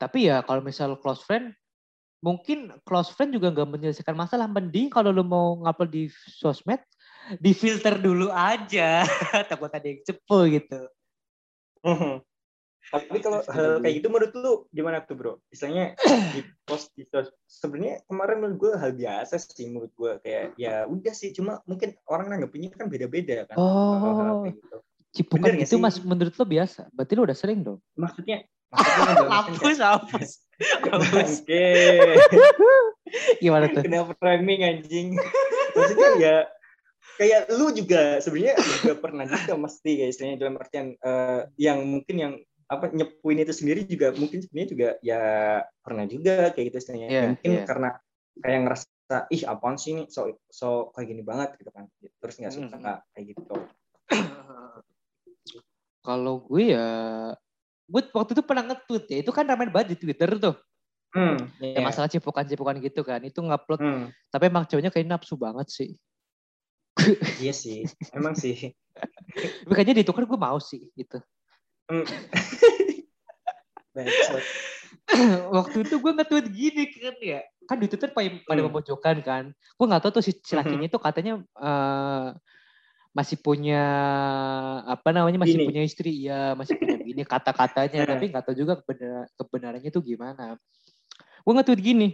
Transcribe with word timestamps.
tapi 0.00 0.32
ya 0.32 0.40
kalau 0.40 0.64
misal 0.64 0.96
close 0.96 1.20
friend 1.28 1.52
mungkin 2.24 2.72
close 2.88 3.12
friend 3.12 3.36
juga 3.36 3.52
nggak 3.52 3.68
menyelesaikan 3.68 4.16
masalah. 4.16 4.48
Mending 4.48 4.88
kalau 4.88 5.12
lu 5.12 5.20
mau 5.20 5.60
ngupload 5.60 5.90
di 5.92 6.04
sosmed 6.12 6.80
di 7.36 7.52
filter 7.52 8.00
dulu 8.00 8.32
aja. 8.32 9.04
Takut 9.50 9.68
ada 9.68 9.84
yang 9.84 10.00
cepu 10.00 10.48
gitu. 10.48 10.80
Tapi 12.90 13.18
kalau 13.22 13.44
hal 13.46 13.78
kayak 13.84 13.94
gitu 14.02 14.08
menurut 14.10 14.32
lu 14.34 14.52
gimana 14.72 15.04
tuh 15.04 15.14
bro? 15.14 15.32
Misalnya 15.52 15.94
di 16.34 16.42
post 16.64 16.90
di 16.96 17.04
sos- 17.06 17.30
sebenarnya 17.46 18.02
kemarin 18.08 18.42
menurut 18.42 18.56
gue 18.56 18.72
hal 18.74 18.92
biasa 18.96 19.36
sih 19.36 19.68
menurut 19.70 19.92
gue 19.94 20.12
kayak 20.24 20.58
ya 20.58 20.88
udah 20.90 21.14
sih 21.14 21.30
cuma 21.30 21.62
mungkin 21.70 21.94
orang 22.10 22.32
nanggepinnya 22.32 22.74
kan 22.74 22.90
beda-beda 22.90 23.46
kan. 23.46 23.56
oh. 23.60 24.42
kayak 24.42 24.58
gitu. 24.58 24.76
cipukan 25.10 25.54
Bener 25.54 25.66
itu 25.66 25.76
mas 25.78 25.96
menurut 26.02 26.34
lo 26.34 26.46
biasa? 26.46 26.90
Berarti 26.90 27.12
lo 27.14 27.22
udah 27.28 27.36
sering 27.38 27.60
dong? 27.62 27.78
Maksudnya 27.94 28.42
hapus 28.72 29.78
hapus 29.78 30.30
hapus 30.60 31.30
Oke. 31.40 31.66
gimana 33.42 33.72
tuh 33.72 33.80
Kenapa 33.80 34.12
framing 34.20 34.60
anjing? 34.60 35.16
Maksudnya 35.76 36.10
ya 36.20 36.36
kayak 37.16 37.48
lu 37.56 37.72
juga 37.72 38.20
sebenarnya 38.20 38.60
juga 38.60 38.94
pernah 38.96 39.24
juga 39.24 39.54
mesti 39.56 39.90
kayak 39.96 40.10
istilahnya 40.12 40.36
dalam 40.36 40.56
artian 40.60 40.86
eh, 40.94 41.40
yang 41.56 41.80
mungkin 41.84 42.16
yang 42.16 42.32
apa 42.70 42.86
nyepuin 42.92 43.42
itu 43.42 43.50
sendiri 43.50 43.82
juga 43.82 44.14
mungkin 44.14 44.44
sebenarnya 44.44 44.68
juga 44.70 44.88
ya 45.02 45.22
pernah 45.82 46.04
juga 46.06 46.54
kayak 46.54 46.66
gitu 46.70 46.76
istilahnya. 46.78 47.08
Iya, 47.08 47.16
Ya, 47.18 47.24
mungkin 47.34 47.50
iya. 47.50 47.64
karena 47.66 47.88
kayak 48.40 48.60
ngerasa 48.62 49.16
ih 49.32 49.42
apaan 49.42 49.74
sih 49.74 49.90
ini 49.96 50.02
so 50.06 50.20
so 50.46 50.68
kayak 50.94 51.08
gini 51.10 51.22
banget 51.26 51.56
gitu 51.58 51.72
kan. 51.74 51.88
Terus 52.20 52.34
nggak 52.36 52.52
suka 52.52 52.76
Mhm. 52.78 52.84
kayak 53.10 53.24
gitu. 53.32 53.54
kalau 56.06 56.40
gue 56.40 56.72
ya 56.72 56.88
gue 57.90 58.02
waktu 58.14 58.30
itu 58.38 58.42
pernah 58.46 58.64
nge-tweet 58.70 59.04
ya 59.10 59.16
itu 59.20 59.30
kan 59.34 59.44
ramai 59.44 59.66
banget 59.66 59.98
di 59.98 60.00
Twitter 60.06 60.30
tuh 60.38 60.54
Hmm, 61.10 61.42
ya, 61.58 61.74
iya. 61.74 61.82
masalah 61.82 62.06
cipukan-cipukan 62.06 62.78
gitu 62.86 63.02
kan 63.02 63.18
itu 63.26 63.42
ngupload 63.42 63.82
Hmm, 63.82 64.14
tapi 64.30 64.46
emang 64.46 64.62
cowoknya 64.62 64.94
kayak 64.94 65.10
nafsu 65.10 65.34
banget 65.34 65.66
sih 65.66 65.90
iya 67.42 67.50
sih. 67.50 67.82
Emang 68.14 68.38
sih. 68.38 68.70
tapi 69.34 69.72
kayaknya 69.74 70.06
ditukar 70.06 70.22
gue 70.22 70.38
mau 70.38 70.62
sih 70.62 70.86
gitu 70.94 71.18
Hmm. 71.90 72.06
Waktu 75.50 75.76
itu 75.82 75.94
gue 75.98 76.12
nge-tweet 76.14 76.46
gini 76.54 76.82
kan 76.94 77.16
ya 77.18 77.42
kan 77.66 77.78
di 77.78 77.86
Twitter 77.90 78.10
pada, 78.14 78.30
pada 78.46 78.60
Hmm. 78.62 78.70
memojokkan 78.70 79.16
kan 79.22 79.44
gue 79.50 79.86
nggak 79.86 80.02
tahu 80.02 80.12
tuh 80.18 80.22
si, 80.22 80.30
si 80.38 80.54
Mhm. 80.54 80.58
lakinya 80.62 80.86
itu 80.86 80.98
katanya 81.02 81.32
eh, 81.58 82.28
masih 83.10 83.42
punya 83.42 83.82
apa 84.86 85.10
namanya 85.10 85.42
masih 85.42 85.58
Bini. 85.58 85.66
punya 85.66 85.82
istri 85.82 86.30
ya 86.30 86.54
masih 86.54 86.78
punya 86.78 86.94
bini 87.02 87.26
kata-katanya 87.26 88.06
Hmm. 88.06 88.10
tapi 88.14 88.24
nggak 88.30 88.44
tahu 88.46 88.54
juga 88.54 88.78
kebenar, 88.78 89.26
kebenarannya 89.34 89.90
tuh 89.90 90.02
gimana 90.06 90.54
gue 91.42 91.52
nge-tweet 91.58 91.82
gini 91.82 92.08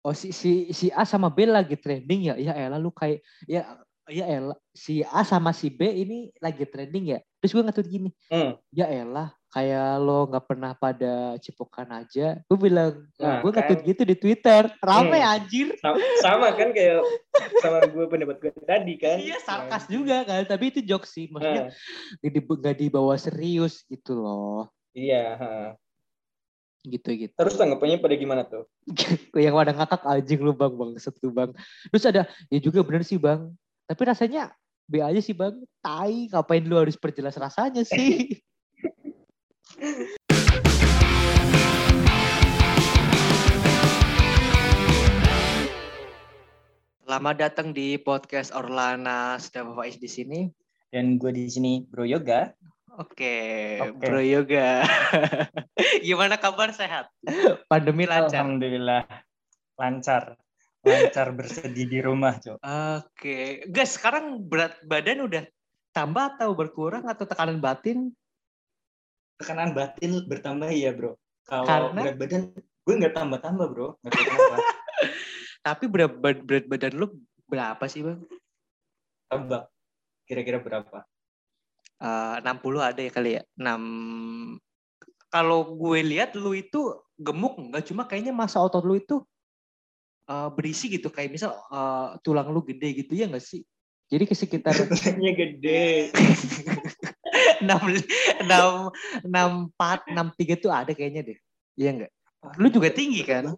oh 0.00 0.16
si 0.16 0.32
si 0.32 0.72
si 0.72 0.88
A 0.88 1.04
sama 1.04 1.28
B 1.28 1.44
lagi 1.44 1.76
trending 1.76 2.32
ya 2.32 2.34
ya 2.40 2.52
elah 2.56 2.80
lu 2.80 2.88
kayak 2.88 3.20
ya 3.44 3.76
ya 4.08 4.24
elah 4.24 4.56
si 4.72 5.04
A 5.04 5.20
sama 5.20 5.52
si 5.52 5.68
B 5.68 5.84
ini 5.84 6.32
lagi 6.40 6.64
trending 6.64 7.12
ya 7.12 7.18
terus 7.36 7.52
gue 7.52 7.60
nge-tweet 7.60 7.88
gini 7.92 8.10
Hmm. 8.32 8.56
ya 8.72 8.88
elah 8.88 9.35
kayak 9.48 9.88
lo 9.98 10.26
nggak 10.26 10.44
pernah 10.44 10.72
pada 10.72 11.14
cipokan 11.38 11.88
aja 11.94 12.36
gue 12.40 12.58
bilang 12.58 13.06
Nah, 13.16 13.40
gue 13.40 13.48
kan. 13.48 13.64
nge-tweet 13.64 13.80
gitu 13.86 14.02
di 14.04 14.16
Twitter 14.16 14.62
rame 14.78 15.16
Hmm. 15.16 15.32
anjir 15.32 15.66
Sama, 15.78 15.96
sama 16.20 16.48
kan 16.52 16.68
kayak 16.70 17.00
sama 17.58 17.78
gue 17.84 18.04
pendapat 18.06 18.36
gue 18.38 18.50
tadi 18.60 18.94
kan. 18.96 19.16
iya 19.16 19.38
sarkas 19.38 19.86
juga 19.86 20.22
kan 20.22 20.44
tapi 20.44 20.68
itu 20.68 20.80
jokes 20.82 21.10
sih 21.10 21.26
maksudnya 21.28 21.70
Nah, 21.70 21.72
nggak 22.22 22.42
nggak 22.58 22.76
dibawa 22.76 23.14
serius 23.14 23.86
gitu 23.86 24.14
loh 24.14 24.68
iya. 24.92 25.34
ha. 25.34 25.52
gitu 26.82 27.10
gitu 27.16 27.34
Terus 27.34 27.54
tanggapannya 27.54 27.98
pada 27.98 28.14
gimana 28.14 28.42
tuh? 28.42 28.62
yang 29.34 29.56
ada 29.56 29.74
ngakak 29.74 30.02
anjing 30.04 30.38
lu 30.38 30.52
bang 30.52 30.70
bang 30.70 30.90
setu 30.96 31.30
bang 31.30 31.50
terus 31.88 32.04
ada 32.04 32.22
ya 32.46 32.58
juga 32.58 32.82
bener 32.82 33.02
sih 33.02 33.18
bang 33.18 33.50
tapi 33.84 34.02
rasanya 34.02 34.54
B 34.84 35.02
aja 35.02 35.18
sih 35.18 35.34
bang 35.34 35.54
tai 35.80 36.30
ngapain 36.30 36.62
lu 36.62 36.78
harus 36.78 36.94
perjelas 36.94 37.34
rasanya 37.34 37.82
sih 37.82 38.38
Selamat 39.76 40.16
datang 47.36 47.76
di 47.76 48.00
podcast 48.00 48.56
Orlana 48.56 49.36
sedang 49.36 49.76
Faiz 49.76 50.00
di 50.00 50.08
sini. 50.08 50.48
Dan 50.88 51.20
gue 51.20 51.28
di 51.28 51.44
sini 51.52 51.84
Bro 51.84 52.08
Yoga. 52.08 52.56
Oke, 52.96 53.76
Oke. 53.84 54.00
Bro 54.00 54.24
Yoga. 54.24 54.88
Gimana 56.08 56.40
kabar 56.40 56.72
sehat? 56.72 57.12
Pandemi 57.68 58.08
lancar. 58.08 58.32
Alhamdulillah 58.32 59.04
lancar. 59.76 60.40
Lancar 60.88 61.36
bersedih 61.36 61.84
di 61.84 62.00
rumah, 62.00 62.40
Cok. 62.40 62.64
Oke, 62.96 63.68
guys, 63.68 64.00
sekarang 64.00 64.40
berat 64.40 64.80
badan 64.88 65.28
udah 65.28 65.44
tambah 65.92 66.40
atau 66.40 66.56
berkurang 66.56 67.04
atau 67.04 67.28
tekanan 67.28 67.60
batin? 67.60 68.16
Tekanan 69.36 69.76
batin 69.76 70.24
bertambah 70.24 70.72
ya, 70.72 70.96
Bro. 70.96 71.20
Kalau 71.46 71.92
Karena? 71.92 72.00
berat 72.02 72.16
badan 72.18 72.42
gue 72.56 72.94
nggak 72.96 73.14
tambah-tambah, 73.14 73.66
Bro. 73.70 73.88
Nggak. 74.02 74.60
Tapi 75.66 75.84
berat, 75.90 76.12
berat 76.18 76.64
badan 76.66 76.92
lu 76.96 77.06
berapa 77.46 77.84
sih, 77.86 78.00
Bang? 78.00 78.24
Tebak. 79.28 79.68
Kira-kira 80.26 80.58
berapa? 80.58 81.06
Eh, 81.96 82.36
60 82.44 82.80
ada 82.80 83.00
ya 83.00 83.10
kali 83.12 83.30
ya? 83.40 83.42
6 83.56 84.60
Kalau 85.32 85.74
gue 85.76 86.00
lihat 86.04 86.36
lu 86.36 86.52
itu 86.52 86.96
gemuk 87.16 87.56
enggak 87.56 87.88
cuma 87.88 88.04
kayaknya 88.04 88.36
masa 88.36 88.60
otot 88.60 88.84
lu 88.84 89.00
itu 89.00 89.24
eh, 90.28 90.48
berisi 90.52 90.92
gitu 90.92 91.08
kayak 91.08 91.32
misal 91.32 91.56
eh, 91.56 92.08
tulang 92.20 92.52
lu 92.52 92.60
gede 92.64 93.04
gitu 93.04 93.16
ya 93.16 93.28
enggak 93.28 93.44
sih? 93.44 93.64
Jadi 94.06 94.24
ke 94.28 94.34
sekitar 94.36 94.76
Tulangnya 94.92 95.32
gede. 95.34 96.12
6 97.64 97.68
6 98.44 99.24
64 99.24 100.12
63 100.12 100.62
tuh 100.62 100.70
ada 100.72 100.92
kayaknya 100.92 101.22
deh. 101.32 101.38
Iya 101.76 101.90
enggak? 101.92 102.12
Lu 102.60 102.68
juga 102.68 102.88
tinggi 102.92 103.22
kan? 103.24 103.52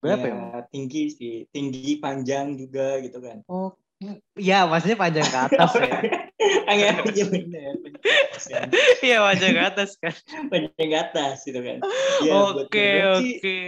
Berapa 0.00 0.24
ya, 0.24 0.32
emang? 0.32 0.64
tinggi 0.72 1.02
sih. 1.12 1.34
Tinggi, 1.52 2.00
panjang 2.00 2.56
juga 2.56 2.98
gitu 3.04 3.20
kan. 3.20 3.44
Oh, 3.44 3.76
iya 4.40 4.64
maksudnya 4.64 4.96
panjang 4.96 5.28
ke 5.28 5.38
atas 5.38 5.70
ya. 5.76 6.00
Angin 6.72 7.04
aja 7.04 7.24
bener. 7.28 7.74
Iya 9.04 9.20
panjang 9.20 9.52
ke 9.52 9.62
atas 9.62 9.90
kan. 10.00 10.16
Panjang 10.48 10.88
ke 10.88 10.96
atas 10.96 11.44
gitu 11.44 11.60
kan. 11.60 11.78
Ya, 12.24 12.32
Oke 12.32 12.88
oke. 13.04 13.58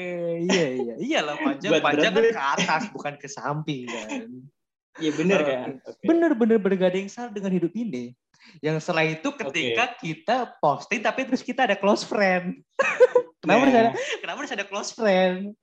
Iya 0.49 0.67
iya. 0.73 0.95
Iyalah 0.97 1.37
panjang 1.47 1.71
Buat 1.77 1.85
panjang 1.85 2.13
kan 2.17 2.25
ke 2.25 2.45
atas 2.57 2.83
bukan 2.97 3.15
ke 3.21 3.29
samping 3.29 3.85
kan. 3.93 4.29
Ya 5.05 5.11
bener 5.13 5.41
kan. 5.45 5.69
Oke. 5.85 6.05
Bener 6.09 6.33
bener 6.33 6.57
bener 6.57 6.77
gak 6.81 6.91
ada 6.97 6.99
yang 7.05 7.13
salah 7.13 7.33
dengan 7.37 7.53
hidup 7.53 7.73
ini. 7.77 8.17
Yang 8.61 8.77
selain 8.85 9.17
itu 9.17 9.29
ketika 9.33 9.85
kita 9.97 10.37
posting 10.61 11.01
tapi 11.01 11.25
terus 11.25 11.43
kita 11.43 11.65
ada 11.65 11.77
close 11.79 12.05
friend. 12.05 12.61
kenapa 13.43 13.63
harus 13.67 13.75
Nah, 13.75 13.83
ada 13.83 13.91
kenapa 14.23 14.39
harus 14.45 14.55
ada 14.55 14.65
close 14.67 14.91
friend? 14.95 15.57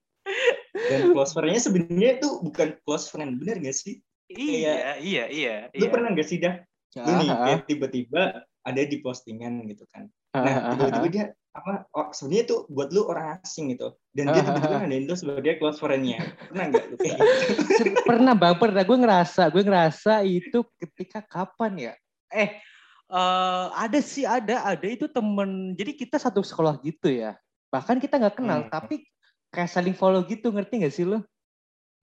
Dan 0.75 0.99
close 1.15 1.33
friend-nya 1.33 1.61
sebenarnya 1.61 2.11
tuh 2.21 2.43
bukan 2.43 2.77
close 2.85 3.09
friend, 3.09 3.39
bener 3.41 3.59
gak 3.61 3.77
sih? 3.77 3.99
Iya 4.29 5.01
iya 5.01 5.23
iya. 5.29 5.55
Lu 5.73 5.89
iya. 5.89 5.91
pernah 5.91 6.13
gak 6.13 6.27
sih 6.27 6.37
dah? 6.37 6.61
Lu 6.97 7.11
nih 7.21 7.29
Ah, 7.29 7.59
tiba-tiba 7.65 8.45
ada 8.45 8.81
di 8.85 8.97
postingan 9.01 9.65
gitu 9.69 9.85
kan. 9.89 10.05
ah, 10.37 10.43
Nah, 10.45 10.53
ah, 10.53 10.61
ah, 10.61 10.71
tiba-tiba 10.77 11.07
dia 11.09 11.25
apa 11.49 11.89
oh, 11.97 12.13
sebenarnya 12.13 12.45
tuh 12.45 12.59
buat 12.69 12.93
lu 12.93 13.09
orang 13.09 13.41
asing 13.41 13.73
gitu. 13.73 13.97
Dan 14.13 14.29
dia 14.29 14.45
tiba-tiba 14.45 14.75
ngadain 14.85 15.05
lu 15.09 15.15
sebagai 15.17 15.53
close 15.57 15.81
friend-nya. 15.81 16.21
Pernah 16.51 16.65
gak 16.69 16.85
lu 16.93 16.95
kayak 17.01 17.17
gitu? 17.25 17.89
Pernah 18.05 18.33
bang 18.37 18.55
pernah 18.59 18.83
gue 18.85 18.97
ngerasa 19.01 19.41
gue 19.49 19.63
ngerasa 19.65 20.13
itu 20.25 20.59
ketika 20.77 21.25
kapan 21.25 21.73
ya 21.89 21.93
eh 22.31 22.61
eh, 23.09 23.65
ada 23.73 23.99
sih 24.01 24.23
ada 24.25 24.65
ada. 24.65 24.87
Itu 24.87 25.09
temen 25.09 25.73
jadi 25.73 25.93
kita 25.97 26.17
satu 26.21 26.41
sekolah 26.45 26.77
gitu 26.85 27.09
ya. 27.09 27.37
Bahkan 27.69 28.01
kita 28.01 28.17
nggak 28.17 28.37
kenal 28.41 28.65
Hmm. 28.65 28.71
tapi 28.73 29.05
kayak 29.49 29.69
saling 29.69 29.97
follow 29.97 30.21
gitu 30.29 30.53
ngerti 30.53 30.85
gak 30.85 30.93
sih 30.93 31.05
lo? 31.09 31.25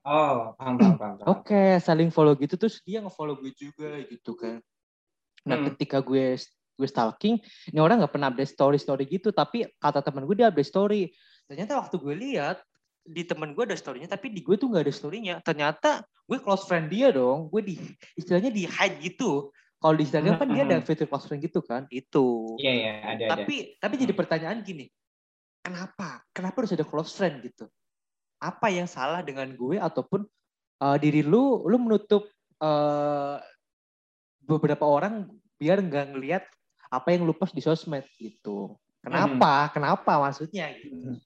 Oh, 0.06 0.55
paham, 0.55 0.78
paham, 0.78 1.19
oke 1.26 1.82
saling 1.82 2.14
follow 2.14 2.38
gitu 2.38 2.55
terus 2.55 2.78
dia 2.87 3.02
nge-follow 3.02 3.43
gue 3.43 3.50
juga 3.58 3.99
gitu 4.06 4.38
kan. 4.38 4.62
Nah 5.43 5.56
Hmm. 5.58 5.67
ketika 5.75 5.99
gue 5.99 6.38
gue 6.76 6.88
stalking 6.90 7.43
ini 7.75 7.78
orang 7.82 7.99
nggak 7.99 8.14
pernah 8.14 8.31
update 8.31 8.52
story 8.55 8.78
story 8.78 9.08
gitu 9.11 9.34
tapi 9.34 9.67
kata 9.82 10.06
teman 10.06 10.23
gue 10.23 10.38
dia 10.38 10.46
update 10.50 10.70
story. 10.70 11.11
Ternyata 11.50 11.82
waktu 11.82 11.99
gue 11.99 12.14
lihat 12.14 12.62
di 13.02 13.23
temen 13.26 13.55
gue 13.55 13.67
ada 13.67 13.75
storynya 13.75 14.06
tapi 14.06 14.31
di 14.31 14.46
gue 14.46 14.55
tuh 14.55 14.70
nggak 14.70 14.87
ada 14.87 14.94
storynya. 14.94 15.34
Ternyata 15.43 16.06
gue 16.06 16.38
close 16.38 16.67
friend 16.70 16.87
dia 16.87 17.11
dong 17.11 17.50
gue 17.50 17.62
di 17.62 17.75
istilahnya 18.14 18.55
di 18.55 18.62
hide 18.67 18.99
gitu 19.02 19.50
kalau 19.76 19.94
di 19.94 20.02
Instagram 20.08 20.40
kan 20.40 20.49
dia 20.49 20.62
ada 20.64 20.78
fitur 20.82 21.06
close 21.06 21.28
friend 21.28 21.43
gitu 21.44 21.61
kan? 21.61 21.84
Itu. 21.93 22.56
Iya, 22.56 22.73
iya, 22.73 22.93
ada, 23.05 23.25
ada. 23.25 23.25
tapi 23.38 23.76
tapi 23.76 23.94
jadi 24.00 24.12
pertanyaan 24.17 24.61
gini 24.64 24.88
kenapa? 25.61 26.23
Kenapa 26.31 26.56
harus 26.62 26.73
ada 26.73 26.87
close 26.87 27.12
friend 27.12 27.43
gitu? 27.43 27.67
Apa 28.38 28.70
yang 28.70 28.87
salah 28.87 29.20
dengan 29.20 29.50
gue 29.52 29.76
ataupun 29.76 30.25
uh, 30.81 30.96
diri 30.96 31.26
lu 31.26 31.67
lu 31.67 31.76
menutup 31.82 32.31
uh, 32.62 33.43
beberapa 34.46 34.87
orang 34.87 35.26
biar 35.58 35.82
nggak 35.82 36.14
ngelihat 36.14 36.44
apa 36.87 37.08
yang 37.11 37.26
lu 37.26 37.34
post 37.34 37.52
di 37.52 37.62
sosmed 37.64 38.06
gitu? 38.17 38.78
Kenapa? 39.02 39.70
Kenapa 39.75 40.19
maksudnya 40.23 40.70
gitu 40.78 41.19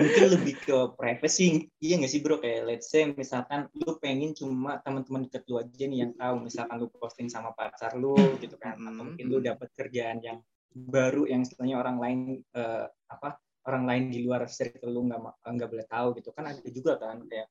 mungkin 0.00 0.24
lebih 0.32 0.54
ke 0.64 0.76
privacy 0.96 1.68
iya 1.84 2.00
nggak 2.00 2.10
sih 2.10 2.20
bro? 2.24 2.40
Kayak 2.40 2.62
let's 2.66 2.88
say 2.88 3.12
misalkan 3.12 3.68
lu 3.76 4.00
pengen 4.00 4.32
cuma 4.32 4.80
teman-teman 4.80 5.28
deket 5.28 5.44
lu 5.52 5.60
aja 5.60 5.84
nih 5.84 5.98
yang 6.08 6.12
tahu 6.16 6.34
misalkan 6.40 6.76
lu 6.80 6.88
posting 6.88 7.28
sama 7.28 7.52
pacar 7.52 7.92
lu 8.00 8.16
gitu 8.40 8.56
kan 8.56 8.80
atau 8.80 9.02
mungkin 9.04 9.26
lu 9.28 9.38
dapat 9.44 9.68
kerjaan 9.76 10.24
yang 10.24 10.40
baru 10.72 11.26
yang 11.26 11.42
sebenarnya 11.44 11.76
orang 11.82 11.96
lain 11.98 12.20
uh, 12.54 12.86
apa 13.10 13.36
orang 13.68 13.84
lain 13.84 14.04
di 14.08 14.24
luar 14.24 14.48
circle 14.48 14.88
lu 14.88 15.04
nggak 15.10 15.20
nggak 15.44 15.68
boleh 15.68 15.86
tahu 15.86 16.08
gitu. 16.16 16.32
Kan 16.32 16.48
ada 16.48 16.68
juga 16.72 16.96
kan 16.96 17.20
kayak 17.28 17.46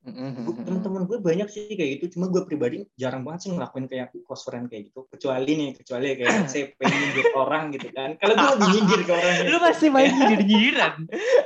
teman-teman 0.65 1.05
gue 1.05 1.17
banyak 1.21 1.47
sih 1.49 1.73
kayak 1.77 1.99
gitu. 1.99 2.17
Cuma 2.17 2.31
gue 2.33 2.41
pribadi 2.49 2.85
jarang 2.97 3.21
banget 3.21 3.45
sih 3.45 3.51
ngelakuin 3.53 3.85
kayak 3.85 4.09
close 4.25 4.43
friend 4.45 4.67
kayak 4.73 4.89
gitu. 4.89 5.05
Kecuali 5.13 5.51
nih 5.53 5.69
kecuali 5.77 6.05
kayak 6.17 6.49
saya 6.49 6.73
pengen 6.81 6.97
nyindir 6.97 7.27
orang 7.45 7.63
gitu 7.75 7.87
kan. 7.93 8.09
Kalau 8.17 8.33
gue 8.33 8.49
lebih 8.57 8.69
nyindir 8.73 9.01
ke 9.05 9.13
orang 9.13 9.35
lu 9.49 9.57
masih 9.61 9.87
main 9.89 10.09
nyindir 10.17 10.41
nyindiran 10.45 10.93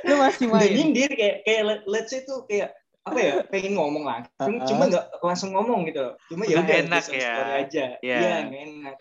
lu 0.03 0.15
masih 0.19 0.45
main? 0.47 0.69
nyindir 0.71 1.11
kayak 1.13 1.37
kayak 1.47 1.61
let's 1.87 2.09
say 2.11 2.23
tuh 2.23 2.43
kayak 2.47 2.75
apa 3.03 3.19
ya 3.19 3.33
pengen 3.51 3.75
ngomong 3.75 4.07
langsung 4.07 4.55
uh, 4.59 4.63
uh. 4.63 4.67
cuma 4.67 4.83
nggak 4.87 5.05
langsung 5.19 5.49
ngomong 5.51 5.83
gitu. 5.91 5.99
Loh 5.99 6.15
cuma 6.31 6.47
ya 6.47 6.63
udah 6.63 6.77
enak 6.87 7.05
ya. 7.11 7.33
aja. 7.59 7.85
Iya. 7.99 8.15
Yeah. 8.15 8.39
nggak 8.47 8.61
enak. 8.63 8.95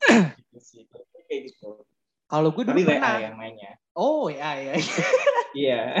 Gitu 0.38 0.58
sih. 0.62 0.82
Kayak 1.26 1.40
gitu 1.50 1.82
kalau 2.30 2.48
gue 2.54 2.62
dulu 2.62 2.78
Tapi 2.78 2.86
pernah. 2.86 3.12
WA 3.18 3.24
yang 3.26 3.36
mainnya. 3.36 3.72
Oh 3.98 4.30
ya 4.30 4.54
ya. 4.56 4.74
Iya. 5.50 5.98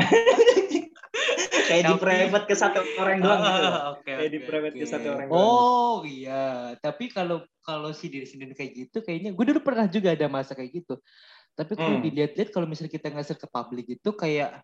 Kayak 1.70 1.82
di 1.90 1.94
private 1.98 2.46
ke 2.46 2.54
satu 2.54 2.82
orang 3.02 3.18
doang 3.18 3.42
gitu. 3.42 3.66
Oh, 3.66 3.98
okay, 3.98 4.14
Kayak 4.14 4.18
okay, 4.18 4.30
di 4.30 4.40
private 4.46 4.74
okay. 4.78 4.82
ke 4.82 4.86
satu 4.86 5.06
orang 5.10 5.26
doang. 5.26 5.42
Oh 5.42 5.96
iya. 6.06 6.74
Tapi 6.78 7.10
kalau 7.10 7.42
kalau 7.66 7.90
si 7.90 8.06
diri 8.06 8.30
sendiri 8.30 8.54
kayak 8.54 8.78
gitu, 8.78 9.02
kayaknya 9.02 9.34
gue 9.34 9.44
dulu 9.50 9.58
pernah 9.62 9.90
juga 9.90 10.14
ada 10.14 10.30
masa 10.30 10.54
kayak 10.54 10.70
gitu. 10.82 11.02
Tapi 11.58 11.74
kalau 11.74 11.98
hmm. 11.98 12.06
dilihat-lihat 12.06 12.50
kalau 12.54 12.70
misalnya 12.70 12.94
kita 12.94 13.10
ngasih 13.10 13.36
ke 13.42 13.46
publik 13.50 13.86
itu 13.90 14.10
kayak 14.14 14.62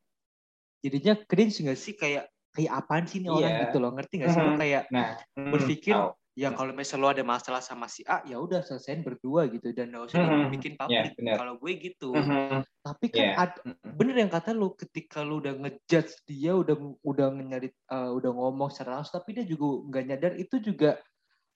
jadinya 0.86 1.14
cringe 1.26 1.58
nggak 1.66 1.78
sih 1.78 1.98
kayak 1.98 2.30
kayak 2.54 2.72
apaan 2.72 3.10
sih 3.10 3.18
ini 3.18 3.26
yeah. 3.26 3.36
orang 3.36 3.52
gitu 3.66 3.76
loh 3.82 3.90
ngerti 3.90 4.14
nggak 4.22 4.30
sih 4.30 4.40
lo 4.40 4.52
kayak 4.54 4.82
nah, 4.94 5.18
berpikir 5.34 5.94
oh 5.98 6.14
ya 6.36 6.52
kalau 6.52 6.76
misalnya 6.76 7.02
lo 7.02 7.08
ada 7.16 7.24
masalah 7.24 7.64
sama 7.64 7.88
si 7.88 8.04
A 8.04 8.20
ya 8.28 8.36
udah 8.36 8.60
selesaiin 8.60 9.00
berdua 9.00 9.48
gitu 9.48 9.72
dan 9.72 9.88
gak 9.88 10.12
usah 10.12 10.20
mm-hmm. 10.20 10.52
bikin 10.52 10.72
publik. 10.76 11.16
yeah, 11.16 11.36
kalau 11.40 11.56
gue 11.56 11.72
gitu. 11.80 12.12
Mm-hmm. 12.12 12.60
tapi 12.84 13.06
kan 13.08 13.24
yeah. 13.24 13.40
ad, 13.40 13.52
bener 13.96 14.20
yang 14.20 14.28
kata 14.28 14.52
lo 14.52 14.76
ketika 14.76 15.24
lo 15.24 15.40
udah 15.40 15.56
ngejudge 15.56 16.12
dia 16.28 16.52
udah 16.52 16.76
udah 17.00 17.32
nyari 17.32 17.72
uh, 17.88 18.12
udah 18.12 18.30
ngomong 18.36 18.68
secara 18.68 19.00
langsung 19.00 19.16
tapi 19.16 19.32
dia 19.32 19.48
juga 19.48 19.80
nggak 19.88 20.04
nyadar 20.12 20.32
itu 20.36 20.56
juga 20.60 21.00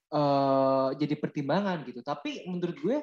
uh, 0.09 0.89
jadi 0.97 1.13
pertimbangan 1.13 1.85
gitu. 1.85 2.01
Tapi 2.01 2.49
menurut 2.49 2.77
gue 2.81 2.97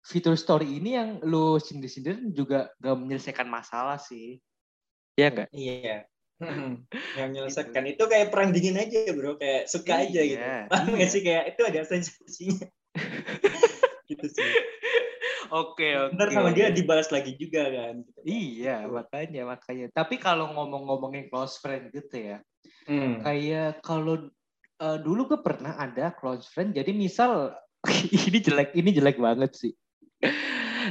fitur 0.00 0.34
story 0.34 0.80
ini 0.80 0.96
yang 0.96 1.20
lo 1.28 1.60
sindir-sindir 1.60 2.18
juga 2.32 2.72
gak 2.80 2.96
menyelesaikan 2.98 3.46
masalah 3.46 4.00
sih. 4.00 4.40
Ya 5.14 5.28
enggak 5.28 5.52
iya 5.52 6.08
yang 7.18 7.28
menyelesaikan. 7.34 7.84
Gitu. 7.86 8.00
itu 8.00 8.04
kayak 8.08 8.28
perang 8.32 8.50
dingin 8.50 8.80
aja 8.80 9.10
bro. 9.12 9.36
Kayak 9.36 9.68
suka 9.68 9.92
aja 10.06 10.20
gitu. 10.22 10.40
Iya, 10.40 10.70
paham 10.70 10.94
iya. 10.96 11.06
sih? 11.08 11.20
Kayak 11.20 11.44
itu 11.54 11.62
ada 11.66 11.80
sensasinya. 11.84 12.66
Gitu 14.10 14.28
sih. 14.28 14.44
Oke 15.52 15.96
oke 15.96 16.16
ntar 16.16 16.32
sama 16.32 16.52
dia 16.52 16.72
dibalas 16.72 17.12
lagi 17.12 17.36
juga 17.36 17.68
kan 17.68 18.00
gitu. 18.04 18.20
iya 18.24 18.84
makanya 18.88 19.56
makanya. 19.56 19.88
Tapi 19.92 20.16
kalau 20.20 20.52
ngomong-ngomongin 20.52 21.32
close 21.32 21.60
friend 21.60 21.92
gitu 21.92 22.12
ya 22.20 22.44
hmm. 22.88 23.22
kayak 23.22 23.84
kalau 23.84 24.28
uh, 24.80 24.98
dulu 24.98 25.34
gue 25.34 25.40
pernah 25.40 25.76
ada 25.78 26.14
close 26.14 26.48
friend. 26.50 26.74
Jadi 26.74 26.92
misal 26.94 27.54
ini 28.28 28.38
jelek 28.40 28.74
ini 28.78 28.90
jelek 28.94 29.18
banget 29.18 29.52
sih. 29.56 29.72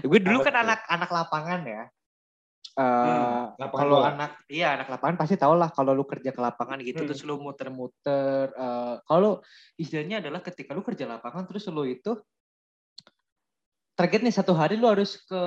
Gue 0.05 0.19
dulu 0.23 0.43
kan 0.43 0.55
anak-anak 0.55 1.09
lapangan 1.09 1.61
ya 1.67 1.83
Uh, 2.71 3.51
hmm, 3.59 3.67
kalau 3.67 3.99
anak 3.99 4.39
iya 4.47 4.79
anak 4.79 4.87
lapangan 4.87 5.19
pasti 5.19 5.35
tau 5.35 5.59
lah 5.59 5.75
kalau 5.75 5.91
lu 5.91 6.07
kerja 6.07 6.31
ke 6.31 6.39
lapangan 6.39 6.79
gitu 6.79 7.03
hmm. 7.03 7.09
terus 7.11 7.27
lu 7.27 7.35
muter-muter 7.35 8.47
uh, 8.55 8.95
kalau 9.03 9.43
istilahnya 9.75 10.23
adalah 10.23 10.39
ketika 10.39 10.71
lu 10.71 10.79
kerja 10.79 11.03
lapangan 11.03 11.43
terus 11.51 11.67
lu 11.67 11.83
itu 11.83 12.15
target 13.99 14.23
nih 14.23 14.31
satu 14.31 14.55
hari 14.55 14.79
lu 14.79 14.87
harus 14.87 15.19
ke 15.19 15.41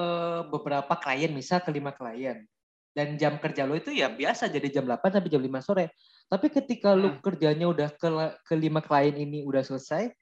beberapa 0.53 0.93
klien 1.01 1.33
misal 1.33 1.65
ke 1.65 1.73
lima 1.73 1.97
klien 1.97 2.45
dan 2.95 3.17
jam 3.17 3.41
kerja 3.41 3.65
lu 3.65 3.75
itu 3.75 3.91
ya 3.91 4.13
biasa 4.13 4.53
jadi 4.53 4.69
jam 4.71 4.85
8 4.87 5.01
sampai 5.19 5.33
jam 5.33 5.43
5 5.43 5.67
sore 5.67 5.97
tapi 6.29 6.47
ketika 6.53 6.93
hmm. 6.93 7.01
lu 7.01 7.09
kerjanya 7.25 7.67
udah 7.73 7.89
ke 7.97 8.09
ke 8.45 8.55
lima 8.55 8.85
klien 8.85 9.17
ini 9.17 9.43
udah 9.49 9.65
selesai 9.65 10.13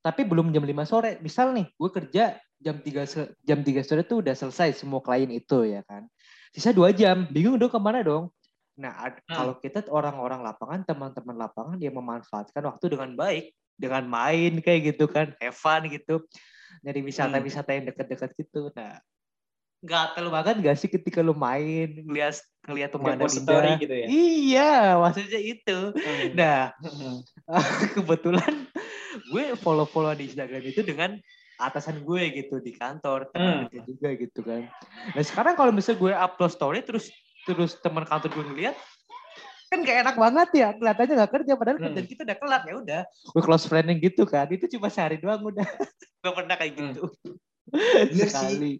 tapi 0.00 0.22
belum 0.22 0.54
jam 0.54 0.64
5 0.64 0.72
sore 0.86 1.10
misal 1.20 1.52
nih 1.52 1.66
gue 1.74 1.90
kerja 1.90 2.38
jam 2.62 2.76
3 2.80 3.44
jam 3.44 3.58
3 3.60 3.82
sore 3.84 4.02
tuh 4.08 4.24
udah 4.24 4.32
selesai 4.32 4.78
semua 4.78 5.04
klien 5.04 5.28
itu 5.28 5.66
ya 5.68 5.84
kan 5.84 6.08
sisa 6.56 6.72
dua 6.72 6.88
jam 6.88 7.28
bingung 7.28 7.60
dong 7.60 7.68
ke 7.68 7.76
mana 7.76 8.00
dong 8.00 8.32
nah 8.80 9.12
hmm. 9.12 9.28
kalau 9.28 9.54
kita 9.60 9.84
orang-orang 9.92 10.40
lapangan 10.40 10.80
teman-teman 10.88 11.36
lapangan 11.36 11.76
dia 11.76 11.92
memanfaatkan 11.92 12.64
waktu 12.64 12.96
dengan 12.96 13.12
baik 13.12 13.52
dengan 13.76 14.08
main 14.08 14.56
kayak 14.64 14.96
gitu 14.96 15.04
kan 15.04 15.36
Evan 15.36 15.92
gitu 15.92 16.24
dari 16.80 17.04
wisata-wisata 17.04 17.76
yang 17.76 17.92
dekat-dekat 17.92 18.32
gitu 18.40 18.72
nah 18.72 18.96
nggak 19.84 20.16
terlalu 20.16 20.30
banget 20.32 20.54
gak 20.64 20.76
sih 20.80 20.88
ketika 20.88 21.20
lu 21.20 21.36
main 21.36 22.00
ngeliat 22.08 22.40
ngeliat 22.64 22.90
pemandangan 22.96 23.76
gitu 23.76 23.92
ya? 23.92 24.06
iya 24.08 24.74
maksudnya 24.96 25.40
itu 25.44 25.78
hmm. 25.92 26.32
nah 26.32 26.72
hmm. 26.80 27.20
kebetulan 28.00 28.64
gue 29.28 29.44
follow 29.60 29.84
follow 29.84 30.16
di 30.16 30.32
Instagram 30.32 30.64
itu 30.64 30.80
dengan 30.80 31.20
atasan 31.56 32.04
gue 32.04 32.22
gitu 32.36 32.60
di 32.60 32.76
kantor 32.76 33.32
teman 33.32 33.68
hmm. 33.68 33.84
juga 33.88 34.08
gitu 34.16 34.40
kan. 34.44 34.68
Nah 35.16 35.24
sekarang 35.24 35.54
kalau 35.56 35.72
misalnya 35.72 35.98
gue 36.00 36.12
upload 36.12 36.52
story 36.52 36.80
terus 36.84 37.08
terus 37.48 37.78
teman 37.80 38.04
kantor 38.04 38.30
gue 38.32 38.44
ngeliat 38.52 38.76
kan 39.66 39.82
gak 39.82 39.98
enak 40.06 40.16
banget 40.16 40.48
ya 40.54 40.68
kelihatannya 40.78 41.14
gak 41.26 41.32
kerja 41.34 41.52
padahal 41.58 41.76
hmm. 41.78 41.84
kerjaan 41.90 42.06
kita 42.06 42.20
udah 42.22 42.38
kelar 42.38 42.62
ya 42.62 42.74
udah. 42.78 43.02
Gue 43.34 43.42
close 43.42 43.66
friending 43.66 43.98
gitu 43.98 44.22
kan 44.22 44.46
itu 44.46 44.66
cuma 44.78 44.88
sehari 44.92 45.18
doang 45.18 45.42
udah. 45.42 45.66
Gak 46.22 46.34
pernah 46.34 46.54
kayak 46.54 46.72
hmm. 46.74 46.82
gitu 46.92 47.02
hmm. 47.74 48.26
sekali. 48.26 48.72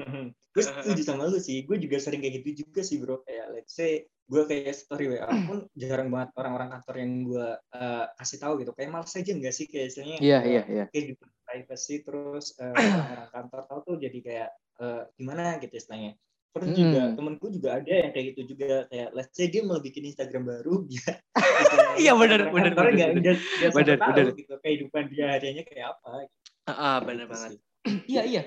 Hmm. 0.00 0.32
gue 0.50 0.66
setuju 0.66 1.02
sama 1.06 1.30
lu 1.30 1.38
sih 1.38 1.62
gue 1.62 1.78
juga 1.78 2.02
sering 2.02 2.24
kayak 2.24 2.42
gitu 2.42 2.64
juga 2.64 2.80
sih 2.80 2.96
bro. 2.96 3.20
Kayak 3.22 3.46
let's 3.54 3.76
say 3.76 4.08
gue 4.08 4.42
kayak 4.48 4.72
story 4.72 5.10
WA 5.12 5.28
pun 5.46 5.66
jarang 5.76 6.08
banget 6.10 6.30
orang-orang 6.38 6.68
kantor 6.78 6.94
yang 6.96 7.12
gue 7.28 7.48
uh, 7.76 8.04
kasih 8.16 8.38
tahu 8.40 8.52
gitu. 8.64 8.72
Kayak 8.72 8.90
malas 8.96 9.12
aja 9.14 9.30
enggak 9.30 9.54
sih? 9.54 9.68
Kayak 9.68 9.94
istilahnya 9.94 10.16
iya 10.18 10.38
iya 10.42 10.62
iya. 10.66 10.84
kayak 10.88 11.14
gitu 11.14 11.24
privacy 11.50 12.06
terus 12.06 12.54
uh, 12.62 12.70
orang 12.70 13.30
kantor 13.34 13.60
tahu 13.66 13.80
tuh 13.82 13.96
jadi 13.98 14.18
kayak 14.22 14.50
uh, 14.78 15.02
gimana 15.18 15.58
gitu 15.58 15.74
istilahnya. 15.74 16.14
Terus 16.50 16.66
hmm. 16.66 16.78
juga 16.78 17.00
temenku 17.14 17.46
juga 17.54 17.68
ada 17.78 17.92
yang 17.94 18.10
kayak 18.10 18.26
gitu 18.34 18.54
juga 18.54 18.82
kayak 18.90 19.08
let's 19.14 19.34
say 19.38 19.46
dia 19.46 19.62
mau 19.62 19.78
bikin 19.78 20.10
Instagram 20.10 20.50
baru 20.50 20.82
dia 20.90 21.22
iya 22.02 22.12
benar 22.18 22.50
benar 22.50 22.74
benar 22.74 22.90
nggak 22.90 23.10
nggak 23.22 23.70
benar 23.70 23.96
benar 24.02 24.26
gitu 24.34 24.54
kehidupan 24.58 25.02
dia 25.14 25.38
hariannya 25.38 25.62
kayak 25.62 25.94
apa 25.94 26.26
gitu. 26.26 26.48
ah 26.66 26.74
uh, 26.74 26.96
benar 27.06 27.26
gitu 27.26 27.32
banget. 27.34 27.50
iya 28.18 28.22
iya. 28.26 28.42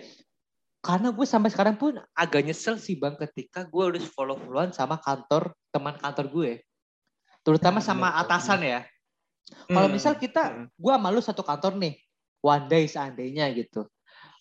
Karena 0.84 1.16
gue 1.16 1.24
sampai 1.24 1.48
sekarang 1.48 1.80
pun 1.80 1.96
agak 2.12 2.44
nyesel 2.44 2.75
sih 2.75 3.00
bang 3.00 3.16
ketika 3.16 3.63
gue 3.63 3.84
harus 3.88 4.04
follow 4.12 4.36
followan 4.36 4.75
sama 4.75 5.00
kantor 5.00 5.56
teman 5.72 5.96
kantor 5.96 6.28
gue. 6.28 6.51
Terutama 7.39 7.80
hmm, 7.80 7.88
sama 7.88 8.08
atasan 8.20 8.68
ya. 8.68 8.84
Kalau 9.72 9.88
hmm, 9.88 9.96
misal 9.96 10.20
kita 10.20 10.51
hmm. 10.51 10.75
gue 10.75 10.94
malu 11.00 11.24
satu 11.24 11.39
kantor 11.39 11.80
nih 11.80 11.96
one 12.44 12.68
day 12.68 12.84
seandainya 12.86 13.48
gitu. 13.56 13.88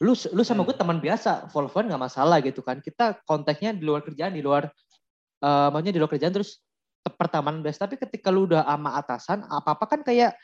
Lu 0.03 0.19
lu 0.35 0.43
sama 0.43 0.67
gue 0.67 0.75
teman 0.75 0.99
biasa 0.99 1.47
follow 1.55 1.71
followan 1.71 1.95
nggak 1.95 2.05
masalah 2.11 2.43
gitu 2.43 2.61
kan. 2.61 2.83
Kita 2.83 3.23
kontaknya 3.23 3.71
di 3.71 3.87
luar 3.87 4.03
kerjaan 4.03 4.35
di 4.35 4.43
luar 4.43 4.67
uh, 5.41 5.71
maksudnya 5.71 5.95
di 5.95 6.01
luar 6.03 6.11
kerjaan 6.11 6.35
terus 6.35 6.59
pertemanan 7.15 7.63
biasa. 7.63 7.87
Tapi 7.87 7.97
ketika 8.03 8.35
lu 8.35 8.51
udah 8.51 8.67
ama 8.67 8.99
atasan 8.99 9.47
apa 9.47 9.79
apa 9.79 9.85
kan 9.87 10.03
kayak 10.03 10.35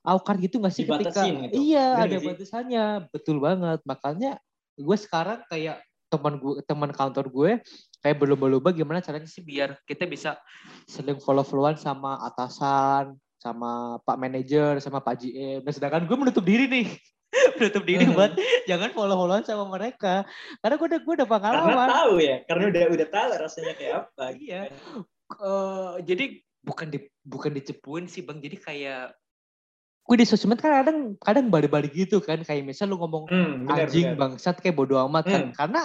aukar 0.00 0.40
gitu 0.40 0.56
nggak 0.56 0.72
sih 0.72 0.88
ketika 0.88 1.28
gitu. 1.28 1.60
iya 1.60 2.00
ada 2.00 2.16
batasannya. 2.16 2.84
Betul 3.12 3.36
banget. 3.44 3.84
Makanya 3.84 4.40
gue 4.80 4.96
sekarang 4.96 5.44
kayak 5.52 5.84
teman 6.10 6.42
gue 6.42 6.58
teman 6.66 6.90
kantor 6.90 7.30
gue 7.30 7.50
kayak 8.02 8.16
belum 8.18 8.34
berubah 8.40 8.74
gimana 8.74 8.98
caranya 8.98 9.30
sih 9.30 9.46
biar 9.46 9.78
kita 9.86 10.10
bisa 10.10 10.34
saling 10.90 11.20
follow 11.22 11.46
followan 11.46 11.78
sama 11.78 12.18
atasan 12.26 13.14
sama 13.40 13.96
pak 14.04 14.16
manajer 14.20 14.76
sama 14.84 15.00
pak 15.00 15.24
GM 15.24 15.64
nah 15.64 15.72
sedangkan 15.72 16.04
gue 16.04 16.16
menutup 16.16 16.44
diri 16.44 16.68
nih. 16.68 16.88
Menutup 17.62 17.86
diri 17.86 18.04
hmm. 18.10 18.14
buat 18.18 18.34
jangan 18.66 18.90
follow 18.90 19.14
followan 19.14 19.46
sama 19.46 19.64
mereka. 19.70 20.26
Karena 20.60 20.74
gue 20.76 20.86
udah 20.90 21.00
gue 21.00 21.14
udah 21.22 21.28
pengalaman. 21.30 21.72
Karena 21.72 21.94
tahu 21.94 22.14
ya 22.18 22.36
karena 22.44 22.64
udah 22.68 22.84
udah 22.90 23.08
tahu 23.08 23.28
rasanya 23.38 23.72
kayak 23.78 23.94
apa 24.02 24.24
iya. 24.34 24.62
uh, 25.38 25.94
jadi 26.02 26.42
bukan 26.66 26.90
di 26.90 26.98
bukan 27.22 27.54
dicepuin 27.54 28.10
sih 28.10 28.26
bang. 28.26 28.42
Jadi 28.42 28.56
kayak 28.58 29.14
gue 30.10 30.16
di 30.18 30.26
sosmed 30.26 30.58
kan 30.58 30.82
kadang 30.82 30.98
kadang 31.22 31.46
balik-balik 31.48 31.94
gitu 31.94 32.18
kan. 32.18 32.42
Kayak 32.42 32.66
misal 32.66 32.90
lu 32.90 32.98
ngomong 32.98 33.30
hmm, 33.30 33.70
bener, 33.70 33.86
anjing 33.86 34.06
bener. 34.12 34.18
bangsat 34.18 34.58
kayak 34.58 34.74
bodo 34.74 34.98
amat. 35.06 35.24
Kan 35.30 35.42
hmm. 35.48 35.54
karena 35.54 35.82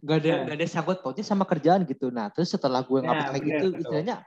gak 0.00 0.18
ada 0.24 0.32
hmm. 0.32 0.44
gak 0.48 0.56
ada 0.60 0.66
sangkut 0.68 0.98
pautnya 1.04 1.24
sama 1.28 1.44
kerjaan 1.44 1.84
gitu. 1.84 2.08
Nah 2.08 2.32
terus 2.32 2.48
setelah 2.48 2.80
gue 2.80 3.04
ngapa 3.04 3.20
nah, 3.20 3.28
kayak 3.36 3.44
gitu 3.44 3.66
istilahnya 3.84 4.24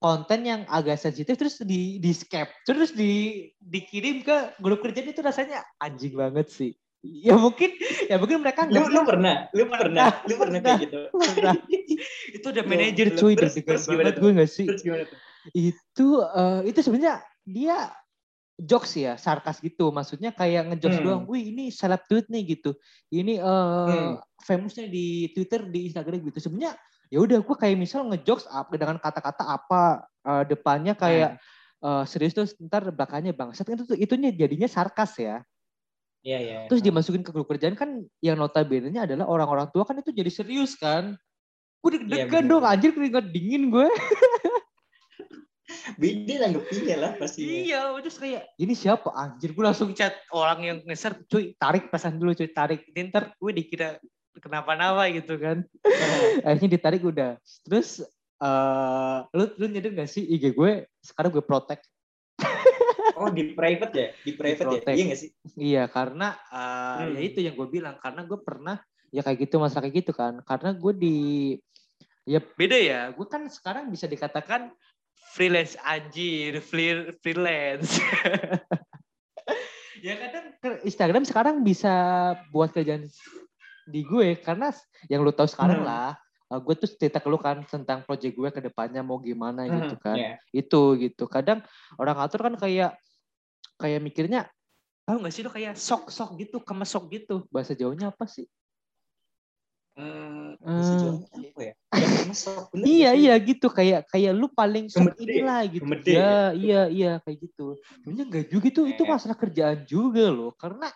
konten 0.00 0.40
yang 0.42 0.60
agak 0.66 0.96
sensitif 0.96 1.36
terus 1.36 1.60
di 1.60 2.00
di 2.00 2.10
scap 2.10 2.48
terus 2.64 2.90
di 2.90 3.44
dikirim 3.60 4.24
ke 4.24 4.56
grup 4.58 4.80
kerjaan 4.80 5.12
itu 5.12 5.20
rasanya 5.20 5.60
anjing 5.76 6.16
banget 6.16 6.48
sih. 6.48 6.72
Ya 7.00 7.32
mungkin 7.32 7.76
ya 8.08 8.16
mungkin 8.16 8.40
mereka 8.40 8.64
lu 8.64 8.80
lu 8.88 9.04
pernah 9.04 9.48
lu 9.52 9.68
pernah 9.68 10.20
lu 10.24 10.34
pernah 10.36 10.58
kayak 10.58 10.80
gitu? 10.84 10.98
pernah. 11.12 11.56
itu 12.36 12.46
udah 12.48 12.64
manajer 12.64 13.06
cuy 13.14 13.32
terus- 13.36 13.56
terus 13.56 13.84
gimana 13.84 14.08
banget 14.08 14.16
gue 14.20 14.30
gak 14.36 14.50
sih? 14.50 14.66
Terus 14.68 14.82
gimana 14.84 15.02
tuh? 15.04 15.18
Itu 15.52 16.06
eh, 16.24 16.60
itu 16.68 16.78
sebenarnya 16.80 17.14
dia 17.44 17.76
jokes 18.56 18.92
ya 18.96 19.16
sarkas 19.16 19.60
gitu. 19.60 19.88
Maksudnya 19.88 20.32
kayak 20.32 20.68
ngejokes 20.72 21.00
Hmm. 21.00 21.06
doang 21.08 21.22
wih 21.24 21.48
ini 21.48 21.68
seleb 21.68 22.04
tweet 22.04 22.28
nih 22.28 22.56
gitu. 22.56 22.76
Ini 23.08 23.36
eh 23.36 23.84
Hmm. 23.88 24.20
famousnya 24.44 24.84
di 24.84 25.28
Twitter 25.32 25.64
di 25.68 25.88
Instagram 25.88 26.20
gitu. 26.24 26.40
Sebenarnya 26.40 26.76
ya 27.10 27.18
udah 27.18 27.38
gue 27.42 27.56
kayak 27.58 27.76
misal 27.76 28.06
ngejokes 28.06 28.46
apa 28.46 28.70
dengan 28.78 28.96
kata-kata 29.02 29.42
apa 29.42 30.06
eh, 30.22 30.44
depannya 30.46 30.94
kayak 30.94 31.42
eh, 31.82 32.04
serius 32.06 32.32
terus 32.32 32.54
ntar 32.62 32.86
belakangnya 32.88 33.34
bangsat 33.34 33.66
kan 33.66 33.76
itu 33.82 33.98
itunya 33.98 34.30
jadinya 34.30 34.70
sarkas 34.70 35.18
ya. 35.18 35.42
Iya 36.20 36.38
iya. 36.38 36.58
Terus 36.68 36.84
dimasukin 36.84 37.24
ke 37.24 37.32
grup 37.32 37.48
kerjaan 37.48 37.74
kan 37.74 38.04
yang 38.20 38.36
notabene-nya 38.36 39.08
adalah 39.08 39.24
orang-orang 39.24 39.72
tua 39.72 39.88
kan 39.88 39.98
itu 39.98 40.12
jadi 40.12 40.30
serius 40.30 40.76
kan. 40.76 41.16
Gue 41.80 41.96
Iya, 41.96 42.28
deg-degan 42.28 42.44
dong 42.44 42.64
anjir 42.64 42.92
keringat 42.92 43.32
dingin 43.32 43.72
gue 43.72 43.88
beda 45.96 46.34
nanggepinnya 46.44 46.96
lah 47.00 47.12
pasti 47.16 47.40
Iya, 47.72 47.96
terus 48.04 48.20
kayak 48.20 48.52
ini 48.60 48.76
siapa? 48.76 49.08
Anjir? 49.16 49.56
Gue 49.56 49.64
langsung 49.64 49.96
chat 49.96 50.12
orang 50.28 50.60
yang 50.60 50.78
ngeser, 50.84 51.24
cuy 51.24 51.56
tarik 51.56 51.88
pesan 51.88 52.20
dulu, 52.20 52.36
cuy 52.36 52.52
tarik. 52.52 52.84
Ini 52.92 53.08
Ntar 53.08 53.32
gue 53.32 53.50
dikira 53.56 53.96
kenapa-napa 54.40 55.06
gitu 55.12 55.36
kan. 55.36 55.62
Akhirnya 56.46 56.70
ditarik 56.74 57.04
udah. 57.04 57.36
Terus 57.62 58.00
eh 58.40 59.18
lu 59.36 59.44
lu 59.54 59.66
nyadar 59.68 59.92
gak 59.94 60.08
sih 60.08 60.24
IG 60.24 60.56
gue 60.56 60.72
sekarang 60.98 61.30
gue 61.30 61.44
protect. 61.44 61.84
oh 63.20 63.28
di 63.28 63.52
private 63.52 63.92
ya 63.92 64.08
di 64.18 64.32
private 64.32 64.64
ya 64.64 64.80
protect. 64.80 64.96
iya 64.96 65.04
nggak 65.04 65.20
sih 65.20 65.30
Iya, 65.54 65.82
karena 65.86 66.28
eh 66.48 67.04
Hmm. 67.04 67.12
ya 67.14 67.20
itu 67.20 67.38
yang 67.44 67.52
gue 67.52 67.68
bilang 67.68 68.00
karena 68.00 68.24
gue 68.24 68.40
pernah 68.40 68.80
ya 69.12 69.20
kayak 69.20 69.44
gitu 69.44 69.60
masalah 69.60 69.84
kayak 69.84 69.96
gitu 70.02 70.12
kan. 70.16 70.40
Karena 70.40 70.72
gue 70.72 70.92
di 70.96 71.16
ya 72.24 72.40
beda 72.40 72.78
ya. 72.80 73.00
Gue 73.12 73.28
kan 73.28 73.44
sekarang 73.46 73.92
bisa 73.92 74.08
dikatakan 74.08 74.72
freelance 75.36 75.76
anjir, 75.84 76.58
free- 76.58 77.12
freelance. 77.20 78.00
ya 80.00 80.16
kadang 80.16 80.46
ke- 80.56 80.80
Instagram 80.88 81.24
sekarang 81.28 81.56
bisa 81.60 81.92
buat 82.48 82.72
kerjaan 82.72 83.04
di 83.90 84.06
gue 84.06 84.38
karena 84.38 84.70
yang 85.10 85.20
lu 85.20 85.34
tahu 85.34 85.44
sekarang 85.44 85.82
Hmm. 85.82 85.88
lah 85.90 86.10
uh, 86.48 86.60
gue 86.62 86.74
tuh 86.78 86.88
cerita 86.88 87.18
ke 87.18 87.26
lu 87.26 87.36
kan 87.36 87.60
tentang 87.66 88.06
project 88.06 88.32
gue 88.32 88.48
ke 88.48 88.60
depannya 88.62 89.02
mau 89.02 89.18
gimana 89.18 89.66
gitu 89.66 89.94
Hmm, 89.94 90.02
kan 90.02 90.16
iya. 90.16 90.34
itu 90.50 90.80
gitu 90.96 91.26
kadang 91.26 91.60
orang 91.98 92.16
atur 92.22 92.46
kan 92.46 92.54
kayak 92.54 92.94
kayak 93.76 93.98
mikirnya 93.98 94.46
tahu 95.02 95.20
nggak 95.20 95.34
sih 95.34 95.42
lo 95.42 95.50
kayak 95.50 95.74
sok 95.74 96.08
sok 96.08 96.38
gitu 96.38 96.62
kemesok 96.62 97.10
gitu 97.10 97.42
bahasa 97.50 97.74
jauhnya 97.74 98.14
apa 98.14 98.24
sih 98.24 98.46
Hmm, 99.90 100.54
Hmm. 100.62 101.26
apa 101.28 101.60
ya? 101.60 101.74
Ya, 101.92 102.06
bener 102.72 102.86
iya 102.86 103.10
iya 103.12 103.34
gitu 103.36 103.66
kayak 103.68 104.06
kayak 104.08 104.32
lu 104.32 104.46
paling 104.48 104.86
sok 104.86 105.12
Gemede. 105.12 105.22
inilah 105.26 105.60
gitu 105.66 105.82
Gemede, 105.84 106.12
ya 106.14 106.16
ya? 106.16 106.40
iya 106.54 106.80
iya 106.88 107.12
kayak 107.26 107.38
gitu 107.42 107.74
sebenarnya 108.00 108.24
enggak 108.30 108.46
juga 108.48 108.66
itu 108.70 108.82
itu 108.86 109.02
Eh. 109.02 109.08
masalah 109.10 109.36
kerjaan 109.36 109.78
juga 109.84 110.24
loh 110.30 110.54
karena 110.54 110.88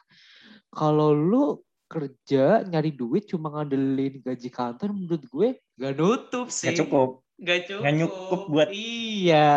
kalau 0.70 1.10
lu 1.12 1.58
kerja 1.94 2.44
nyari 2.62 2.90
duit 2.90 3.24
cuma 3.24 3.48
ngandelin 3.48 4.18
gaji 4.18 4.48
kantor 4.48 4.90
menurut 4.90 5.22
gue 5.24 5.48
gak 5.74 5.94
nutup 5.94 6.46
sih 6.48 6.68
Nggak 6.68 6.78
cukup. 6.82 7.10
Gak 7.36 7.60
cukup. 7.66 7.80
Nggak 7.82 7.94
nyukup 7.94 8.40
buat- 8.46 8.70
Iya. 8.70 9.50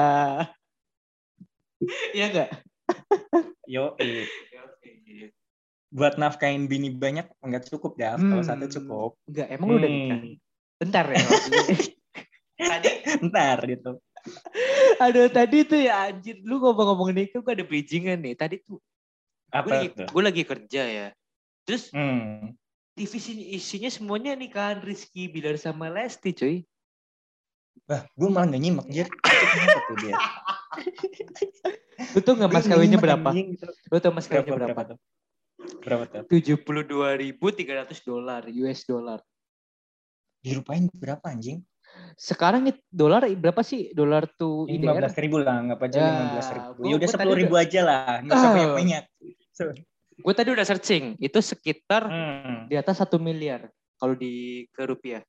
Iya 2.16 2.26
enggak? 2.28 2.50
Yo, 3.66 3.94
buat 5.88 6.16
nafkain 6.16 6.66
bini 6.66 6.90
banyak 6.90 7.30
nggak 7.38 7.70
cukup 7.70 7.96
dah. 7.96 8.16
Kalau 8.16 8.42
Hmm. 8.42 8.50
satu 8.50 8.66
cukup. 8.68 9.12
Enggak, 9.26 9.48
emang 9.50 9.68
lu 9.68 9.78
udah 9.78 9.88
Hmm. 9.88 9.98
nikah? 10.00 10.20
Bentar 10.78 11.06
ya. 11.08 11.18
tadi, 12.58 12.90
Ntar 13.24 13.58
gitu. 13.66 13.92
aduh 14.98 15.30
tadi 15.30 15.64
tuh 15.64 15.80
ya 15.80 16.10
anjir, 16.10 16.42
lu 16.44 16.58
ngomong-ngomong 16.58 17.14
nikah 17.14 17.40
gue 17.40 17.54
ada 17.54 17.64
bridgingan 17.64 18.20
nih. 18.20 18.34
Tadi 18.34 18.56
tuh 18.60 18.78
gue 18.78 18.84
Apa 19.54 19.68
lagi, 19.70 19.88
tuh? 19.94 20.08
gue 20.10 20.24
lagi 20.26 20.44
kerja 20.44 20.82
ya. 20.84 21.08
Terus 21.68 21.92
Hmm. 21.92 22.56
TV 22.96 23.12
sini 23.20 23.44
isinya 23.54 23.92
semuanya 23.92 24.34
nikahan 24.34 24.80
Rizky 24.82 25.28
Bilar 25.28 25.60
sama 25.60 25.92
Lesti 25.92 26.32
cuy. 26.34 26.56
Wah, 27.86 28.08
gue 28.08 28.30
malah 28.32 28.50
nggak 28.50 28.62
nyimak, 28.64 28.88
Jir. 28.90 29.06
Tuh 29.06 29.96
dia? 30.02 30.16
Lu 32.16 32.20
tau 32.26 32.34
nggak 32.40 32.52
mas 32.52 32.66
kawinnya 32.66 32.98
berapa? 32.98 33.30
anjing, 33.30 33.54
gitu. 33.54 33.68
Lu 33.70 33.98
tau 34.02 34.12
mas 34.16 34.26
kawinnya 34.26 34.50
berapa 34.50 34.74
berapa? 34.74 34.82
tuh? 34.96 34.98
Berapa 35.86 36.04
tuh? 36.10 36.22
Tujuh 36.26 36.58
puluh 36.66 36.88
dua 36.88 37.14
ribu 37.20 37.54
tiga 37.54 37.84
ratus 37.86 38.02
dolar 38.02 38.48
US 38.50 38.82
dollar. 38.88 39.20
Dirupain 40.42 40.90
berapa 40.90 41.22
anjing? 41.28 41.62
Sekarang 42.18 42.66
dolar 42.90 43.30
berapa 43.30 43.62
sih? 43.62 43.94
Dolar 43.94 44.26
tuh 44.40 44.66
Lima 44.66 44.96
IDR? 44.96 45.00
belas 45.06 45.14
ribu 45.20 45.38
lah, 45.38 45.56
nggak 45.64 45.80
aja 45.86 45.98
Ya, 46.02 46.08
lima 46.10 46.26
belas 46.34 46.48
ribu. 46.50 46.82
Ya 46.82 46.94
udah 46.98 47.08
gua 47.08 47.14
tadi 47.14 47.14
sepuluh 47.14 47.38
ribu 47.38 47.56
aja 47.56 47.80
lah, 47.86 48.02
nggak 48.26 48.36
usah 48.36 48.50
Ah. 48.50 48.58
Gue 50.18 50.34
tadi 50.34 50.50
udah 50.50 50.66
searching, 50.66 51.14
itu 51.22 51.40
sekitar 51.40 52.10
Hmm. 52.10 52.66
di 52.66 52.74
atas 52.74 52.98
satu 52.98 53.22
miliar 53.22 53.70
kalau 54.02 54.18
di 54.18 54.66
ke 54.74 54.82
rupiah. 54.90 55.22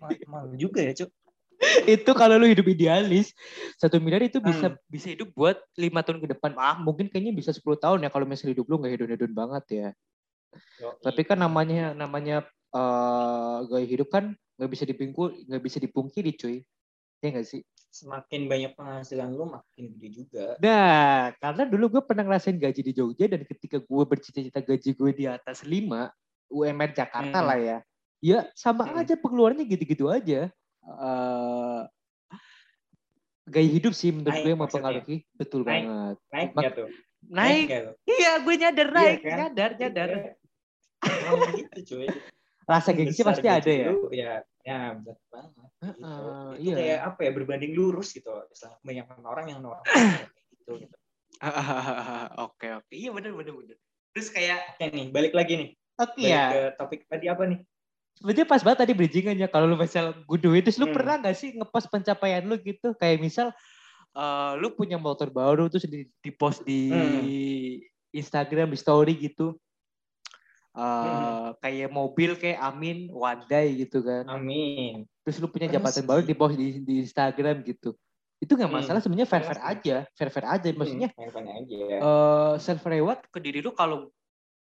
Ma- 0.00 0.16
Malu 0.28 0.56
juga 0.56 0.80
ya, 0.80 0.96
Cuk. 0.96 1.10
itu 1.94 2.10
kalau 2.16 2.40
lu 2.40 2.48
hidup 2.48 2.66
idealis, 2.66 3.30
satu 3.78 4.00
miliar 4.02 4.24
itu 4.24 4.40
bisa 4.42 4.72
Hmm. 4.74 4.80
bisa 4.90 5.12
hidup 5.12 5.30
buat 5.36 5.60
lima 5.78 6.00
tahun 6.02 6.24
ke 6.24 6.28
depan. 6.34 6.56
Ah, 6.58 6.74
mungkin 6.80 7.06
kayaknya 7.06 7.36
bisa 7.36 7.54
10 7.54 7.78
tahun 7.78 8.02
ya 8.02 8.10
kalau 8.10 8.26
misalnya 8.26 8.56
hidup 8.58 8.66
lu 8.66 8.80
nggak 8.82 8.92
hedon-hedon 8.98 9.32
banget 9.36 9.64
ya. 9.70 9.88
Tapi 11.04 11.22
kan 11.22 11.38
namanya 11.38 11.92
namanya 11.94 12.42
eh, 12.72 13.56
gaya 13.68 13.86
hidup 13.86 14.08
kan 14.08 14.32
nggak 14.56 14.70
bisa 14.72 14.84
dipingkul, 14.88 15.28
nggak 15.46 15.62
bisa 15.62 15.78
dipungkiri, 15.78 16.32
cuy. 16.34 16.64
Ya 17.22 17.28
nggak 17.30 17.46
sih? 17.46 17.60
Semakin 17.92 18.48
banyak 18.48 18.72
penghasilan 18.72 19.28
lu 19.28 19.44
makin 19.44 19.92
gede 19.92 20.24
juga. 20.24 20.56
Nah, 20.58 21.36
karena 21.36 21.62
dulu 21.68 21.84
gue 21.92 22.02
pernah 22.02 22.24
ngerasain 22.24 22.56
gaji 22.56 22.80
di 22.80 22.92
Jogja 22.96 23.28
dan 23.28 23.44
ketika 23.44 23.76
gue 23.78 24.04
bercita-cita 24.08 24.64
gaji 24.64 24.90
gue 24.96 25.10
di 25.12 25.24
atas 25.28 25.60
5, 25.60 26.08
UMR 26.48 26.96
Jakarta 26.96 27.38
Hmm. 27.38 27.46
lah 27.46 27.58
ya. 27.60 27.78
Ya 28.24 28.48
sama 28.56 28.88
Hmm. 28.88 28.96
aja 28.96 29.12
pengeluarannya 29.14 29.68
gitu-gitu 29.68 30.08
aja. 30.08 30.48
Eh, 30.82 31.82
gaya 33.44 33.68
hidup 33.68 33.92
sih 33.92 34.08
menurut 34.08 34.32
Naik 34.32 34.42
gue 34.42 34.50
yang 34.50 34.62
mempengaruhi. 34.64 35.16
Betul 35.36 35.60
Naik. 35.62 35.84
banget. 35.84 36.16
Naik 36.32 36.50
Mak- 36.56 36.72
tuh? 36.72 36.88
Naik. 37.22 37.66
tuh? 37.68 37.94
Iya, 38.08 38.32
gue 38.40 38.54
nyadar 38.56 38.88
Iya 38.88 38.96
naik. 38.96 39.18
kan? 39.20 39.36
Nyadar, 39.36 39.70
nyadar. 39.76 40.08
Emang 41.02 41.52
gitu 41.60 41.78
cuy. 41.92 42.08
Rasa 42.62 42.90
gengsi 42.94 43.20
pasti 43.26 43.42
gaji 43.42 43.58
ada 43.58 43.72
ya. 43.72 43.90
ya, 44.14 44.32
ya 44.62 44.78
berat 44.98 45.20
banget. 45.28 45.70
Gitu. 45.82 46.04
Heeh, 46.06 46.48
itu 46.54 46.68
iya. 46.70 46.74
kayak 46.78 47.00
apa 47.10 47.20
ya 47.26 47.30
berbanding 47.34 47.72
lurus 47.74 48.14
gitu. 48.14 48.30
Kebanyakan 48.54 49.18
orang 49.26 49.46
yang 49.50 49.58
kayak 49.62 50.30
gitu. 50.54 50.72
gitu. 50.86 50.96
Oke, 52.46 52.66
oke. 52.70 52.92
Iya 52.94 53.10
bener, 53.10 53.34
bener, 53.34 53.54
bener. 53.58 53.76
Terus 54.14 54.28
kayak, 54.30 54.78
Oke 54.78 54.86
nih, 54.94 55.06
balik 55.10 55.34
lagi 55.34 55.52
nih. 55.58 55.68
oke 55.98 56.14
Balik 56.22 56.30
ya. 56.30 56.44
ke 56.54 56.60
topik 56.78 57.00
tadi 57.10 57.26
apa 57.26 57.42
nih? 57.50 57.58
Sebenarnya 58.12 58.46
pas 58.46 58.60
banget 58.62 58.78
tadi 58.86 58.92
bridgingannya 58.94 59.48
kalau 59.50 59.66
lu 59.66 59.74
misal 59.74 60.14
good 60.28 60.38
duit 60.44 60.62
terus 60.62 60.78
lu 60.78 60.86
Hmm. 60.86 60.94
pernah 60.94 61.18
gak 61.18 61.34
sih 61.34 61.56
ngepost 61.56 61.88
pencapaian 61.90 62.44
lu 62.44 62.54
gitu 62.60 62.92
kayak 62.94 63.18
misal 63.18 63.50
eh, 64.12 64.52
lu 64.60 64.68
punya 64.76 65.00
motor 65.00 65.32
baru 65.32 65.66
terus 65.72 65.88
di, 65.88 66.04
di 66.20 66.30
post 66.30 66.62
di 66.62 66.92
Hmm. 66.92 67.24
Instagram 68.12 68.68
di 68.70 68.78
story 68.78 69.16
gitu 69.16 69.56
Eh, 70.72 70.80
Hmm. 70.80 71.52
kayak 71.60 71.92
mobil 71.92 72.32
kayak 72.32 72.56
Amin 72.58 73.12
one 73.12 73.44
day 73.44 73.76
gitu 73.76 74.00
kan 74.00 74.24
Amin. 74.24 75.04
terus 75.20 75.36
lu 75.36 75.44
punya 75.44 75.68
jabatan 75.68 76.00
baru 76.02 76.24
di 76.24 76.32
post 76.32 76.56
di, 76.56 76.80
di 76.80 77.04
Instagram 77.04 77.60
gitu 77.60 77.92
itu 78.40 78.52
nggak 78.56 78.72
Hmm. 78.72 78.80
masalah 78.80 79.04
sebenarnya 79.04 79.28
fair 79.28 79.44
fair 79.44 79.60
aja 79.60 79.96
fair 80.16 80.30
fair 80.32 80.46
aja 80.48 80.68
maksudnya 80.72 81.12
Hmm, 81.12 81.28
yang 81.28 81.48
aja. 81.60 81.80
eh 82.00 82.52
self 82.56 82.80
reward 82.88 83.20
ke 83.28 83.36
diri 83.36 83.60
lu 83.60 83.76
kalau 83.76 84.08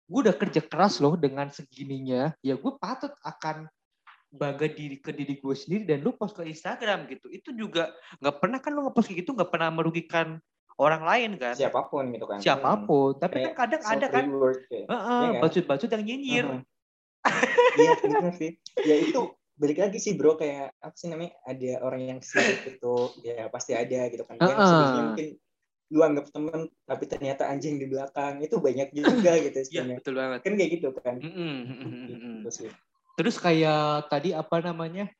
gue 0.08 0.20
udah 0.24 0.32
kerja 0.32 0.64
keras 0.64 0.98
loh 0.98 1.20
dengan 1.20 1.52
segininya 1.52 2.32
ya 2.40 2.56
gue 2.56 2.72
patut 2.80 3.12
akan 3.20 3.68
bangga 4.32 4.72
diri 4.72 4.96
ke 4.96 5.12
diri 5.12 5.36
gue 5.36 5.52
sendiri 5.52 5.84
dan 5.84 6.00
lu 6.00 6.16
post 6.16 6.32
ke 6.32 6.48
Instagram 6.48 7.12
gitu 7.12 7.28
itu 7.28 7.52
juga 7.52 7.92
nggak 8.18 8.36
pernah 8.40 8.56
kan 8.56 8.72
lu 8.72 8.88
ngepost 8.88 9.12
kayak 9.12 9.20
gitu 9.20 9.36
nggak 9.36 9.52
pernah 9.52 9.68
merugikan 9.68 10.40
orang 10.78 11.02
lain 11.02 11.30
kan 11.40 11.54
siapa 11.56 11.80
pun 11.88 12.04
gitu 12.14 12.26
kan. 12.28 12.38
siapa 12.38 12.70
pun 12.86 13.16
tapi 13.18 13.40
kan 13.40 13.42
Kayak 13.50 13.56
kadang 13.58 13.82
ada 13.82 14.06
kan 14.06 14.24
kayak. 14.68 14.86
Heeh, 14.86 15.20
Iya 15.20 15.30
kan? 15.32 15.40
bacut-bacut 15.42 15.88
yang 15.90 16.04
nyinyir. 16.06 16.46
Iya 17.76 17.92
benar 18.00 18.32
sih. 18.36 18.50
Ya 18.84 18.96
itu 18.96 19.20
balik 19.60 19.76
lagi 19.76 19.98
sih 20.00 20.16
bro 20.16 20.40
kayak 20.40 20.72
apa 20.80 20.96
sih 20.96 21.12
namanya 21.12 21.36
ada 21.44 21.70
orang 21.84 22.02
yang 22.08 22.18
sirik 22.24 22.64
gitu 22.64 23.12
ya 23.20 23.52
pasti 23.52 23.76
ada 23.76 24.08
gitu 24.08 24.24
kan. 24.24 24.40
Yang 24.40 24.58
mungkin 25.04 25.26
lu 25.90 26.00
anggap 26.06 26.30
temen 26.30 26.70
tapi 26.86 27.04
ternyata 27.10 27.50
anjing 27.50 27.82
di 27.82 27.90
belakang 27.90 28.38
itu 28.40 28.56
banyak 28.62 28.94
juga 28.94 29.36
gitu 29.42 29.58
Iya 29.74 29.82
betul 29.98 30.14
banget 30.16 30.38
Kan 30.46 30.54
kayak 30.54 30.70
gitu 30.78 30.88
kan. 30.94 31.18
Mm-mm, 31.18 31.54
mm-mm. 31.66 32.04
Gitu 32.08 32.50
sih. 32.50 32.70
terus 33.18 33.36
kayak 33.36 34.08
tadi 34.08 34.32
apa 34.32 34.64
namanya 34.64 35.12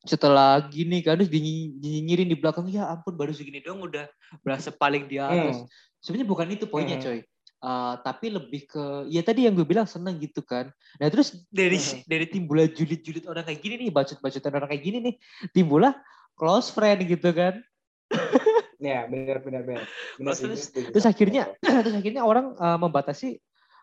setelah 0.00 0.56
gini 0.66 1.04
kan 1.04 1.20
terus 1.20 1.28
dinyinyirin 1.28 2.24
di 2.24 2.36
belakang 2.36 2.64
ya 2.66 2.88
ampun 2.88 3.14
baru 3.14 3.36
segini 3.36 3.60
dong 3.60 3.84
udah 3.84 4.08
berasa 4.40 4.72
paling 4.72 5.04
di 5.04 5.20
atas 5.20 5.60
Hmm. 5.60 5.66
sebenarnya 6.00 6.28
bukan 6.28 6.48
itu 6.52 6.64
poinnya 6.64 6.96
Hmm. 6.98 7.06
coy 7.06 7.20
Uh, 7.60 8.00
tapi 8.00 8.32
lebih 8.32 8.64
ke 8.64 8.84
ya 9.12 9.20
tadi 9.20 9.44
yang 9.44 9.52
gue 9.52 9.68
bilang 9.68 9.84
seneng 9.84 10.16
gitu 10.16 10.40
kan 10.40 10.72
nah 10.96 11.12
terus 11.12 11.44
dari 11.52 11.76
Mhm. 11.76 12.08
dari 12.16 12.24
timbullah 12.24 12.64
julid-julid 12.64 13.28
orang 13.28 13.44
kayak 13.44 13.60
gini 13.60 13.74
nih 13.76 13.92
bacot-bacotan 13.92 14.56
orang 14.56 14.68
kayak 14.72 14.80
gini 14.80 14.98
nih 15.04 15.14
timbullah 15.52 15.92
close 16.32 16.72
friend 16.72 17.04
gitu 17.04 17.28
kan 17.36 17.60
Ya, 18.80 19.04
benar 19.04 19.44
benar 19.44 19.60
benar. 19.60 19.84
Terus- 20.16 20.72
terus 20.72 21.04
sama 21.04 21.12
akhirnya 21.12 21.52
lo. 21.52 21.68
terus 21.84 21.96
akhirnya 22.00 22.22
orang 22.24 22.56
uh, 22.56 22.80
membatasi 22.80 23.36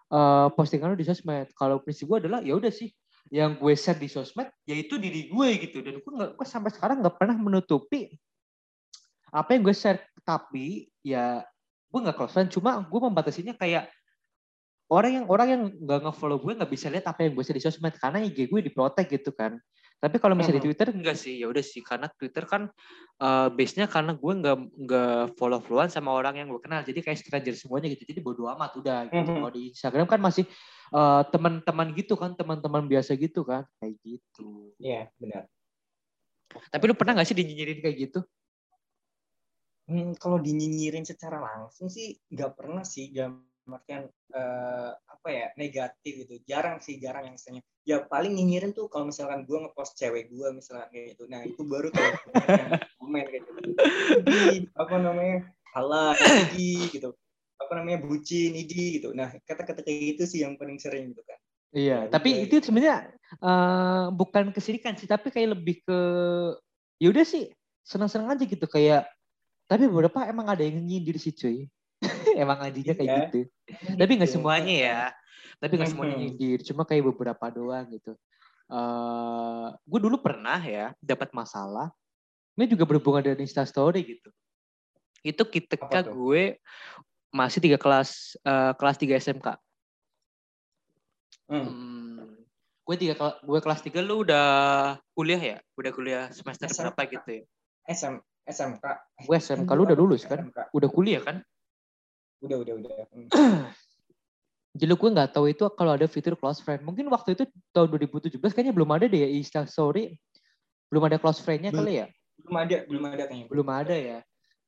uh, 0.09 0.49
postingan 0.57 0.93
lu 0.93 0.97
di 0.97 1.05
sosmed 1.05 1.53
kalau 1.53 1.77
prinsip 1.77 2.09
gue 2.09 2.25
adalah 2.25 2.41
ya 2.41 2.57
udah 2.57 2.73
sih 2.73 2.89
yang 3.31 3.59
gue 3.59 3.73
share 3.75 3.99
di 3.99 4.07
sosmed 4.07 4.47
yaitu 4.63 4.95
diri 4.99 5.27
gue 5.27 5.49
gitu. 5.61 5.83
Dan 5.83 5.99
gue 5.99 6.11
nggak 6.11 6.31
gue 6.39 6.47
sampai 6.47 6.71
sekarang 6.71 7.03
nggak 7.03 7.15
pernah 7.19 7.35
menutupi 7.35 8.15
apa 9.31 9.55
yang 9.55 9.63
gue 9.63 9.75
share. 9.75 9.99
Tapi 10.23 10.91
ya 11.03 11.43
gue 11.87 11.99
nggak 11.99 12.15
close 12.15 12.33
friend. 12.35 12.49
Cuma 12.51 12.83
gue 12.83 12.99
membatasinya 12.99 13.55
kayak 13.55 13.87
orang 14.87 15.23
yang 15.23 15.25
orang 15.27 15.47
yang 15.47 15.63
nggak 15.71 15.99
ngefollow 16.07 16.39
gue 16.39 16.53
nggak 16.55 16.71
bisa 16.71 16.87
lihat 16.87 17.05
apa 17.07 17.27
yang 17.27 17.35
gue 17.35 17.43
share 17.43 17.57
di 17.57 17.63
sosmed. 17.63 17.95
Karena 17.95 18.23
IG 18.23 18.47
gue 18.47 18.61
diprotek 18.63 19.07
gitu 19.11 19.35
kan 19.35 19.59
tapi 19.97 20.21
kalau 20.21 20.37
misalnya 20.37 20.61
di 20.61 20.69
Mhm. 20.69 20.69
Twitter 20.69 20.87
enggak 20.93 21.17
sih 21.17 21.41
ya 21.41 21.49
udah 21.49 21.63
sih 21.65 21.81
karena 21.81 22.05
Twitter 22.13 22.45
kan 22.45 22.69
uh, 23.17 23.49
base-nya 23.49 23.89
karena 23.89 24.13
gue 24.13 24.33
nggak 24.37 24.57
nggak 24.85 25.17
follow 25.33 25.57
followan 25.57 25.89
sama 25.89 26.13
orang 26.13 26.37
yang 26.37 26.47
gue 26.53 26.61
kenal 26.61 26.85
jadi 26.85 27.01
kayak 27.01 27.17
stranger 27.17 27.57
semuanya 27.57 27.89
gitu 27.89 28.05
jadi 28.05 28.21
bodo 28.21 28.45
amat 28.53 28.77
udah 28.77 29.09
gitu. 29.09 29.17
Mhm. 29.25 29.35
kalau 29.41 29.49
di 29.49 29.61
Instagram 29.73 30.05
kan 30.05 30.19
masih 30.21 30.45
uh, 30.93 31.25
teman-teman 31.27 31.87
gitu 31.97 32.13
kan 32.13 32.37
teman-teman 32.37 32.85
biasa 32.85 33.17
gitu 33.17 33.41
kan 33.41 33.65
kayak 33.81 33.97
gitu 34.05 34.69
Iya, 34.77 35.09
benar. 35.17 35.49
tapi 36.69 36.83
lu 36.85 36.93
pernah 36.93 37.17
nggak 37.17 37.27
sih 37.27 37.37
dinyinyirin 37.37 37.81
kayak 37.81 37.97
gitu 38.07 38.21
Hmm, 39.87 40.19
kalau 40.19 40.35
dinyinyirin 40.35 41.07
secara 41.07 41.39
langsung 41.39 41.87
sih 41.87 42.19
nggak 42.27 42.59
pernah 42.59 42.83
sih 42.83 43.07
dalam 43.15 43.39
artian 43.75 44.07
eh, 44.31 44.91
apa 44.95 45.27
ya 45.27 45.47
negatif 45.59 46.13
gitu. 46.23 46.39
Jarang 46.47 46.79
sih 46.79 47.01
jarang 47.01 47.27
yang 47.27 47.35
misalnya. 47.35 47.63
Ya 47.83 48.03
paling 48.03 48.35
nyinyirin 48.35 48.71
tuh 48.71 48.87
kalau 48.87 49.11
misalkan 49.11 49.43
gue 49.43 49.57
ngepost 49.57 49.99
cewek 49.99 50.31
gue 50.31 50.47
misalnya 50.55 50.87
kayak 50.87 51.15
gitu. 51.15 51.23
Nah 51.27 51.41
itu 51.43 51.61
baru 51.67 51.91
tuh 51.91 52.09
komen 53.03 53.23
kayak 53.27 53.43
gitu. 53.43 53.61
Apa 54.79 54.95
namanya 54.99 55.37
halah 55.75 56.15
idi 56.15 56.87
gitu. 56.91 57.11
Apa 57.57 57.71
namanya 57.81 58.03
bucin 58.05 58.55
idi 58.55 59.01
gitu. 59.01 59.11
Nah 59.11 59.33
kata-kata 59.43 59.83
kayak 59.83 60.15
gitu 60.15 60.23
sih 60.23 60.39
yang 60.47 60.55
paling 60.55 60.79
sering 60.79 61.11
gitu 61.11 61.23
kan. 61.27 61.39
Iya, 61.75 62.07
Ya 62.07 62.11
tapi 62.11 62.29
udah, 62.31 62.43
itu 62.47 62.53
sebenarnya 62.63 62.97
eh, 63.43 64.05
bukan 64.15 64.55
kesirikan 64.55 64.95
sih, 64.95 65.07
tapi 65.07 65.27
kayak 65.33 65.59
lebih 65.59 65.83
ke 65.83 65.99
ya 66.97 67.07
udah 67.11 67.25
sih 67.27 67.51
senang-senang 67.83 68.35
aja 68.35 68.43
gitu. 68.47 68.67
Kayak 68.67 69.11
tapi 69.67 69.83
beberapa 69.91 70.23
emang 70.23 70.47
ada 70.47 70.63
yang 70.63 70.79
nyindir 70.79 71.19
sih 71.19 71.35
cuy. 71.35 71.67
Emang 72.37 72.57
anjingnya 72.61 72.93
kayak 72.93 73.09
Iya. 73.09 73.19
gitu. 73.25 73.39
Tapi 73.97 74.11
nggak 74.13 74.29
Gitu. 74.29 74.37
semuanya 74.39 74.75
ya. 74.77 75.01
Tapi 75.57 75.73
nggak 75.73 75.89
semuanya 75.89 76.15
Mhm. 76.15 76.21
nyindir, 76.21 76.59
cuma 76.63 76.85
kayak 76.85 77.03
beberapa 77.05 77.45
doang 77.49 77.87
gitu. 77.91 78.13
eh 78.67 79.67
gue 79.87 79.99
dulu 80.03 80.19
pernah 80.19 80.59
ya 80.59 80.91
dapat 80.99 81.31
masalah. 81.31 81.87
Ini 82.59 82.67
juga 82.67 82.83
berhubungan 82.83 83.23
dengan 83.23 83.39
Insta 83.39 83.63
Story 83.63 84.03
gitu. 84.03 84.27
Itu 85.23 85.47
ketika 85.47 86.03
gue 86.03 86.59
masih 87.31 87.63
tiga 87.63 87.79
kelas 87.79 88.35
eh, 88.37 88.73
kelas 88.75 88.97
3 88.99 89.15
SMK. 89.15 89.55
Hmm. 91.47 91.63
Hmm, 91.63 92.27
gue 92.83 92.95
tiga 92.99 93.15
gue 93.39 93.59
kelas 93.63 93.79
tiga 93.79 94.03
lu 94.03 94.27
udah 94.27 94.47
kuliah 95.15 95.39
ya? 95.39 95.57
Udah 95.79 95.91
kuliah 95.95 96.23
semester 96.35 96.67
SMK. 96.67 96.91
berapa 96.91 97.01
gitu 97.07 97.29
ya? 97.31 97.43
SM, 97.87 98.19
SMK 98.43 98.83
Gue 99.23 99.37
SMK 99.39 99.69
lu 99.71 99.87
udah 99.87 99.95
lulus 99.95 100.27
kan? 100.27 100.43
SMK. 100.43 100.59
Udah 100.75 100.89
kuliah 100.91 101.23
kan? 101.23 101.39
Udah 102.43 102.57
udah 102.61 102.73
udah 102.77 102.93
Hmm. 103.13 103.27
Jadi 104.77 104.93
gue 104.93 105.09
nggak 105.09 105.33
tahu 105.33 105.49
itu 105.49 105.65
kalau 105.73 105.97
ada 105.97 106.05
fitur 106.05 106.37
close 106.37 106.61
friend. 106.61 106.85
Mungkin 106.85 107.09
waktu 107.09 107.33
itu 107.33 107.49
tahun 107.73 107.89
2017 107.97 108.37
kayaknya 108.37 108.73
belum 108.77 108.89
ada 108.93 109.09
deh 109.09 109.25
ya 109.25 109.29
Insta 109.33 109.65
Story. 109.65 110.13
Belum 110.93 111.01
ada 111.09 111.17
close 111.17 111.41
friend-nya 111.41 111.73
kali 111.73 112.05
ya? 112.05 112.07
belum 112.37 112.55
ada 112.63 112.75
belum 112.85 113.03
ada 113.09 113.23
kayaknya 113.25 113.47
Belum 113.49 113.67
ada 113.67 113.95
ya. 113.97 114.19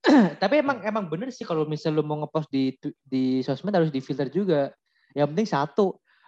Tapi 0.41 0.55
emang 0.63 0.81
emang 0.81 1.05
bener 1.05 1.29
sih 1.29 1.45
kalau 1.45 1.69
misal 1.69 1.93
lu 1.93 2.01
mau 2.01 2.17
ngepost 2.25 2.49
di 2.49 2.73
di 3.05 3.45
sosmed 3.45 3.75
harus 3.75 3.93
di 3.93 4.01
filter 4.01 4.27
juga. 4.33 4.73
Yang 5.13 5.27
penting 5.35 5.47
satu, 5.47 5.85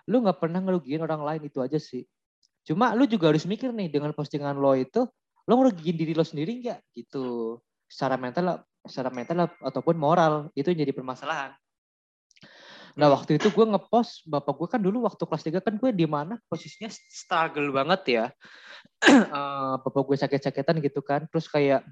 lu 0.10 0.22
nggak 0.22 0.38
pernah 0.38 0.62
ngerugiin 0.62 1.02
orang 1.02 1.26
lain 1.26 1.42
itu 1.50 1.60
aja 1.64 1.82
sih. 1.82 2.06
Cuma 2.62 2.94
lu 2.94 3.10
juga 3.10 3.34
harus 3.34 3.48
mikir 3.50 3.74
nih 3.74 3.90
dengan 3.90 4.14
postingan 4.14 4.58
lo 4.62 4.78
itu, 4.78 5.10
lo 5.50 5.54
ngerugiin 5.58 5.98
diri 5.98 6.14
lo 6.14 6.26
sendiri 6.26 6.62
nggak 6.62 6.80
gitu. 6.94 7.58
Secara 7.90 8.16
mental, 8.16 8.64
secara 8.86 9.14
mental 9.14 9.50
ataupun 9.62 9.96
moral 9.96 10.50
itu 10.58 10.74
yang 10.74 10.86
jadi 10.88 10.94
permasalahan. 10.96 11.52
Nah 12.98 13.08
waktu 13.08 13.40
itu 13.40 13.48
gue 13.54 13.66
ngepost, 13.72 14.28
bapak 14.28 14.54
gue 14.58 14.68
kan 14.68 14.82
dulu 14.84 15.08
waktu 15.08 15.24
kelas 15.24 15.44
3 15.48 15.64
kan 15.64 15.74
gue 15.80 15.92
di 15.96 16.04
mana 16.04 16.36
posisinya 16.52 16.92
struggle 16.92 17.72
banget 17.72 18.02
ya. 18.08 18.26
Eh, 19.02 19.76
bapak 19.82 20.02
gue 20.10 20.18
sakit-sakitan 20.18 20.78
gitu 20.82 21.02
kan, 21.02 21.26
terus 21.30 21.50
kayak 21.50 21.86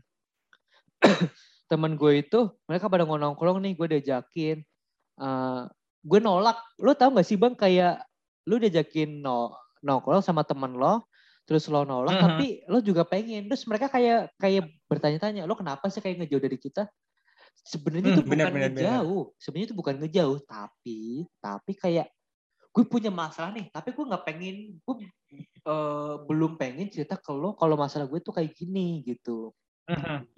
temen 1.72 1.98
gue 1.98 2.22
itu 2.22 2.50
mereka 2.70 2.86
pada 2.90 3.06
nongkrong 3.06 3.62
nih 3.62 3.74
gue 3.78 3.88
diajakin 3.98 4.62
Eh, 5.20 5.64
gue 6.00 6.20
nolak 6.24 6.56
lo 6.80 6.96
tau 6.96 7.12
gak 7.12 7.28
sih 7.28 7.36
bang 7.36 7.52
kayak 7.52 8.08
lu 8.48 8.56
diajakin 8.56 9.20
no, 9.20 9.52
nongkrong 9.84 10.24
sama 10.24 10.48
temen 10.48 10.80
lo 10.80 11.09
terus 11.50 11.66
lo 11.66 11.82
nolak 11.82 12.14
Mhm. 12.14 12.22
tapi 12.30 12.46
lo 12.70 12.78
juga 12.78 13.02
pengen 13.10 13.50
terus 13.50 13.66
mereka 13.66 13.90
kayak 13.90 14.30
kayak 14.38 14.70
bertanya-tanya 14.86 15.50
lo 15.50 15.58
kenapa 15.58 15.90
sih 15.90 15.98
kayak 15.98 16.22
ngejauh 16.22 16.44
dari 16.46 16.62
kita 16.62 16.86
sebenarnya 17.66 18.14
Hmm, 18.14 18.16
itu 18.16 18.22
benar, 18.22 18.46
bukan 18.46 18.54
benar. 18.54 18.70
ngejauh 18.70 19.24
sebenarnya 19.42 19.68
itu 19.74 19.78
bukan 19.78 19.96
ngejauh 20.06 20.40
tapi 20.46 21.02
tapi 21.42 21.72
kayak 21.74 22.08
gue 22.70 22.86
punya 22.86 23.10
masalah 23.10 23.50
nih 23.50 23.66
tapi 23.74 23.98
gue 23.98 24.06
nggak 24.06 24.24
pengen 24.30 24.78
gue 24.78 24.96
eh, 25.66 26.16
belum 26.30 26.54
pengen 26.56 26.88
cerita 26.94 27.18
ke 27.18 27.34
lo 27.34 27.58
kalau 27.58 27.74
masalah 27.74 28.06
gue 28.06 28.22
tuh 28.22 28.32
kayak 28.38 28.54
gini 28.54 29.02
gitu 29.02 29.50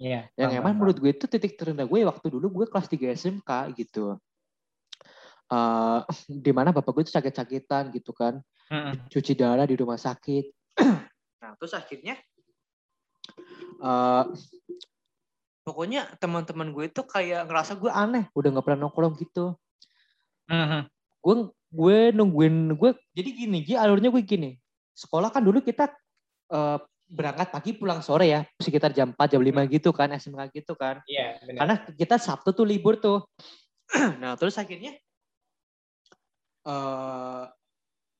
Iya. 0.00 0.32
yang 0.32 0.48
paham, 0.48 0.60
emang 0.64 0.74
menurut 0.80 0.96
gue 0.96 1.12
itu 1.12 1.28
titik 1.28 1.60
terendah 1.60 1.84
gue 1.84 2.00
waktu 2.08 2.26
dulu 2.32 2.64
gue 2.64 2.66
kelas 2.72 2.88
3 2.88 3.12
SMK 3.12 3.76
gitu. 3.76 4.16
eh 5.52 6.00
di 6.44 6.52
mana 6.56 6.72
bapak 6.72 6.88
gue 6.96 7.02
itu 7.04 7.12
sakit-sakitan 7.12 7.92
gitu 7.92 8.16
kan. 8.16 8.40
paham. 8.64 8.96
Cuci 9.12 9.36
darah 9.36 9.68
di 9.68 9.76
rumah 9.76 10.00
sakit. 10.00 10.48
Nah 11.42 11.52
terus 11.58 11.74
akhirnya 11.74 12.16
eh 13.82 14.24
pokoknya 15.62 16.10
teman-teman 16.18 16.74
gue 16.74 16.90
itu 16.90 17.02
kayak 17.06 17.46
ngerasa 17.46 17.78
gue 17.78 17.90
aneh. 17.90 18.24
Udah 18.34 18.48
nggak 18.50 18.66
pernah 18.66 18.86
nongkrong 18.86 19.14
gitu. 19.18 19.54
Mhm. 20.50 20.90
Gue 21.22 21.34
gue 21.72 21.98
nungguin 22.12 22.76
gue 22.76 22.90
jadi 23.14 23.30
gini, 23.32 23.58
Ji, 23.64 23.74
alurnya 23.78 24.10
gue 24.10 24.22
gini. 24.22 24.58
Sekolah 24.92 25.32
kan 25.32 25.40
dulu 25.40 25.62
kita 25.62 25.88
eh, 26.52 26.78
berangkat 27.08 27.48
pagi 27.48 27.72
pulang 27.78 28.02
sore 28.04 28.28
ya, 28.28 28.40
sekitar 28.58 28.92
jam 28.92 29.14
4 29.14 29.38
jam 29.38 29.40
5 29.40 29.64
gitu 29.70 29.90
kan, 29.94 30.12
SMK 30.12 30.52
gitu 30.52 30.74
kan. 30.76 31.00
Iya, 31.08 31.40
benar. 31.46 31.58
Karena 31.64 31.76
kita 31.96 32.16
Sabtu 32.18 32.52
tuh 32.52 32.66
libur 32.66 32.98
tuh. 32.98 33.24
nah 34.22 34.34
terus 34.36 34.56
akhirnya 34.56 34.96
eh 36.62 37.44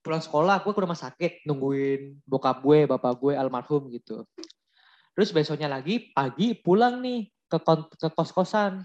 pulang 0.02 0.20
sekolah 0.20 0.66
gue 0.66 0.72
ke 0.74 0.80
rumah 0.82 0.98
sakit 0.98 1.32
nungguin 1.46 2.20
bokap 2.26 2.58
gue, 2.60 2.90
bapak 2.90 3.12
gue 3.22 3.32
almarhum 3.38 3.86
gitu. 3.88 4.26
Terus 5.14 5.30
besoknya 5.30 5.70
lagi 5.70 6.10
pagi 6.10 6.58
pulang 6.58 6.98
nih 6.98 7.30
ke 7.46 7.58
ke 7.96 8.08
kos-kosan 8.10 8.82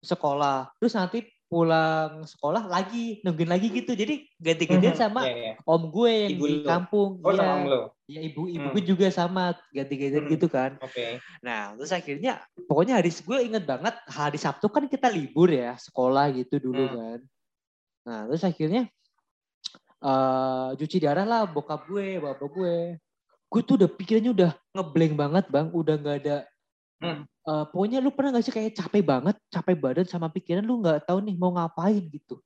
sekolah. 0.00 0.72
Terus 0.80 0.96
nanti 0.96 1.20
pulang 1.50 2.22
sekolah 2.24 2.70
lagi 2.70 3.18
nungguin 3.26 3.50
lagi 3.50 3.68
gitu. 3.74 3.92
Jadi 3.92 4.22
ganti-gantian 4.38 4.94
Mhm. 4.94 5.02
sama 5.02 5.20
Iya, 5.26 5.34
iya. 5.34 5.52
om 5.66 5.82
gue 5.90 6.12
yang 6.14 6.30
Ibu 6.38 6.44
di 6.46 6.54
lu. 6.56 6.68
kampung. 6.70 7.10
Oh, 7.20 7.34
sama 7.34 7.42
Iya. 7.42 7.54
om 7.58 7.64
lo. 7.66 7.82
Ya 8.06 8.20
ibu 8.22 8.42
ibu 8.46 8.66
Hmm. 8.70 8.74
gue 8.78 8.82
juga 8.86 9.06
sama 9.10 9.42
ganti-gantian 9.74 10.24
Hmm. 10.24 10.32
gitu 10.32 10.46
kan. 10.46 10.70
Oke. 10.78 11.18
Nah, 11.42 11.74
terus 11.74 11.90
akhirnya 11.90 12.32
pokoknya 12.64 13.02
hari 13.02 13.10
gue 13.10 13.38
inget 13.42 13.64
banget 13.66 13.94
hari 14.06 14.38
Sabtu 14.38 14.70
kan 14.70 14.86
kita 14.86 15.10
libur 15.10 15.50
ya 15.50 15.74
sekolah 15.74 16.30
gitu 16.38 16.62
dulu 16.62 16.86
Hmm. 16.86 16.94
kan. 16.96 17.18
Nah, 18.06 18.20
terus 18.30 18.42
akhirnya 18.46 18.86
eh 20.00 20.68
cuci 20.74 20.96
darah 20.98 21.24
lah 21.24 21.42
bokap 21.44 21.84
gue, 21.86 22.16
bapak 22.16 22.48
gue. 22.48 22.76
Gue 23.46 23.60
tuh 23.60 23.74
udah 23.76 23.90
pikirannya 23.90 24.32
udah 24.32 24.50
ngeblank 24.72 25.14
banget 25.14 25.44
bang, 25.48 25.66
udah 25.70 25.94
nggak 25.96 26.16
ada. 26.24 26.36
Hmm. 27.00 27.24
eh, 27.24 27.64
pokoknya 27.72 27.98
lu 27.98 28.12
pernah 28.12 28.36
gak 28.36 28.44
sih 28.44 28.52
kayak 28.52 28.76
capek 28.76 29.00
banget, 29.00 29.36
capek 29.48 29.72
badan 29.74 30.04
sama 30.04 30.28
pikiran 30.28 30.60
lu 30.60 30.84
nggak 30.84 31.08
tahu 31.08 31.24
nih 31.24 31.32
mau 31.34 31.48
ngapain 31.50 32.04
gitu. 32.06 32.36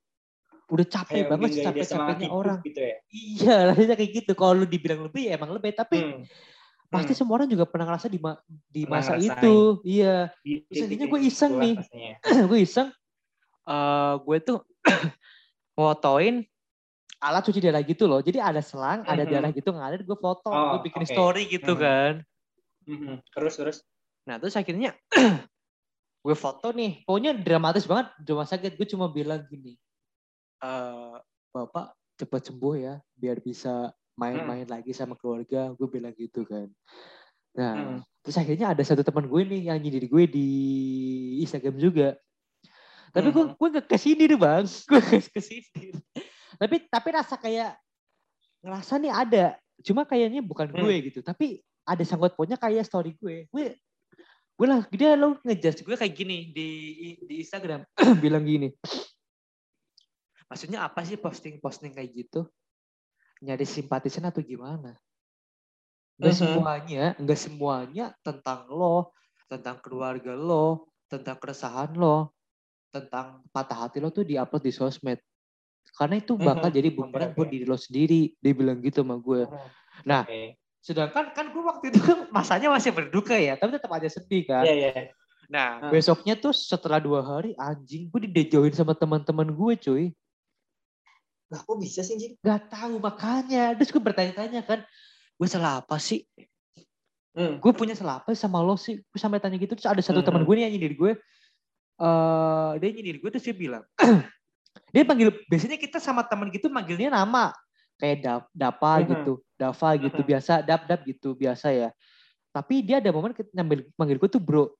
Udah 0.70 0.86
capek 0.86 1.26
Kayak 1.26 1.30
banget 1.34 1.48
capek-capeknya 1.60 2.28
hidup 2.30 2.38
orang. 2.38 2.58
gitu 2.62 2.80
ya. 2.80 2.96
Iya, 3.10 3.54
rasanya 3.68 3.94
kayak 3.98 4.12
gitu. 4.14 4.32
Kalau 4.32 4.54
lu 4.62 4.66
dibilang 4.66 5.02
lebih 5.04 5.26
ya 5.28 5.34
emang 5.34 5.50
lebih, 5.52 5.74
tapi 5.74 5.98
Hmm. 6.00 6.22
pasti 6.88 7.12
Hmm. 7.12 7.18
semua 7.20 7.34
orang 7.36 7.50
juga 7.50 7.66
pernah 7.66 7.90
ngerasa 7.90 8.06
di, 8.06 8.18
ma- 8.22 8.38
di 8.46 8.86
Pernah 8.86 8.94
masa 9.02 9.12
ngerasain. 9.12 9.34
itu. 9.34 9.54
Iya. 9.82 10.16
Terus 10.40 10.78
akhirnya 10.78 10.88
titik 10.94 11.10
gue 11.10 11.20
iseng 11.26 11.52
nih. 11.58 11.74
gue 12.50 12.58
iseng 12.62 12.88
eh 13.64 14.12
gue 14.20 14.38
tuh 14.40 14.58
fotoin 15.76 16.46
alat 17.24 17.42
cuci 17.42 17.60
darah 17.64 17.80
gitu 17.80 18.04
loh 18.04 18.20
jadi 18.20 18.44
ada 18.44 18.60
selang 18.60 19.00
ada 19.08 19.24
Mhm. 19.24 19.32
darah 19.32 19.50
gitu 19.50 19.72
ngalir 19.72 20.04
gue 20.04 20.18
foto 20.20 20.44
Oh, 20.46 20.76
gue 20.76 20.92
bikin 20.92 21.02
oke. 21.02 21.10
story 21.10 21.42
gitu 21.48 21.72
Mhm. 21.72 21.80
kan 21.80 22.14
Mhm. 22.84 23.14
Terus 23.32 23.54
terus. 23.56 23.76
nah 24.24 24.37
terus 24.37 24.52
akhirnya 24.54 24.92
gue 26.24 26.37
foto 26.37 26.68
nih 26.70 27.04
pokoknya 27.04 27.32
dramatis 27.37 27.84
banget 27.84 28.12
di 28.20 28.28
rumah 28.28 28.44
sakit 28.44 28.76
gue 28.76 28.88
cuma 28.88 29.08
bilang 29.08 29.40
gini 29.48 29.76
eh, 30.60 31.16
bapak 31.50 31.92
cepat 32.14 32.42
sembuh 32.48 32.74
ya 32.76 32.94
biar 33.12 33.40
bisa 33.40 33.88
main-main 34.14 34.64
lagi 34.64 34.94
sama 34.94 35.18
keluarga 35.18 35.72
gue 35.74 35.88
bilang 35.88 36.14
gitu 36.14 36.44
kan 36.44 36.68
nah 37.52 37.74
Hmm. 37.76 37.98
terus 38.20 38.37
akhirnya 38.37 38.72
ada 38.72 38.82
satu 38.82 39.04
teman 39.04 39.28
gue 39.28 39.42
nih 39.44 39.68
yang 39.68 39.78
nyindir 39.78 40.08
gue 40.08 40.24
di 40.26 40.48
Instagram 41.40 41.76
juga 41.76 42.16
tapi 43.12 43.28
gue 43.30 43.44
Mhm. 43.46 43.54
gue 43.54 43.68
gak 43.78 43.87
ke 43.87 43.96
sini 43.96 44.24
nih 44.26 44.38
bang 44.40 44.64
gue 44.90 45.00
gak 45.00 45.24
ke 45.30 45.40
sini 45.40 45.84
tapi 46.58 46.86
tapi 46.86 47.08
rasa 47.10 47.34
kayak 47.36 47.76
ngerasa 48.64 48.96
nih 48.98 49.12
ada. 49.12 49.46
Cuma 49.82 50.06
kayaknya 50.06 50.40
bukan 50.40 50.70
Hmm. 50.70 50.86
gue 50.86 50.94
gitu. 51.10 51.20
Tapi 51.20 51.60
ada 51.84 52.00
sangkut 52.06 52.32
pautnya 52.32 52.56
kayak 52.56 52.86
story 52.86 53.12
gue. 53.18 53.48
Gue 53.52 53.76
gue 54.54 54.66
lah 54.70 54.86
dia 54.88 55.18
lo 55.18 55.34
ngejudge 55.42 55.82
gue 55.82 55.96
kayak 55.98 56.14
gini 56.14 56.54
di 56.54 56.68
di 57.26 57.34
Instagram. 57.42 57.82
Bilang 58.24 58.46
gini. 58.46 58.70
Maksudnya 60.46 60.86
apa 60.86 61.02
sih 61.02 61.18
posting 61.18 61.58
posting 61.58 61.92
kayak 61.92 62.10
gitu? 62.14 62.46
Nyari 63.42 63.66
simpatisan 63.66 64.28
atau 64.28 64.40
gimana? 64.40 64.94
Nggak 66.14 66.30
Mhm. 66.30 66.40
semuanya 66.40 67.04
nggak 67.18 67.40
semuanya 67.40 68.06
tentang 68.22 68.70
lo 68.70 69.10
tentang 69.50 69.82
keluarga 69.82 70.38
lo 70.38 70.86
tentang 71.10 71.36
keresahan 71.42 71.90
lo 71.98 72.30
tentang 72.94 73.42
patah 73.50 73.86
hati 73.90 73.98
lo 73.98 74.14
tuh 74.14 74.22
diupload 74.22 74.62
di 74.62 74.70
sosmed 74.70 75.18
karena 75.92 76.16
itu 76.18 76.32
bakal 76.34 76.68
jadi 76.68 76.88
bumerang 76.88 77.32
buat 77.32 77.46
diri 77.46 77.64
lo 77.64 77.76
sendiri 77.76 78.32
dia 78.36 78.52
bilang 78.52 78.80
gitu 78.80 79.04
sama 79.04 79.16
gue 79.16 79.44
Nah, 80.02 80.26
Oke. 80.26 80.58
sedangkan 80.80 81.30
kan 81.30 81.46
gue 81.48 81.62
waktu 81.62 81.84
itu 81.88 82.00
masanya 82.28 82.68
masih 82.68 82.90
berduka 82.90 83.34
ya 83.34 83.54
tapi 83.54 83.74
tetap 83.74 83.90
aja 83.90 84.08
sedih 84.08 84.42
kan 84.42 84.64
Iya, 84.64 84.74
iya. 84.74 84.92
nah 85.46 85.78
Ah. 85.78 85.90
besoknya 85.90 86.34
tuh 86.34 86.50
setelah 86.50 86.98
dua 86.98 87.20
hari 87.20 87.54
anjing 87.54 88.08
gue 88.08 88.26
dijauhin 88.26 88.72
sama 88.72 88.92
teman-teman 88.92 89.48
gue 89.48 89.72
cuy 89.78 90.06
Lah 91.46 91.60
kok 91.60 91.76
bisa 91.76 92.00
sih, 92.00 92.16
Jin? 92.16 92.32
Gak 92.40 92.72
tahu 92.72 92.98
makanya 92.98 93.76
terus 93.76 93.92
gue 93.92 94.00
bertanya-tanya 94.00 94.64
kan 94.64 94.80
gue 95.34 95.48
salah 95.48 95.78
apa 95.80 95.96
sih 95.98 96.24
Hmm. 97.34 97.58
gue 97.58 97.72
punya 97.74 97.98
salah 97.98 98.22
apa 98.22 98.30
sama 98.32 98.62
lo 98.62 98.78
sih 98.78 99.02
gue 99.02 99.18
sampai 99.18 99.42
tanya 99.42 99.58
gitu 99.58 99.74
terus 99.74 99.90
ada 99.90 99.98
satu 99.98 100.22
Mhm. 100.22 100.26
teman 100.26 100.42
gue 100.46 100.54
nih 100.54 100.62
yang 100.66 100.72
nyindir 100.78 100.94
gue 100.94 101.12
eh 101.96 102.70
dia 102.78 102.90
nyindir 102.90 103.18
gue 103.18 103.30
terus 103.30 103.42
dia 103.42 103.54
bilang 103.54 103.82
dia 104.94 105.02
panggil 105.02 105.35
biasanya 105.50 105.74
kita 105.74 105.98
sama 105.98 106.22
teman 106.22 106.54
gitu 106.54 106.70
manggilnya 106.70 107.11
nama. 107.11 107.50
Kayak 107.98 108.16
dap 108.22 108.42
dapa 108.54 108.90
Mhm. 109.02 109.07
gitu 109.11 109.33
dava 109.59 109.88
gitu 109.98 110.20
Mhm. 110.22 110.28
biasa 110.30 110.52
dap 110.62 110.83
dap 110.87 111.00
gitu 111.02 111.35
biasa 111.35 111.66
ya. 111.74 111.90
Tapi 112.54 112.87
dia 112.87 113.02
ada 113.02 113.11
momen 113.11 113.35
nyambil 113.50 113.90
manggil 113.98 114.18
gue 114.22 114.30
tuh 114.30 114.38
bro. 114.38 114.70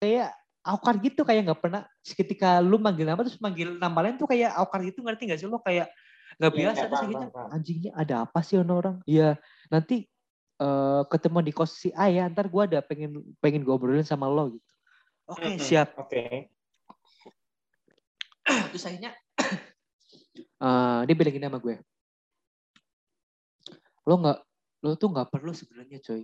Kayak 0.00 0.36
awkward 0.60 1.00
gitu 1.00 1.24
kayak 1.24 1.48
nggak 1.48 1.60
pernah 1.64 1.82
ketika 2.04 2.60
lu 2.60 2.76
manggil 2.76 3.08
nama 3.08 3.24
terus 3.24 3.40
manggil 3.40 3.80
nama 3.80 3.98
lain 4.04 4.20
tuh 4.20 4.28
kayak 4.28 4.52
awkward 4.52 4.84
gitu 4.92 5.00
ngerti 5.00 5.32
gak 5.32 5.40
sih 5.40 5.48
lo? 5.48 5.56
Kayak 5.64 5.88
nggak 6.36 6.52
Iya, 6.52 6.60
biasa 6.60 6.76
iya, 6.84 6.88
terus 6.92 7.02
akhirnya 7.06 7.28
anjingnya 7.48 7.92
ada 7.96 8.14
apa 8.28 8.40
sih 8.44 8.56
ono 8.60 8.72
orang? 8.76 8.96
Ya 9.08 9.40
nanti 9.72 10.04
eh 10.56 11.02
ketemu 11.12 11.38
di 11.48 11.52
kos 11.56 11.72
si 11.80 11.88
A 11.96 12.08
ya 12.12 12.28
ntar 12.32 12.48
gue 12.48 12.62
ada 12.64 12.80
pengen 12.84 13.24
pengen 13.40 13.64
ngobrolin 13.64 14.04
sama 14.04 14.28
lo 14.28 14.52
gitu. 14.52 14.68
Oke 15.32 15.56
Mhm. 15.56 15.60
siap. 15.60 15.88
Oke. 15.96 16.52
terus 18.46 18.86
akhirnya 18.86 19.10
eh 20.44 21.00
dia 21.06 21.14
bilang 21.16 21.34
gini 21.34 21.46
sama 21.48 21.58
gue. 21.62 21.76
Lo 24.06 24.14
nggak 24.20 24.38
lo 24.86 24.92
tuh 24.94 25.08
nggak 25.10 25.28
perlu 25.32 25.52
sebenarnya 25.56 25.98
coy. 26.04 26.22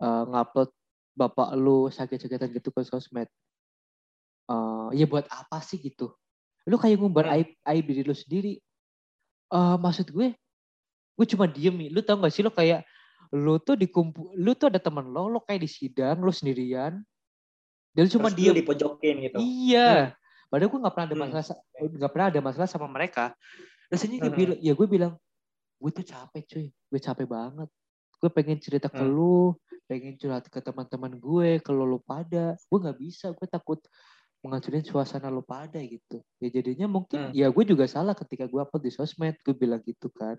Eh 0.00 0.22
ngupload 0.28 0.70
bapak 1.14 1.48
lu 1.54 1.88
sakit-sakitan 1.88 2.50
gitu 2.52 2.70
ke 2.70 2.82
sosmed. 2.84 3.28
Eh 4.50 4.88
ya 4.98 5.04
buat 5.08 5.24
apa 5.30 5.58
sih 5.64 5.80
gitu? 5.80 6.12
Lu 6.68 6.76
kayak 6.80 7.00
ngumbar 7.00 7.28
Hmm. 7.28 7.34
aib 7.40 7.48
aib 7.64 7.84
diri 7.88 8.02
lu 8.04 8.14
sendiri. 8.16 8.60
Eh 9.52 9.76
maksud 9.80 10.10
gue 10.10 10.32
gue 11.14 11.26
cuma 11.30 11.46
diem 11.46 11.74
nih. 11.74 11.88
Lu 11.94 12.02
tau 12.02 12.18
gak 12.18 12.32
sih 12.34 12.42
lo 12.42 12.50
kayak 12.50 12.82
lu 13.34 13.58
tuh 13.58 13.74
dikumpul 13.74 14.34
lu 14.36 14.54
tuh 14.54 14.70
ada 14.70 14.78
teman 14.78 15.10
lo 15.10 15.26
lo 15.26 15.40
kayak 15.42 15.62
di 15.64 15.70
sidang 15.70 16.22
lu 16.22 16.30
sendirian. 16.30 17.02
Dan 17.94 18.10
cuma 18.10 18.30
diem. 18.30 18.50
lu 18.54 18.58
dipojokin 18.62 19.14
gitu. 19.30 19.38
Iya. 19.38 20.18
Padahal 20.54 20.70
gue 20.70 20.80
gak 20.86 20.94
pernah 20.94 21.06
ada 21.10 21.16
Hmm. 21.18 21.24
masalah, 21.26 21.44
sa- 21.50 21.62
nggak 21.82 22.12
pernah 22.14 22.26
ada 22.30 22.38
masalah 22.38 22.68
sama 22.70 22.86
mereka. 22.86 23.34
Ini 23.90 24.22
gue 24.22 24.30
Mhm. 24.30 24.38
bilang, 24.38 24.58
ya 24.62 24.72
gue 24.78 24.86
bilang, 24.86 25.12
gue 25.82 25.90
tuh 25.90 26.06
capek 26.06 26.42
cuy, 26.46 26.66
gue 26.70 27.00
capek 27.02 27.26
banget. 27.26 27.66
Gue 28.22 28.30
pengen 28.30 28.62
cerita 28.62 28.86
ke 28.86 29.02
Hmm. 29.02 29.10
lu, 29.10 29.58
pengen 29.90 30.14
curhat 30.14 30.46
ke 30.46 30.62
teman-teman 30.62 31.18
gue, 31.18 31.58
ke 31.58 31.70
lo 31.74 31.82
lu 31.82 31.98
pada. 31.98 32.54
Gue 32.70 32.78
nggak 32.78 32.98
bisa, 33.02 33.34
gue 33.34 33.46
takut 33.50 33.82
menghancurin 34.46 34.86
suasana 34.86 35.26
lu 35.26 35.42
pada 35.42 35.82
gitu. 35.82 36.22
Ya 36.38 36.54
jadinya 36.54 36.86
Hmm. 36.86 37.02
mungkin, 37.02 37.20
ya 37.34 37.50
gue 37.50 37.64
juga 37.66 37.90
salah 37.90 38.14
ketika 38.14 38.46
gue 38.46 38.62
upload 38.62 38.86
di 38.86 38.94
sosmed, 38.94 39.34
gue 39.42 39.54
bilang 39.58 39.82
gitu 39.82 40.06
kan. 40.14 40.38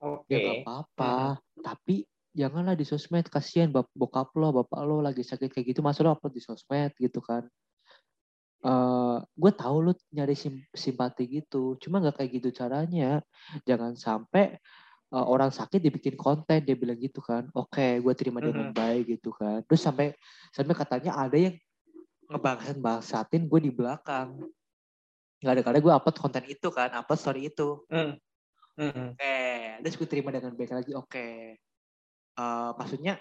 Oke. 0.00 0.32
Ya 0.32 0.40
gak 0.40 0.64
apa-apa, 0.64 1.36
tapi 1.60 2.08
janganlah 2.32 2.72
di 2.72 2.88
sosmed, 2.88 3.28
kasihan 3.28 3.68
bokap 3.92 4.32
lo, 4.40 4.56
bapak 4.56 4.80
lo 4.88 5.04
lagi 5.04 5.20
sakit 5.20 5.52
kayak 5.52 5.76
gitu, 5.76 5.84
masa 5.84 6.00
lo 6.00 6.16
upload 6.16 6.32
di 6.32 6.40
sosmed 6.40 6.96
gitu 6.96 7.20
kan. 7.20 7.44
Eh 8.64 9.16
gue 9.22 9.52
tahu 9.54 9.76
lu 9.90 9.92
nyari 10.14 10.34
sim- 10.34 10.66
simpati 10.74 11.24
gitu, 11.30 11.78
cuma 11.82 12.02
nggak 12.02 12.16
kayak 12.22 12.30
gitu 12.42 12.48
caranya. 12.54 13.22
Jangan 13.68 13.94
sampai 13.94 14.58
eh, 15.14 15.26
orang 15.32 15.50
sakit 15.54 15.80
dibikin 15.80 16.16
konten, 16.18 16.60
dia 16.66 16.76
bilang 16.78 16.98
gitu 17.00 17.20
kan. 17.24 17.48
Oke, 17.56 18.02
gue 18.02 18.14
terima 18.18 18.40
dengan 18.44 18.70
baik 18.74 19.18
gitu 19.18 19.30
kan. 19.34 19.62
Terus 19.66 19.80
sampai 19.82 20.06
sampai 20.52 20.74
katanya 20.76 21.16
ada 21.16 21.36
yang 21.38 21.54
ngebangsatin 22.28 22.80
bangsatin 22.82 23.42
gue 23.48 23.60
di 23.62 23.72
belakang. 23.72 24.28
Nggak 25.38 25.52
ada 25.54 25.62
karena 25.62 25.80
gue 25.84 25.92
upload 25.94 26.16
konten 26.18 26.44
itu 26.50 26.68
kan, 26.74 26.90
upload 26.98 27.20
story 27.20 27.40
itu. 27.50 27.86
Hmm. 27.88 28.18
Hmm. 28.78 29.14
Oke, 29.14 29.38
terus 29.82 29.94
gue 29.98 30.08
terima 30.10 30.30
dengan 30.34 30.54
baik 30.54 30.72
lagi. 30.74 30.92
Oke, 30.94 31.58
Eh, 32.38 32.70
maksudnya 32.78 33.18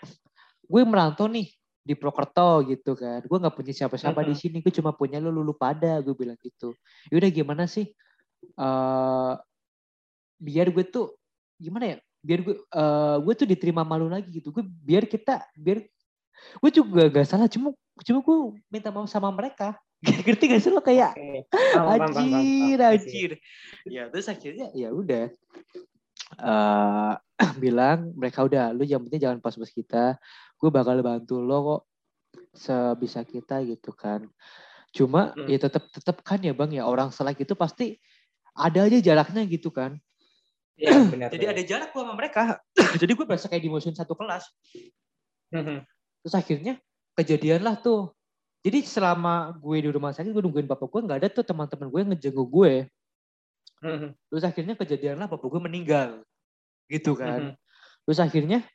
gue 0.69 0.82
merantau 0.86 1.26
nih 1.26 1.50
di 1.88 1.95
Prokerto 1.95 2.67
gitu 2.67 2.91
kan. 2.93 3.23
Gue 3.23 3.38
nggak 3.39 3.56
punya 3.56 3.71
siapa-siapa 3.71 4.19
di 4.21 4.36
Mhm. 4.36 4.39
sini. 4.39 4.58
Gue 4.60 4.76
cuma 4.76 4.91
punya 4.91 5.17
lu 5.17 5.32
lulu 5.32 5.56
pada. 5.56 6.04
Gue 6.04 6.12
bilang 6.12 6.36
gitu. 6.38 6.76
Yaudah 7.08 7.32
gimana 7.32 7.63
sih? 7.65 7.88
eh 8.38 9.34
biar 10.38 10.69
gue 10.69 10.86
tuh 10.86 11.15
gimana 11.58 11.95
ya? 11.95 11.97
Biar 12.21 12.39
gue 12.43 12.56
eh 12.60 13.17
gue 13.17 13.34
tuh 13.34 13.47
diterima 13.47 13.82
malu 13.82 14.06
lagi 14.06 14.30
gitu. 14.30 14.52
Gue 14.52 14.62
biar 14.62 15.08
kita 15.08 15.47
biar 15.56 15.88
gue 16.62 16.71
juga 16.71 17.08
gak 17.08 17.26
salah. 17.26 17.47
Cuma 17.47 17.71
cuma 18.04 18.19
gue 18.19 18.38
minta 18.67 18.91
maaf 18.91 19.08
sama 19.08 19.32
mereka. 19.32 19.73
Ngerti 20.28 20.43
gak 20.45 20.62
sih 20.62 20.69
lo 20.69 20.84
kayak. 20.84 21.17
Anjir, 21.73 22.78
Iya 22.78 22.86
anjir. 22.93 23.32
Ya 23.88 24.04
terus 24.12 24.28
akhirnya 24.28 24.69
ya 24.76 24.91
udah. 24.93 25.32
eh 26.38 27.13
bilang 27.63 28.12
mereka 28.13 28.41
udah 28.43 28.73
lu 28.73 28.84
yang 28.84 29.02
penting 29.02 29.21
jangan 29.23 29.39
pas-pas 29.39 29.69
kita. 29.69 30.17
Gue 30.58 30.70
bakal 30.74 31.00
bantu 31.06 31.39
lo 31.41 31.58
kok 31.62 31.82
sebisa 32.58 33.22
kita 33.22 33.62
gitu 33.65 33.93
kan. 33.93 34.26
Cuma 34.91 35.34
Hmm. 35.38 35.46
ya 35.46 35.58
tetap 35.62 35.86
tetap 35.93 36.17
kan 36.26 36.41
ya 36.41 36.58
Bang 36.58 36.74
ya 36.74 36.89
orang 36.89 37.13
selek 37.13 37.46
itu 37.46 37.54
pasti 37.54 38.02
ada 38.58 38.89
aja 38.89 38.98
jaraknya 38.98 39.46
gitu 39.46 39.70
kan. 39.70 40.02
Iya, 40.78 40.89
benar. 41.13 41.30
Jadi 41.30 41.46
benar. 41.46 41.54
ada 41.58 41.63
jarak 41.65 41.89
gua 41.93 42.02
sama 42.06 42.13
mereka. 42.17 42.41
Jadi 43.02 43.12
gue 43.13 43.26
berasa 43.26 43.46
kayak 43.50 43.63
dimusuhin 43.65 43.98
satu 43.98 44.17
kelas. 44.17 44.50
Hmm. 45.54 45.86
Terus 46.26 46.34
akhirnya 46.34 46.74
kejadian 47.13 47.62
lah 47.62 47.78
tuh. 47.78 48.13
Jadi 48.65 48.84
selama 48.84 49.54
gue 49.54 49.86
di 49.86 49.89
rumah 49.93 50.12
sakit 50.12 50.34
gue 50.34 50.43
nungguin 50.43 50.65
bapak 50.67 50.89
gue 50.89 51.02
nggak 51.06 51.20
ada 51.24 51.30
tuh 51.30 51.46
teman-teman 51.46 51.88
gue 51.93 52.00
yang 52.02 52.12
ngejenguk 52.13 52.50
gue. 52.50 52.74
Hmm. 53.78 54.17
Terus 54.34 54.43
akhirnya 54.43 54.74
kejadian 54.74 55.22
lah 55.22 55.30
bapak 55.30 55.46
gue 55.46 55.62
meninggal. 55.62 56.10
Gitu 56.89 57.13
kan. 57.13 57.54
Hmm. 57.54 58.06
Terus 58.10 58.20
akhirnya 58.24 58.65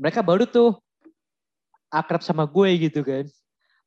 mereka 0.00 0.24
baru 0.24 0.48
tuh 0.48 0.80
akrab 1.92 2.24
sama 2.24 2.48
gue 2.48 2.88
gitu 2.88 3.04
kan. 3.04 3.28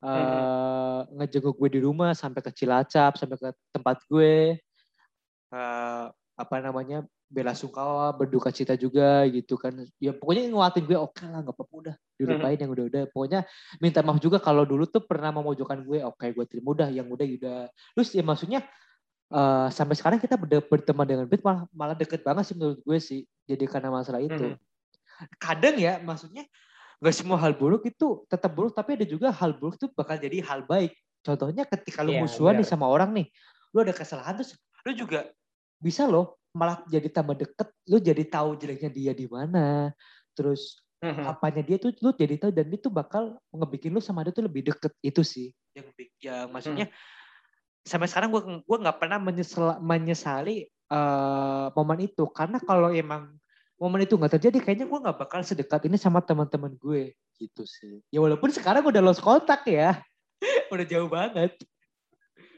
Eh 0.04 1.00
ngejenguk 1.16 1.56
gue 1.58 1.70
di 1.74 1.80
rumah 1.82 2.14
sampai 2.14 2.44
ke 2.44 2.52
Cilacap, 2.52 3.18
sampai 3.18 3.38
ke 3.40 3.50
tempat 3.72 3.98
gue. 4.06 4.60
Eh 5.50 6.06
apa 6.34 6.56
namanya? 6.62 7.02
bela 7.34 7.58
sungkawa, 7.58 8.14
berduka 8.14 8.54
cita 8.54 8.78
juga 8.78 9.26
gitu 9.26 9.58
kan. 9.58 9.74
Ya 9.98 10.14
pokoknya 10.14 10.54
nguatin 10.54 10.86
gue 10.86 10.94
oke 10.94 11.26
lah 11.26 11.42
nggak 11.42 11.58
apa-apa 11.58 11.74
udah 11.74 11.96
dilupain 12.14 12.62
yang 12.62 12.70
udah-udah. 12.70 13.04
Pokoknya 13.10 13.42
minta 13.82 14.06
maaf 14.06 14.22
juga 14.22 14.38
kalau 14.38 14.70
dulu 14.70 14.86
tuh 14.86 15.02
pernah 15.02 15.34
memojokkan 15.34 15.82
gue. 15.82 16.06
Oke 16.06 16.30
gue 16.30 16.46
terima 16.46 16.78
udah 16.78 16.94
yang 16.94 17.10
udah 17.10 17.26
udah. 17.26 17.60
Terus 17.98 18.14
ya 18.14 18.22
maksudnya 18.22 18.62
eh 19.34 19.68
sampai 19.74 19.98
sekarang 19.98 20.22
kita 20.22 20.38
ber- 20.38 20.62
berteman 20.70 21.10
dengan 21.10 21.26
Bit 21.26 21.42
malah, 21.42 21.66
malah 21.74 21.98
deket 21.98 22.22
banget 22.22 22.54
sih 22.54 22.54
menurut 22.54 22.78
gue 22.86 22.98
sih. 23.02 23.26
Jadi 23.50 23.66
karena 23.66 23.90
masalah 23.90 24.22
itu. 24.22 24.54
Mhm. 24.54 24.58
Kadang 25.38 25.76
ya 25.78 26.00
maksudnya 26.02 26.46
nggak 27.04 27.16
semua 27.16 27.36
hal 27.40 27.54
buruk 27.56 27.84
itu 27.84 28.24
tetap 28.32 28.52
buruk 28.56 28.72
tapi 28.72 28.96
ada 28.96 29.06
juga 29.08 29.28
hal 29.34 29.56
buruk 29.60 29.76
itu 29.76 29.88
bakal 29.92 30.16
jadi 30.18 30.40
hal 30.46 30.64
baik. 30.64 30.96
Contohnya 31.24 31.64
ketika 31.68 32.04
lu 32.04 32.16
Iya, 32.16 32.22
musuhan 32.28 32.60
nih 32.60 32.68
sama 32.68 32.88
orang 32.88 33.12
nih, 33.16 33.28
lu 33.72 33.80
ada 33.84 33.96
kesalahan 33.96 34.36
terus 34.40 34.56
lu 34.84 34.92
juga 34.92 35.32
bisa 35.80 36.04
loh 36.08 36.40
malah 36.54 36.84
jadi 36.86 37.08
tambah 37.10 37.36
deket, 37.40 37.68
lu 37.90 37.98
jadi 38.00 38.24
tahu 38.28 38.56
jeleknya 38.60 38.92
dia 38.92 39.12
di 39.16 39.28
mana. 39.28 39.92
Terus 40.36 40.84
Hmm. 41.04 41.28
apanya 41.28 41.60
dia 41.60 41.76
tuh 41.76 41.92
lu 42.00 42.16
jadi 42.16 42.40
tahu 42.40 42.56
dan 42.56 42.72
itu 42.72 42.88
bakal 42.88 43.36
ngebikin 43.52 43.92
lu 43.92 44.00
sama 44.00 44.24
dia 44.24 44.32
tuh 44.32 44.48
lebih 44.48 44.72
deket 44.72 44.96
itu 45.04 45.20
sih 45.20 45.52
yang 45.76 45.92
yang 46.24 46.48
maksudnya 46.48 46.88
sampai 47.84 48.08
sekarang 48.08 48.32
gue 48.32 48.64
gue 48.64 48.78
nggak 48.80 48.98
pernah 49.04 49.20
menyesal, 49.20 49.84
menyesali 49.84 50.72
uh, 50.88 51.68
momen 51.76 52.08
itu 52.08 52.24
karena 52.32 52.56
kalau 52.64 52.88
emang 52.96 53.36
momen 53.82 54.06
itu 54.06 54.16
nggak 54.16 54.40
terjadi 54.40 54.58
kayaknya 54.64 54.86
gue 54.88 55.00
nggak 55.00 55.18
bakal 55.18 55.42
sedekat 55.42 55.82
ini 55.90 55.98
sama 55.98 56.22
teman-teman 56.24 56.74
gue. 56.78 57.14
Gitu 57.38 57.64
sih. 57.66 58.00
Ya 58.14 58.22
walaupun 58.22 58.54
sekarang 58.54 58.86
udah 58.86 59.02
lost 59.02 59.24
kontak 59.24 59.66
ya. 59.68 60.00
Udah 60.74 60.84
jauh 60.84 61.08
banget. 61.08 61.56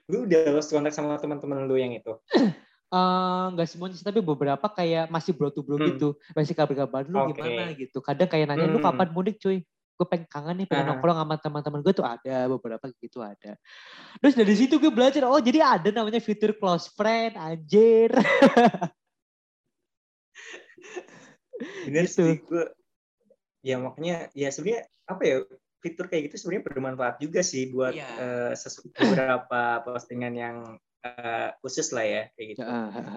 Lu 0.10 0.25
udah 0.25 0.58
lost 0.58 0.73
kontak 0.73 0.93
sama 0.93 1.21
teman-teman 1.21 1.69
lu 1.69 1.78
yang 1.78 1.93
itu? 1.93 2.15
Eh, 2.95 3.45
nggak 3.51 3.65
uh, 3.65 3.71
semuanya 3.75 3.97
sih 3.97 4.06
tapi 4.06 4.21
beberapa 4.21 4.62
kayak 4.71 5.10
masih 5.10 5.34
bro 5.34 5.49
to 5.49 5.65
bro 5.65 5.75
hmm. 5.75 5.97
gitu. 5.97 6.10
Masih 6.38 6.54
kabar-kabar 6.54 7.04
lu 7.10 7.17
okay. 7.28 7.43
gimana 7.43 7.73
gitu. 7.73 7.97
Kadang 7.99 8.30
kayak 8.30 8.45
nanya 8.45 8.69
hmm. 8.69 8.78
lu 8.78 8.80
kapan 8.80 9.10
mudik 9.10 9.41
cuy? 9.41 9.65
Gue 9.97 10.06
pengen 10.08 10.30
kangen 10.30 10.56
nih 10.63 10.67
pengen 10.69 10.86
uh. 10.86 10.89
nongkrong 10.93 11.17
sama 11.17 11.36
teman-teman 11.41 11.80
gue 11.82 11.93
tuh 11.97 12.06
ada 12.06 12.45
beberapa 12.45 12.86
gitu 13.01 13.19
ada. 13.25 13.58
Terus 14.21 14.34
dari 14.38 14.54
situ 14.54 14.78
gue 14.78 14.93
belajar 14.93 15.25
oh 15.28 15.41
jadi 15.41 15.65
ada 15.65 15.89
namanya 15.91 16.21
fitur 16.21 16.56
close 16.56 16.88
friend 16.93 17.36
anjir 17.36 18.13
bener 21.87 22.05
gitu. 22.07 22.19
sih 22.19 22.31
gue 22.43 22.65
ya 23.65 23.79
makanya 23.81 24.29
ya 24.37 24.51
sebenarnya 24.51 24.83
apa 25.09 25.21
ya 25.23 25.35
fitur 25.85 26.09
kayak 26.09 26.29
gitu 26.29 26.35
sebenarnya 26.41 26.63
bermanfaat 26.65 27.15
juga 27.21 27.45
sih 27.45 27.69
buat 27.69 27.93
yeah. 27.93 28.53
Iya. 28.53 28.57
uh, 28.57 28.91
beberapa 28.97 29.61
postingan 29.85 30.33
yang 30.33 30.81
uh, 31.05 31.49
khusus 31.61 31.93
lah 31.93 32.05
ya 32.05 32.21
kayak 32.33 32.47
gitu. 32.57 32.61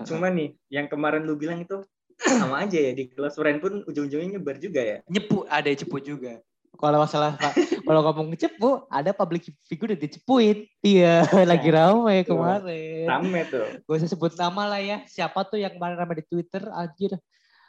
Cuma 0.05 0.29
nih 0.29 0.53
yang 0.69 0.87
kemarin 0.93 1.25
lu 1.25 1.41
bilang 1.41 1.65
itu 1.65 1.81
sama 2.21 2.67
aja 2.67 2.77
ya 2.77 2.93
di 2.93 3.09
kelas 3.09 3.41
friend 3.41 3.65
pun 3.65 3.73
ujung-ujungnya 3.89 4.37
nyebar 4.37 4.61
juga 4.61 4.85
ya. 4.85 4.99
Nyepu 5.09 5.49
ada 5.49 5.71
cepu 5.73 5.97
juga. 6.05 6.45
Kalau 6.79 7.03
masalah 7.03 7.35
kalau 7.83 8.01
ngomong 8.07 8.37
cepu 8.39 8.87
ada 8.93 9.11
public 9.17 9.51
figure 9.67 9.97
yang 9.97 10.03
dicepuin. 10.05 10.69
Iya, 10.85 11.25
lagi 11.51 11.73
ramai 11.73 12.23
kemarin. 12.23 13.09
Ramai 13.09 13.49
tuh. 13.49 13.67
Gue 13.83 13.97
usah 13.97 14.11
sebut 14.11 14.37
nama 14.37 14.77
lah 14.77 14.83
ya. 14.83 15.03
Siapa 15.09 15.49
tuh 15.49 15.59
yang 15.59 15.75
kemarin 15.75 15.97
ramai 15.97 16.21
di 16.21 16.25
Twitter 16.29 16.69
anjir. 16.71 17.17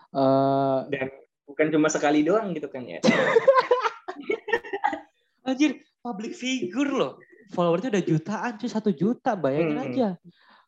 Uh, 0.10 0.89
Dan 0.89 1.13
bukan 1.45 1.69
cuma 1.69 1.88
sekali 1.89 2.26
doang 2.26 2.54
gitu 2.58 2.69
kan 2.69 2.86
ya. 2.86 3.02
anjir, 5.50 5.82
public 6.02 6.38
figure 6.38 6.89
loh 6.89 7.13
followersnya 7.54 7.98
udah 7.98 8.06
jutaan 8.06 8.52
cuy 8.62 8.69
satu 8.69 8.89
juta 8.93 9.34
bayangin 9.34 9.78
hmm. 9.78 9.86
aja 9.89 10.08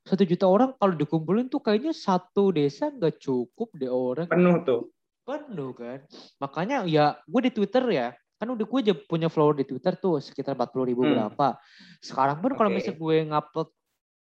satu 0.01 0.25
juta 0.25 0.49
orang 0.49 0.73
kalau 0.81 0.97
dikumpulin 0.97 1.45
tuh 1.45 1.61
kayaknya 1.61 1.93
satu 1.93 2.49
desa 2.49 2.89
nggak 2.89 3.21
cukup 3.21 3.69
deh 3.77 3.91
orang 3.91 4.25
penuh 4.25 4.57
tuh 4.65 4.81
penuh 5.21 5.77
kan 5.77 6.01
makanya 6.41 6.81
ya 6.89 7.21
gue 7.29 7.41
di 7.45 7.51
twitter 7.53 7.85
ya 7.93 8.07
kan 8.41 8.49
udah 8.49 8.65
gue 8.65 8.79
aja 8.81 8.93
punya 8.97 9.29
follower 9.29 9.61
di 9.61 9.65
twitter 9.69 9.93
tuh 9.93 10.17
sekitar 10.17 10.57
empat 10.57 10.73
puluh 10.73 10.89
ribu 10.89 11.05
hmm. 11.05 11.13
berapa 11.13 11.61
sekarang 12.01 12.41
pun 12.41 12.49
okay. 12.49 12.57
kalau 12.57 12.69
misalnya 12.73 12.97
gue 12.97 13.17
ngupload 13.29 13.69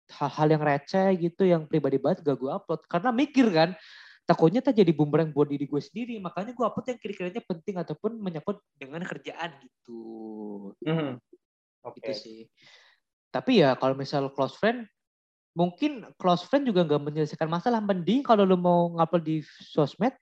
hal-hal 0.07 0.49
yang 0.49 0.63
receh 0.65 1.09
gitu 1.21 1.43
yang 1.45 1.63
pribadi 1.69 2.01
banget 2.01 2.25
gak 2.25 2.41
gue 2.41 2.49
upload 2.49 2.81
karena 2.89 3.11
mikir 3.13 3.47
kan 3.53 3.77
takutnya 4.27 4.61
tak 4.61 4.75
jadi 4.75 4.91
bumerang 4.91 5.31
buat 5.31 5.47
diri 5.47 5.65
gue 5.71 5.79
sendiri. 5.81 6.19
Makanya 6.19 6.53
gue 6.53 6.65
upload 6.67 6.91
yang 6.91 7.01
kira-kiranya 7.01 7.43
penting 7.47 7.79
ataupun 7.79 8.19
menyangkut 8.19 8.59
dengan 8.75 9.01
kerjaan 9.07 9.55
gitu. 9.63 10.03
Mm 10.83 11.23
okay. 11.87 12.03
gitu 12.03 12.13
sih. 12.19 12.41
Tapi 13.31 13.63
ya 13.63 13.79
kalau 13.79 13.95
misal 13.95 14.27
close 14.35 14.59
friend 14.59 14.85
mungkin 15.57 16.05
close 16.21 16.45
friend 16.45 16.69
juga 16.69 16.85
nggak 16.85 17.03
menyelesaikan 17.07 17.49
masalah. 17.49 17.79
Mending 17.79 18.27
kalau 18.27 18.43
lu 18.43 18.59
mau 18.59 18.91
ngupload 18.93 19.23
di 19.23 19.37
sosmed 19.47 20.13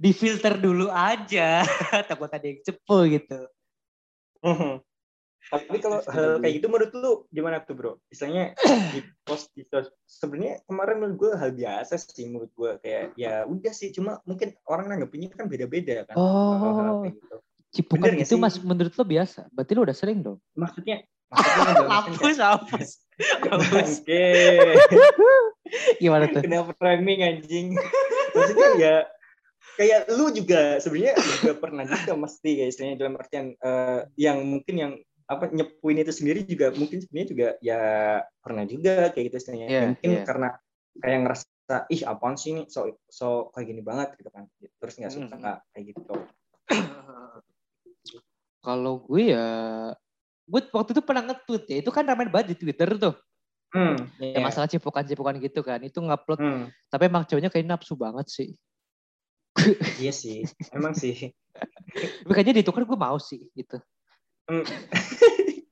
di 0.00 0.10
filter 0.16 0.56
dulu 0.56 0.88
aja. 0.88 1.62
Takut 2.10 2.32
ada 2.32 2.42
yang 2.42 2.58
cepu 2.64 2.98
gitu. 3.12 3.40
Mhm. 4.42 4.80
Tapi 5.50 5.78
kalau 5.82 5.98
hal 6.06 6.38
kayak 6.38 6.54
gitu 6.62 6.66
menurut 6.70 6.92
lu 6.94 7.12
gimana 7.34 7.58
tuh 7.64 7.74
bro 7.74 7.92
misalnya 8.06 8.54
di 8.94 9.02
post 9.26 9.50
di 9.58 9.66
sebenarnya 10.06 10.62
kemarin 10.70 10.96
menurut 11.02 11.16
gue 11.18 11.30
hal 11.34 11.50
biasa 11.50 11.98
sih 11.98 12.30
menurut 12.30 12.52
gue 12.54 12.70
kayak 12.78 13.18
ya 13.18 13.42
udah 13.48 13.72
sih 13.74 13.90
cuma 13.90 14.22
mungkin 14.22 14.54
orang 14.70 14.86
nanggepinnya 14.86 15.34
kan 15.34 15.50
beda-beda 15.50 16.06
kan 16.06 16.14
oh 16.14 17.02
gitu. 17.08 17.42
Cipukan 17.72 18.12
itu 18.20 18.36
mas 18.36 18.60
menurut 18.60 18.92
lo 18.92 19.04
biasa? 19.08 19.48
Berarti 19.48 19.72
lo 19.72 19.80
udah 19.88 19.96
sering 19.96 20.20
dong? 20.20 20.36
Maksudnya? 20.52 21.08
hapus, 21.32 22.36
hapus. 22.36 22.88
Oke. 23.48 24.24
Gimana 25.96 26.28
tuh? 26.28 26.44
Kenapa 26.44 26.76
framing 26.76 27.24
anjing? 27.24 27.72
Maksudnya 28.36 28.68
ya 28.76 28.96
kayak 29.80 30.12
lu 30.12 30.28
juga 30.36 30.76
sebenarnya 30.84 31.16
juga 31.16 31.52
pernah 31.56 31.84
juga 31.88 32.12
mesti 32.12 32.50
kayak 32.60 32.70
istilahnya 32.76 32.96
dalam 33.00 33.14
artian 33.16 33.46
uh, 33.64 34.04
yang 34.20 34.44
mungkin 34.44 34.74
yang 34.76 34.92
apa 35.32 35.48
nyepuin 35.48 36.02
itu 36.04 36.12
sendiri 36.12 36.44
juga 36.44 36.70
mungkin 36.76 37.00
sebenarnya 37.00 37.28
juga 37.28 37.48
ya 37.64 37.80
pernah 38.44 38.64
juga 38.68 39.10
kayak 39.10 39.24
gitu 39.32 39.36
istilahnya. 39.40 39.66
Yeah, 39.68 39.84
mungkin 39.92 40.10
yeah. 40.12 40.24
karena 40.28 40.48
kayak 41.00 41.18
ngerasa 41.24 41.76
ih 41.88 42.02
apaan 42.04 42.36
sih 42.36 42.52
ini 42.52 42.62
so 42.68 42.92
so 43.08 43.48
kayak 43.56 43.66
gini 43.72 43.80
banget 43.80 44.14
gitu 44.20 44.30
kan. 44.30 44.44
Terus 44.60 44.94
nggak 45.00 45.12
suka 45.12 45.36
mm 45.36 45.56
kayak 45.72 45.84
gitu. 45.96 46.14
Kalau 48.62 49.02
gue 49.02 49.34
ya, 49.34 49.50
gue 50.46 50.60
waktu 50.70 50.94
itu 50.94 51.02
pernah 51.02 51.26
nge-tweet 51.26 51.64
ya, 51.66 51.76
itu 51.82 51.90
kan 51.90 52.06
ramai 52.06 52.30
banget 52.30 52.54
di 52.54 52.56
Twitter 52.62 52.94
tuh. 52.94 53.18
Hmm, 53.74 53.98
ya 54.22 54.38
yeah. 54.38 54.42
masalah 54.44 54.70
cipukan-cipukan 54.70 55.34
gitu 55.42 55.66
kan, 55.66 55.82
itu 55.82 55.98
ngupload. 55.98 56.38
Hmm. 56.38 56.64
Tapi 56.86 57.10
emang 57.10 57.26
cowoknya 57.26 57.50
kayak 57.50 57.66
nafsu 57.66 57.98
banget 57.98 58.30
sih. 58.30 58.54
iya 59.98 60.14
sih, 60.14 60.46
emang 60.70 60.94
sih. 60.94 61.34
Makanya 62.30 62.62
kan 62.62 62.84
gue 62.86 62.98
mau 62.98 63.18
sih 63.18 63.50
gitu. 63.58 63.82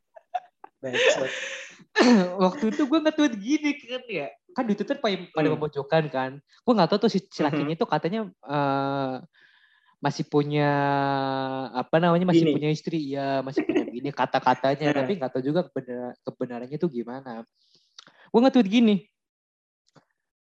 Hmm. 2.01 2.39
waktu 2.41 2.73
itu 2.73 2.83
gue 2.89 2.99
nge-tweet 3.03 3.35
gini 3.37 3.71
kan 3.85 4.03
ya. 4.09 4.29
Kan 4.57 4.65
di 4.65 4.75
Twitter 4.79 4.97
pada, 4.97 5.21
hmm. 5.21 6.09
kan. 6.09 6.41
Gue 6.41 6.73
nggak 6.73 6.89
tahu 6.89 6.99
tuh 7.07 7.11
si 7.13 7.21
lakinya 7.43 7.75
itu 7.77 7.85
katanya 7.85 8.31
uh, 8.47 9.21
masih 10.01 10.25
punya 10.25 10.71
apa 11.77 12.01
namanya 12.01 12.25
masih 12.25 12.49
bini. 12.49 12.55
punya 12.57 12.69
istri. 12.73 12.99
Ya 13.13 13.45
masih 13.45 13.69
punya 13.69 13.85
bini. 13.85 14.09
Kata-katanya. 14.15 14.87
Tapi 15.03 15.13
nggak 15.21 15.31
tahu 15.35 15.43
juga 15.45 15.61
kebenar 15.69 16.17
kebenarannya 16.25 16.77
itu 16.81 16.89
gimana. 16.89 17.45
Gue 18.33 18.41
nge-tweet 18.41 18.69
gini. 18.71 18.97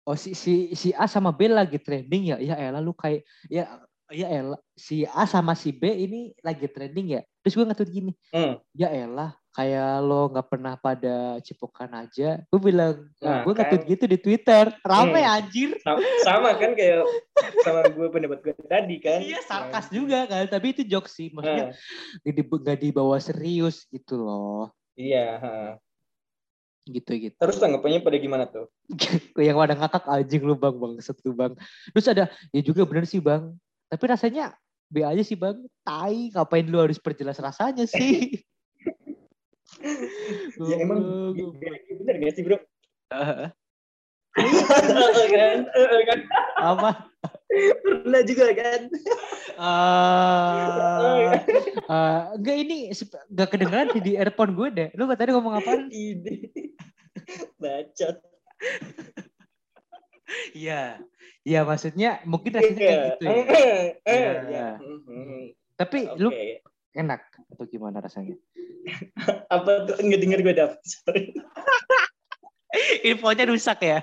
Oh 0.06 0.18
si 0.18 0.34
si 0.34 0.74
si 0.74 0.90
A 0.98 1.06
sama 1.06 1.34
B 1.34 1.50
lagi 1.50 1.78
trending 1.82 2.34
ya? 2.34 2.38
Ya 2.38 2.56
elah 2.58 2.82
lu 2.82 2.94
kayak 2.94 3.26
ya 3.50 3.82
ya 4.12 4.28
elah 4.28 4.60
si 4.76 5.08
A 5.08 5.24
sama 5.24 5.56
si 5.56 5.72
B 5.72 5.88
ini 5.88 6.36
lagi 6.44 6.68
trending 6.68 7.20
ya 7.20 7.22
terus 7.42 7.58
gue 7.58 7.66
nge-tweet 7.66 7.92
gini 7.92 8.12
hmm. 8.36 8.60
ya 8.76 8.92
elah 8.92 9.34
kayak 9.52 10.00
lo 10.00 10.32
nggak 10.32 10.48
pernah 10.48 10.74
pada 10.80 11.36
cipokan 11.44 11.92
aja 11.92 12.40
gue 12.48 12.60
bilang 12.60 13.04
nah, 13.20 13.44
gue 13.44 13.52
kan. 13.52 13.84
gitu 13.84 14.06
di 14.08 14.18
twitter 14.20 14.72
rame 14.80 15.20
hmm. 15.20 15.36
anjir 15.36 15.70
sama, 15.84 16.00
sama 16.24 16.50
kan 16.56 16.72
kayak 16.72 17.04
sama 17.68 17.84
gue 17.92 18.08
pendapat 18.08 18.40
gue 18.40 18.54
tadi 18.64 18.96
kan 19.04 19.20
iya 19.20 19.44
sarkas 19.44 19.92
nah. 19.92 19.94
juga 19.94 20.20
kan 20.28 20.48
tapi 20.48 20.72
itu 20.72 20.88
jokes 20.88 21.20
sih 21.20 21.28
maksudnya 21.36 21.76
nah. 21.76 22.58
gak 22.64 22.80
dibawa 22.80 23.20
serius 23.20 23.84
gitu 23.92 24.24
loh 24.24 24.72
iya 24.96 25.36
ha. 25.44 25.52
gitu 26.88 27.12
gitu 27.20 27.36
terus 27.36 27.60
tanggapannya 27.60 28.00
pada 28.00 28.18
gimana 28.24 28.48
tuh 28.48 28.72
yang 29.44 29.60
pada 29.60 29.76
ngakak 29.76 30.04
anjing 30.08 30.48
lu 30.48 30.56
bang 30.56 30.80
bang 30.80 30.94
satu 31.04 31.36
bang 31.36 31.52
terus 31.92 32.08
ada 32.08 32.32
ya 32.56 32.62
juga 32.64 32.88
bener 32.88 33.04
sih 33.04 33.20
bang 33.20 33.52
tapi 33.92 34.04
rasanya 34.08 34.56
B 34.88 35.04
aja 35.04 35.20
sih 35.20 35.36
bang 35.36 35.60
tai 35.84 36.32
ngapain 36.32 36.64
lu 36.64 36.80
harus 36.80 36.96
perjelas 36.96 37.36
rasanya 37.44 37.84
sih 37.84 38.40
ya 40.72 40.76
emang 40.80 41.36
bener 41.36 42.16
gak 42.24 42.34
sih 42.36 42.44
bro? 42.44 42.58
kan? 45.36 45.58
kan? 46.08 46.20
Apa? 46.56 47.12
Pernah 47.84 48.22
juga 48.24 48.56
kan? 48.56 48.82
Uh, 49.60 51.36
uh, 51.92 52.22
enggak 52.40 52.58
ini 52.64 52.96
enggak 53.28 53.50
kedengeran 53.52 53.92
di 54.00 54.16
earphone 54.16 54.56
gue 54.56 54.70
deh. 54.72 54.90
Lu 54.96 55.12
tadi 55.12 55.36
ngomong 55.36 55.60
apa? 55.60 55.84
Ini. 55.92 56.48
Bacot. 57.60 58.16
Iya. 60.54 61.02
Iya 61.42 61.60
maksudnya 61.66 62.22
mungkin 62.30 62.54
rasanya 62.54 62.78
kayak 62.78 62.92
iya. 62.94 63.06
gitu 63.10 63.24
ya. 63.26 63.34
Eh, 64.06 64.34
ya. 64.52 64.68
Tapi 65.78 65.98
okay. 66.06 66.22
lu 66.22 66.30
enak 66.94 67.22
atau 67.56 67.66
gimana 67.66 67.98
rasanya? 67.98 68.38
Apa 69.54 69.90
tuh 69.90 69.98
nggak 69.98 70.22
denger 70.22 70.40
gue 70.46 70.54
dap? 70.54 70.72
Sorry. 70.86 71.34
Infonya 73.10 73.50
rusak 73.50 73.82
ya? 73.84 74.00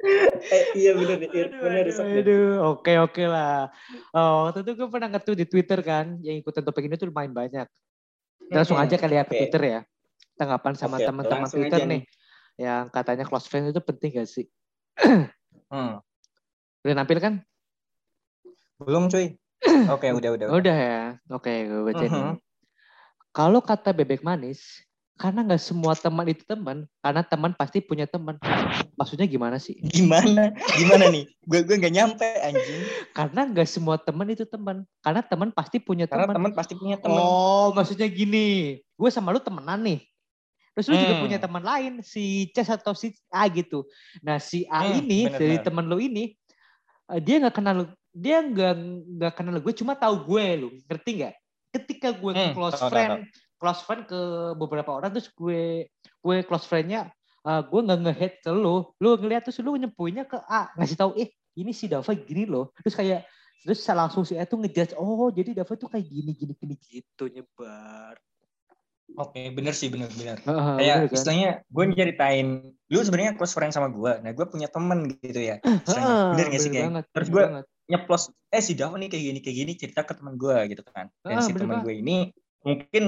eh, 0.00 0.64
iya 0.80 0.96
benar 0.96 1.20
infonya 1.20 1.82
rusak. 1.84 2.04
Aduh, 2.08 2.72
oke 2.72 2.92
oke 3.04 3.24
lah. 3.28 3.68
Oh, 4.16 4.48
waktu 4.48 4.64
itu 4.64 4.72
gue 4.80 4.88
pernah 4.88 5.12
ngetu 5.12 5.36
di 5.36 5.44
Twitter 5.44 5.76
kan, 5.84 6.16
yang 6.24 6.40
ikutan 6.40 6.64
topik 6.64 6.88
ini 6.88 6.96
tuh 6.96 7.12
lumayan 7.12 7.36
banyak. 7.36 7.68
Langsung 8.48 8.80
aja 8.80 8.96
kali 8.96 9.20
ya 9.20 9.28
ke 9.28 9.36
Twitter 9.36 9.62
ya. 9.62 9.80
Tanggapan 10.34 10.72
sama 10.74 10.96
teman-teman 10.98 11.46
Twitter 11.52 11.84
nih. 11.84 12.00
nih. 12.00 12.02
Yang 12.60 12.84
katanya 12.96 13.24
close 13.28 13.46
friend 13.46 13.70
itu 13.70 13.80
penting 13.84 14.10
gak 14.20 14.28
sih? 14.28 14.46
hmm. 15.70 15.94
Udah 16.84 16.94
nampil 16.94 17.18
kan? 17.22 17.34
Belum 18.82 19.06
cuy. 19.06 19.36
Oke, 19.92 20.08
okay, 20.08 20.10
udah, 20.16 20.30
udah, 20.34 20.46
udah. 20.50 20.56
Udah 20.56 20.76
ya. 20.76 21.04
Oke, 21.30 21.48
okay, 21.52 21.56
gue 21.68 21.80
baca 21.84 22.04
uh 22.04 22.10
-huh. 22.10 22.34
Kalau 23.30 23.60
kata 23.62 23.94
bebek 23.94 24.26
manis, 24.26 24.82
karena 25.20 25.44
nggak 25.44 25.60
semua 25.60 25.92
teman 25.92 26.24
itu 26.32 26.40
teman 26.48 26.88
karena 27.04 27.20
teman 27.20 27.52
pasti 27.52 27.84
punya 27.84 28.08
teman 28.08 28.40
maksudnya 28.96 29.28
gimana 29.28 29.60
sih 29.60 29.76
Gimana? 29.84 30.56
Gimana 30.80 31.12
nih? 31.12 31.28
Gue 31.44 31.60
gue 31.60 31.76
nggak 31.76 31.92
nyampe 31.92 32.24
anjing. 32.40 32.80
karena 33.12 33.40
nggak 33.52 33.68
semua 33.68 34.00
teman 34.00 34.32
itu 34.32 34.48
teman 34.48 34.88
karena 35.04 35.20
teman 35.20 35.52
pasti 35.52 35.76
punya 35.76 36.08
Karena 36.08 36.24
teman 36.24 36.36
teman 36.40 36.52
pasti 36.56 36.72
punya 36.72 36.96
teman. 36.96 37.20
oh 37.20 37.68
maksudnya 37.76 38.08
gini 38.08 38.80
gue 38.80 39.10
sama 39.12 39.36
lu 39.36 39.44
temenan 39.44 39.84
nih 39.84 40.00
terus 40.80 40.88
lu 40.88 40.96
juga 40.96 41.12
Hmm. 41.12 41.20
punya 41.20 41.36
teman 41.36 41.60
lain 41.60 42.00
si 42.00 42.48
C 42.56 42.64
atau 42.64 42.96
si 42.96 43.12
A 43.28 43.44
gitu. 43.52 43.84
Nah 44.24 44.40
si 44.40 44.64
A 44.64 44.80
Hmm, 44.80 44.96
ini 44.96 45.28
bener, 45.28 45.36
dari 45.36 45.60
teman 45.60 45.84
lu 45.84 46.00
ini 46.00 46.32
eh, 47.12 47.20
dia 47.20 47.36
nggak 47.36 47.52
kenal 47.52 47.84
lu- 47.84 47.96
dia 48.16 48.40
nggak 48.40 48.74
nggak 49.20 49.32
kenal 49.36 49.60
gue 49.60 49.74
cuma 49.76 49.92
tahu 49.92 50.24
gue 50.24 50.46
lu. 50.56 50.68
Ngerti 50.88 51.10
nggak? 51.20 51.34
Ketika 51.76 52.08
gue 52.16 52.32
Hmm, 52.32 52.52
close 52.56 52.80
friend 52.88 53.28
close 53.60 53.84
friend 53.84 54.08
ke 54.08 54.20
beberapa 54.56 54.88
orang 54.96 55.12
terus 55.12 55.28
gue 55.36 55.84
gue 56.24 56.36
close 56.48 56.64
friendnya 56.64 57.12
eh, 57.44 57.60
gue 57.60 57.80
nggak 57.84 57.98
nge-hate 58.08 58.38
ke 58.40 58.50
lu. 58.56 58.88
Lu 58.96 59.20
ngeliat 59.20 59.44
terus 59.44 59.60
lu 59.60 59.76
nyempuinnya 59.76 60.24
ke 60.24 60.40
A 60.48 60.72
ngasih 60.80 60.96
tahu 60.96 61.12
eh 61.20 61.28
ini 61.60 61.76
si 61.76 61.92
Dava 61.92 62.08
gini 62.16 62.48
loh. 62.48 62.72
Terus 62.80 62.96
kayak 62.96 63.20
terus 63.60 63.84
langsung 63.92 64.24
si 64.24 64.40
A 64.40 64.48
tuh 64.48 64.56
ngejudge 64.64 64.96
oh 64.96 65.28
jadi 65.28 65.52
Dava 65.60 65.76
tuh 65.76 65.92
kayak 65.92 66.08
gini 66.08 66.32
gini 66.32 66.56
gini 66.56 66.74
gitu 66.80 67.28
nyebar 67.28 68.16
Oke, 69.18 69.50
bener 69.52 69.74
sih, 69.74 69.88
bener 69.90 70.08
bener. 70.14 70.38
Heeh, 70.46 70.74
Kayak 70.78 70.96
bener 70.96 71.08
kan? 71.10 71.14
istilahnya 71.16 71.48
gue 71.66 71.84
nyeritain, 71.92 72.46
lu 72.90 72.98
sebenarnya 73.02 73.32
close 73.36 73.52
friend 73.52 73.72
sama 73.74 73.88
gue. 73.90 74.12
Nah, 74.22 74.30
gue 74.32 74.46
punya 74.46 74.68
temen 74.70 75.10
gitu 75.10 75.40
ya. 75.40 75.56
Heeh, 75.62 76.20
bener 76.32 76.46
gak 76.54 76.60
sih 76.62 76.70
kayak? 76.70 76.88
banget, 76.94 77.04
Terus 77.12 77.28
gue 77.28 77.44
nyeplos, 77.90 78.22
eh 78.54 78.62
si 78.62 78.72
Dava 78.78 78.94
nih 78.96 79.10
kayak 79.10 79.24
gini 79.34 79.38
kayak 79.42 79.56
gini 79.66 79.72
cerita 79.74 80.00
ke 80.06 80.14
teman 80.14 80.38
gue 80.38 80.56
gitu 80.70 80.82
kan. 80.86 81.10
Dan 81.26 81.38
Ah, 81.38 81.44
si 81.44 81.52
banget. 81.52 81.82
gue 81.82 81.94
ini 81.98 82.16
mungkin 82.62 83.04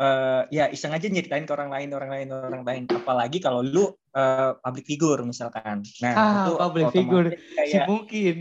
eh, 0.00 0.42
ya 0.50 0.64
iseng 0.72 0.90
aja 0.96 1.06
nyeritain 1.06 1.44
ke 1.46 1.52
orang 1.54 1.70
lain, 1.70 1.88
orang 1.92 2.10
lain, 2.10 2.28
orang 2.32 2.62
lain. 2.64 2.82
Apalagi 2.90 3.38
kalau 3.38 3.60
lu 3.62 3.92
eh, 4.16 4.50
public 4.64 4.84
figure 4.88 5.20
misalkan. 5.22 5.84
Nah, 6.02 6.14
Ah, 6.18 6.40
itu 6.40 6.52
public 6.56 6.88
figure. 6.90 7.26
si 7.30 7.38
Kayak, 7.54 7.86
mungkin 7.86 8.34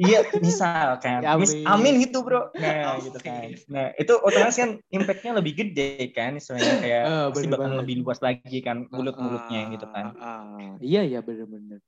iya 0.00 0.18
misalkan, 0.40 1.20
Ya, 1.20 1.36
mis, 1.36 1.52
amin. 1.52 1.68
amin 1.68 1.94
gitu 2.08 2.18
bro. 2.24 2.48
Nah, 2.56 2.96
gitu 3.04 3.18
kan. 3.20 3.48
Nah, 3.68 3.86
itu 4.00 4.12
otomatis 4.16 4.56
kan 4.56 4.70
impactnya 4.88 5.32
lebih 5.36 5.52
gede 5.60 6.08
kan, 6.16 6.40
istilahnya 6.40 6.72
kayak 6.84 7.04
Ah, 7.04 7.26
pasti 7.28 7.46
bakal 7.52 7.70
lebih 7.84 7.94
luas 8.00 8.18
lagi 8.24 8.58
kan 8.64 8.88
mulut-mulutnya 8.88 9.60
gitu 9.68 9.86
kan. 9.92 10.16
Ah, 10.16 10.40
ah. 10.40 10.72
iya 10.80 11.04
iya 11.04 11.20
bener-bener 11.20 11.78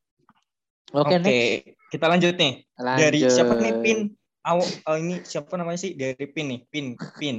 oke 0.92 1.08
Oke, 1.08 1.16
next 1.24 1.48
kita 1.88 2.06
lanjut 2.08 2.34
nih. 2.36 2.52
lanjut 2.76 3.00
Dari 3.00 3.20
siapa 3.32 3.52
nih 3.56 3.74
Pin? 3.80 3.98
Aw, 4.42 4.58
oh, 4.58 4.96
ini 4.98 5.22
siapa 5.22 5.54
namanya 5.54 5.80
sih? 5.80 5.94
Dari 5.94 6.26
Pin 6.28 6.46
nih, 6.50 6.60
Pin, 6.68 6.86
Pin. 7.16 7.36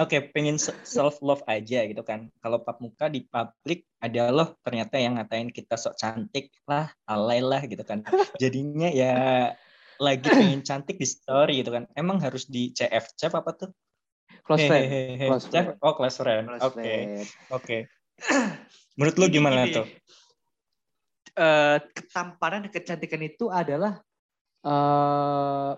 Oke, 0.00 0.32
pengen 0.32 0.56
self 0.60 1.20
love 1.20 1.44
aja 1.44 1.84
gitu 1.84 2.00
kan. 2.00 2.32
Kalau 2.40 2.64
pap 2.64 2.80
muka 2.80 3.12
di 3.12 3.28
publik 3.28 3.84
ada 4.00 4.32
loh 4.32 4.56
ternyata 4.64 4.96
yang 4.96 5.20
ngatain 5.20 5.52
kita 5.52 5.76
sok 5.76 6.00
cantik 6.00 6.48
lah, 6.64 6.88
alay 7.04 7.44
lah 7.44 7.60
gitu 7.68 7.84
kan. 7.84 8.00
Jadinya 8.40 8.88
ya 8.88 9.12
lagi 10.00 10.26
pengen 10.26 10.64
cantik 10.64 10.96
di 10.96 11.04
story 11.04 11.60
gitu 11.60 11.76
kan. 11.76 11.84
Emang 11.92 12.16
harus 12.24 12.48
di 12.48 12.72
CF 12.72 13.12
CF 13.20 13.34
apa 13.36 13.50
tuh? 13.52 13.70
close 14.42 14.66
friend 14.66 14.86
Hehehe. 14.90 15.26
Close 15.28 15.46
CF? 15.46 15.52
friend. 15.52 15.78
Oh, 15.84 15.92
close 15.94 16.16
friend. 16.18 16.44
Oke, 16.64 16.96
oke. 17.52 17.76
Menurut 18.96 19.16
lu 19.20 19.26
gimana 19.28 19.68
tuh? 19.70 19.86
Eh, 21.32 21.78
ketampanan 21.96 22.68
dan 22.68 22.72
kecantikan 22.72 23.22
itu 23.24 23.48
adalah 23.48 24.04
eh 24.62 25.72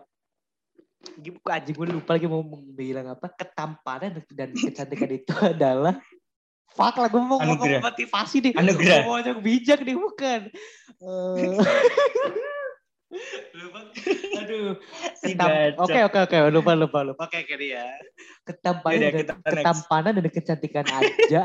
aja 1.50 1.70
gue 1.70 1.86
lupa 1.88 2.16
lagi 2.16 2.26
mau 2.26 2.42
bilang 2.72 3.12
apa 3.12 3.28
ketampanan 3.32 4.18
dan 4.32 4.50
kecantikan 4.50 5.10
itu 5.10 5.32
adalah 5.54 5.94
fuck 6.74 6.98
lah 6.98 7.06
gue 7.06 7.22
mau 7.22 7.38
ngomong 7.38 7.78
motivasi 7.80 8.36
nih 8.40 8.52
Anugerah. 8.58 9.02
mau 9.06 9.16
ngomong 9.20 9.40
bijak 9.40 9.80
nih 9.82 9.94
bukan. 9.94 10.40
Lupa. 13.54 13.80
Aduh 14.42 14.74
ketam 15.22 15.48
oke 15.78 15.98
oke 16.10 16.18
oke 16.26 16.36
lupa 16.50 16.72
lupa 16.74 16.98
lupa. 17.06 17.20
Oke 17.30 17.46
oke 17.46 17.54
ya 17.62 17.86
ketampanan 18.42 18.98
Yaudah, 18.98 19.22
dan 19.22 19.38
ketampanan 19.54 20.12
dan 20.18 20.26
kecantikan 20.28 20.86
aja. 20.90 21.44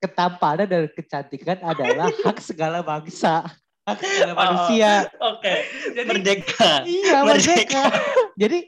Ketampanan 0.00 0.64
dan 0.64 0.82
kecantikan 0.88 1.58
adalah 1.60 2.08
hak 2.24 2.40
segala 2.40 2.80
bangsa. 2.80 3.44
Hak 3.84 4.00
segala 4.00 4.32
Oh, 4.32 4.38
manusia. 4.40 4.92
Oke, 5.20 5.54
jadi 5.92 6.08
merdeka. 6.08 6.72
iya 6.88 7.20
Merdeka. 7.20 7.28
merdeka. 7.28 7.82
Jadi 8.40 8.58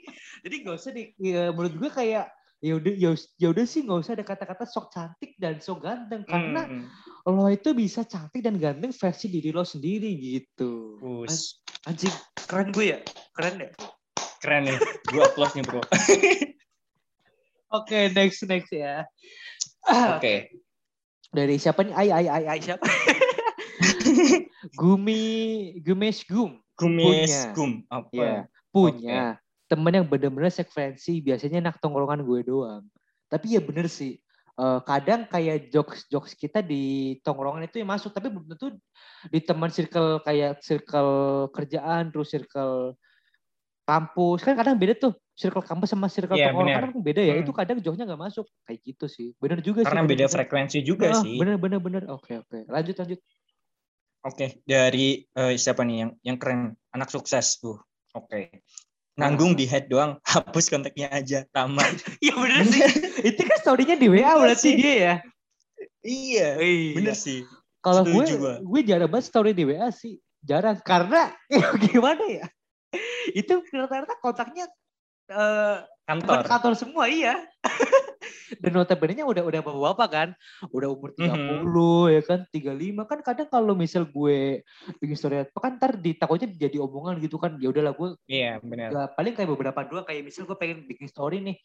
jadi 0.42 0.55
gak 0.62 0.76
usah 0.76 0.90
di 0.90 1.02
ya, 1.16 1.50
menurut 1.50 1.74
gue 1.76 1.90
kayak 1.90 2.26
ya 2.59 2.78
udah 2.78 2.94
ya, 2.94 3.11
ya 3.37 3.48
udah 3.50 3.64
sih 3.64 3.83
nggak 3.83 4.00
usah 4.00 4.14
ada 4.14 4.22
kata-kata 4.22 4.62
sok 4.64 4.90
cantik 4.90 5.35
dan 5.35 5.59
sok 5.59 5.83
ganteng 5.83 6.22
karena 6.22 6.62
Hmm. 6.66 6.87
lo 7.26 7.46
itu 7.46 7.70
bisa 7.70 8.02
cantik 8.02 8.38
dan 8.38 8.55
ganteng 8.55 8.90
versi 8.90 9.26
diri 9.26 9.50
lo 9.50 9.62
sendiri 9.62 10.11
gitu 10.14 10.94
Us, 11.02 11.59
anjing 11.85 12.14
keren 12.46 12.70
gue 12.70 12.94
ya 12.94 12.98
keren 13.35 13.59
deh 13.59 13.70
keren 14.38 14.66
nih. 14.66 14.78
Gue 15.07 15.22
applause 15.22 15.55
nih, 15.55 15.62
Bro. 15.62 15.83
oke 17.78 17.98
next 18.11 18.42
next 18.44 18.70
ya 18.70 19.07
Oke. 20.18 20.50
dari 21.31 21.57
siapa 21.57 21.83
nih 21.83 21.94
ay 21.94 22.09
ay 22.12 22.26
ay 22.28 22.44
ay 22.46 22.61
siapa 22.61 22.83
Gumi 24.78 25.22
Gumesh 25.78 26.22
Gum 26.26 26.62
Punya. 26.78 27.55
gum 27.55 27.83
apa? 27.87 28.11
ya 28.14 28.35
punya 28.70 29.41
temen 29.72 29.92
yang 29.96 30.04
bener-bener 30.04 30.52
sefrekuensi 30.52 31.24
biasanya 31.24 31.64
anak 31.64 31.80
tongkrongan 31.80 32.20
gue 32.28 32.40
doang 32.44 32.85
tapi 33.32 33.56
ya 33.56 33.61
bener 33.64 33.88
sih 33.88 34.20
eh, 34.61 34.80
kadang 34.85 35.24
kayak 35.24 35.72
jokes 35.72 36.04
jokes 36.12 36.37
kita 36.37 36.61
di 36.61 37.16
tongkrongan 37.24 37.64
itu 37.64 37.80
yang 37.80 37.88
masuk 37.88 38.12
tapi 38.12 38.28
belum 38.28 38.44
tentu 38.52 38.76
di 39.32 39.40
teman 39.40 39.72
circle 39.72 40.20
kayak 40.20 40.61
circle 40.61 41.48
kerjaan 41.56 42.12
terus 42.12 42.28
circle 42.28 42.92
kampus 43.88 44.44
kan 44.46 44.54
kadang 44.54 44.76
beda 44.78 44.94
tuh 44.94 45.16
circle 45.35 45.64
kampus 45.64 45.90
sama 45.96 46.06
circle 46.12 46.37
Iya, 46.37 46.52
tongkrongan 46.52 46.92
kan 46.92 46.92
beda 47.02 47.22
ya 47.24 47.35
Hmm. 47.35 47.42
itu 47.42 47.52
kadang 47.56 47.78
jokesnya 47.80 48.06
nggak 48.12 48.22
masuk 48.28 48.46
kayak 48.68 48.78
gitu 48.85 49.06
sih 49.08 49.28
bener 49.40 49.58
juga 49.64 49.82
Karena 49.88 50.04
sih 50.04 50.11
beda 50.12 50.24
juga. 50.28 50.35
frekuensi 50.37 50.78
juga 50.85 51.06
Ah, 51.11 51.22
sih. 51.24 51.35
bener 51.40 51.56
bener 51.56 51.80
bener 51.80 52.02
oke 52.12 52.32
oke 52.44 52.58
lanjut 52.68 52.96
lanjut 53.00 53.20
Oke, 54.22 54.62
dari 54.62 55.26
eh, 55.35 55.58
siapa 55.58 55.82
nih 55.82 55.96
yang 56.06 56.11
yang 56.22 56.38
keren? 56.38 56.78
Anak 56.94 57.11
sukses, 57.11 57.58
Bu. 57.58 57.74
Oke. 58.14 58.62
Nanggung 59.12 59.53
di 59.53 59.68
head 59.68 59.92
doang, 59.92 60.16
hapus 60.33 60.72
kontaknya 60.72 61.12
aja, 61.12 61.44
tamat. 61.53 61.92
Iya 62.25 62.35
bener 62.37 62.64
sih. 62.64 62.81
itu 63.29 63.40
kan 63.44 63.57
story-nya 63.61 63.96
di 64.01 64.09
WA 64.09 64.33
berarti 64.40 64.72
sih. 64.72 64.75
dia 64.79 64.94
ya. 64.94 65.14
iya, 66.03 66.48
Iya. 66.59 66.92
bener 66.96 67.16
sih. 67.16 67.44
Kalau 67.83 68.07
gue, 68.07 68.25
gue 68.62 68.81
jarang 68.87 69.11
banget 69.11 69.27
story 69.27 69.53
di 69.53 69.66
WA 69.66 69.90
sih. 69.90 70.16
Jarang. 70.42 70.79
Karena 70.87 71.35
gimana 71.90 72.22
ya? 72.31 72.46
Itu 73.35 73.62
rata-rata 73.75 74.18
kontaknya 74.22 74.66
eh 75.33 75.79
Kantor. 76.03 76.45
kantor. 76.45 76.73
semua 76.75 77.07
iya. 77.07 77.38
Dan 78.62 78.77
notabene-nya 78.77 79.25
udah 79.25 79.42
udah 79.49 79.61
bapak-bapak 79.64 80.09
kan. 80.12 80.29
Udah 80.68 80.92
umur 80.92 81.14
30 81.16 82.11
Mhm. 82.11 82.12
ya 82.12 82.23
kan, 82.27 82.40
35 82.53 83.03
kan 83.09 83.18
kadang 83.25 83.49
kalau 83.49 83.73
misal 83.73 84.05
gue 84.05 84.61
bikin 85.01 85.16
story 85.16 85.47
apa 85.47 85.57
kan 85.57 85.81
ntar 85.81 85.97
ditakutnya 85.97 86.53
jadi 86.53 86.77
omongan 86.83 87.16
gitu 87.23 87.40
kan. 87.40 87.57
Ya 87.62 87.73
udahlah 87.73 87.97
gue 87.97 88.18
Iya, 88.29 88.61
benar. 88.61 88.88
Ya, 88.92 89.03
paling 89.09 89.33
kayak 89.33 89.51
beberapa 89.57 89.81
doang 89.88 90.05
kayak 90.05 90.23
misal 90.27 90.45
gue 90.45 90.59
pengen 90.59 90.85
bikin 90.85 91.09
story 91.09 91.40
nih 91.40 91.57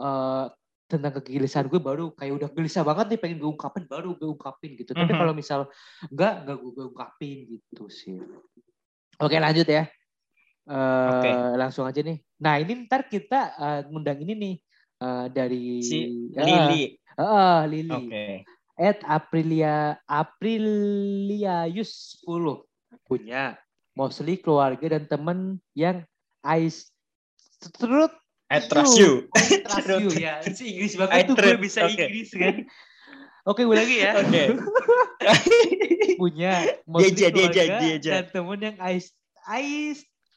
eh 0.00 0.46
tentang 0.90 1.22
kegelisahan 1.22 1.70
gue 1.70 1.78
baru 1.78 2.10
kayak 2.18 2.32
udah 2.34 2.48
gelisah 2.50 2.82
banget 2.82 3.14
nih 3.14 3.20
pengen 3.20 3.38
gue 3.38 3.50
ungkapin 3.50 3.84
baru 3.86 4.16
gue 4.16 4.26
ungkapin 4.26 4.74
gitu. 4.74 4.90
Tapi 4.96 5.12
Mhm. 5.12 5.20
kalau 5.20 5.34
misal 5.36 5.60
enggak 6.08 6.32
enggak 6.46 6.56
gue, 6.56 6.70
gue 6.72 6.86
ungkapin 6.88 7.36
gitu 7.46 7.84
sih. 7.86 8.16
Oke 9.20 9.36
lanjut 9.36 9.68
ya. 9.68 9.86
Eh 10.68 11.08
Oke. 11.10 11.30
langsung 11.56 11.84
aja 11.86 12.00
nih. 12.00 12.18
Nah 12.40 12.58
ini 12.58 12.84
ntar 12.84 13.06
kita 13.06 13.40
eh, 13.54 13.80
ngundang 13.88 14.20
ini 14.20 14.34
nih 14.34 14.54
eh, 15.00 15.26
dari 15.32 15.80
Si 15.80 16.28
Lili. 16.32 16.96
ah, 17.16 17.64
Lili. 17.64 17.90
Oke. 17.90 18.44
At 18.80 19.04
Aprilia 19.04 20.00
Apriliayus 20.08 21.90
10 22.24 22.64
punya 23.04 23.60
mostly 23.92 24.40
keluarga 24.40 24.96
dan 24.96 25.04
temen 25.04 25.38
yang 25.76 26.00
I 26.40 26.72
trust 28.64 28.96
you. 28.96 29.28
I 29.36 29.60
trust 29.84 30.00
you 30.08 30.10
ya. 30.16 30.40
Si 30.42 30.74
Inggris 30.74 30.96
banget 30.96 31.12
I 31.12 31.22
tuh 31.28 31.36
gue 31.36 31.60
bisa 31.60 31.84
oke. 31.84 31.92
Inggris 31.92 32.30
kan. 32.32 32.64
Oke 33.44 33.68
gue 33.68 33.76
lagi 33.76 33.96
ya. 34.00 34.12
Oke. 34.24 34.44
Punya 36.16 36.52
mostly 36.84 37.12
Dia 37.16 37.28
aja, 37.28 37.36
dia 37.36 37.44
keluarga 37.52 37.64
dia 37.80 37.96
aja. 38.00 38.10
dan 38.16 38.24
temen 38.32 38.58
yang 38.60 38.76
I, 38.80 38.96
I 39.44 39.64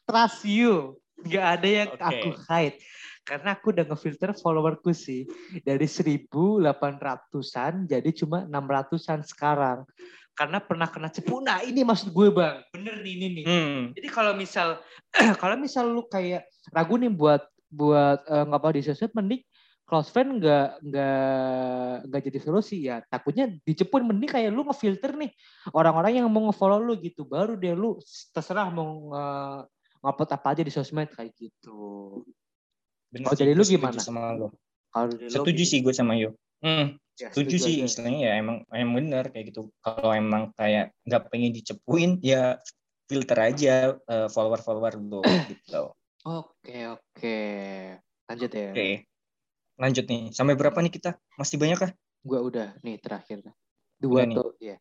trust 0.04 0.44
you. 0.46 1.00
Gak 1.24 1.60
ada 1.60 1.68
yang 1.68 1.90
Oke. 1.96 2.04
aku 2.04 2.28
hide. 2.48 2.78
Karena 3.24 3.56
aku 3.56 3.72
udah 3.72 3.88
ngefilter 3.88 4.36
followerku 4.36 4.92
sih. 4.92 5.24
Dari 5.64 5.88
1800-an 5.88 7.88
jadi 7.88 8.10
cuma 8.12 8.44
600-an 8.44 9.24
sekarang. 9.24 9.88
Karena 10.36 10.60
pernah 10.60 10.84
kena 10.90 11.08
cepu. 11.08 11.40
Nah 11.40 11.64
ini 11.64 11.80
maksud 11.86 12.12
gue 12.12 12.28
bang. 12.28 12.60
Bener 12.76 13.00
nih 13.00 13.12
ini 13.16 13.26
nih. 13.40 13.44
Hmm. 13.48 13.96
Jadi 13.96 14.08
kalau 14.12 14.36
misal 14.36 14.84
kalau 15.40 15.56
misal 15.56 15.88
lu 15.88 16.04
kayak 16.04 16.44
ragu 16.74 17.00
nih 17.00 17.08
buat 17.08 17.48
buat 17.72 18.20
eh, 18.28 18.44
nggak 18.44 18.60
apa 18.60 18.76
di 18.76 18.82
sosmed 18.84 19.16
mending 19.16 19.40
close 19.84 20.08
friend 20.08 20.40
nggak 20.40 20.80
nggak 20.80 22.08
nggak 22.08 22.22
jadi 22.24 22.38
solusi 22.40 22.88
ya 22.88 23.04
takutnya 23.04 23.52
dicepun 23.68 24.08
mending 24.08 24.32
kayak 24.32 24.48
lu 24.48 24.64
ngefilter 24.64 25.12
nih 25.12 25.28
orang-orang 25.76 26.24
yang 26.24 26.26
mau 26.32 26.48
ngefollow 26.48 26.80
lu 26.80 26.96
gitu 27.04 27.28
baru 27.28 27.52
deh 27.60 27.76
lu 27.76 28.00
terserah 28.32 28.72
mau 28.72 29.12
nge- 29.12 29.68
ngupload 30.04 30.30
apa 30.30 30.48
aja 30.52 30.60
di 30.60 30.68
sosmed 30.68 31.08
kayak 31.08 31.32
gitu 31.34 32.20
Bener 33.08 33.24
Oh, 33.24 33.32
sih, 33.32 33.40
jadi 33.40 33.52
lu 33.54 33.62
setuju 33.62 33.78
gimana? 33.78 33.98
Sama 33.98 34.34
lo. 34.34 34.52
kalau 34.90 35.06
dari 35.08 35.26
lu 35.26 35.32
Setuju 35.32 35.56
gitu. 35.56 35.70
sih 35.70 35.78
gue 35.80 35.94
sama 35.94 36.12
Yo. 36.14 36.34
Hmm, 36.60 36.98
Ya, 37.14 37.30
setuju 37.30 37.56
sih 37.56 37.74
aja. 37.78 37.86
istilahnya 37.86 38.20
ya 38.26 38.32
emang 38.36 38.56
emang 38.68 38.94
bener 38.98 39.24
kayak 39.30 39.48
gitu. 39.48 39.70
Kalau 39.78 40.10
emang 40.10 40.50
kayak 40.52 40.90
nggak 41.02 41.22
pengen 41.30 41.54
dicepuin 41.54 42.18
ya 42.20 42.58
filter 43.06 43.38
aja 43.38 43.94
eh, 43.94 44.28
follower-follower 44.28 44.98
lo 44.98 45.22
gitu. 45.46 45.94
oke 46.24 46.76
oke 46.90 47.38
lanjut 48.26 48.50
ya 48.50 48.70
Oke. 48.70 48.88
Lanjut 49.74 50.04
nih. 50.04 50.22
Sampai 50.30 50.54
berapa 50.54 50.74
nih 50.76 50.90
kita? 50.90 51.14
Masih 51.34 51.54
banyak 51.54 51.78
kah? 51.78 51.92
gua 52.20 52.40
udah 52.40 52.68
nih 52.80 52.98
terakhir 52.98 53.46
dua 53.94 54.26
Udah 54.26 54.50
ya 54.58 54.76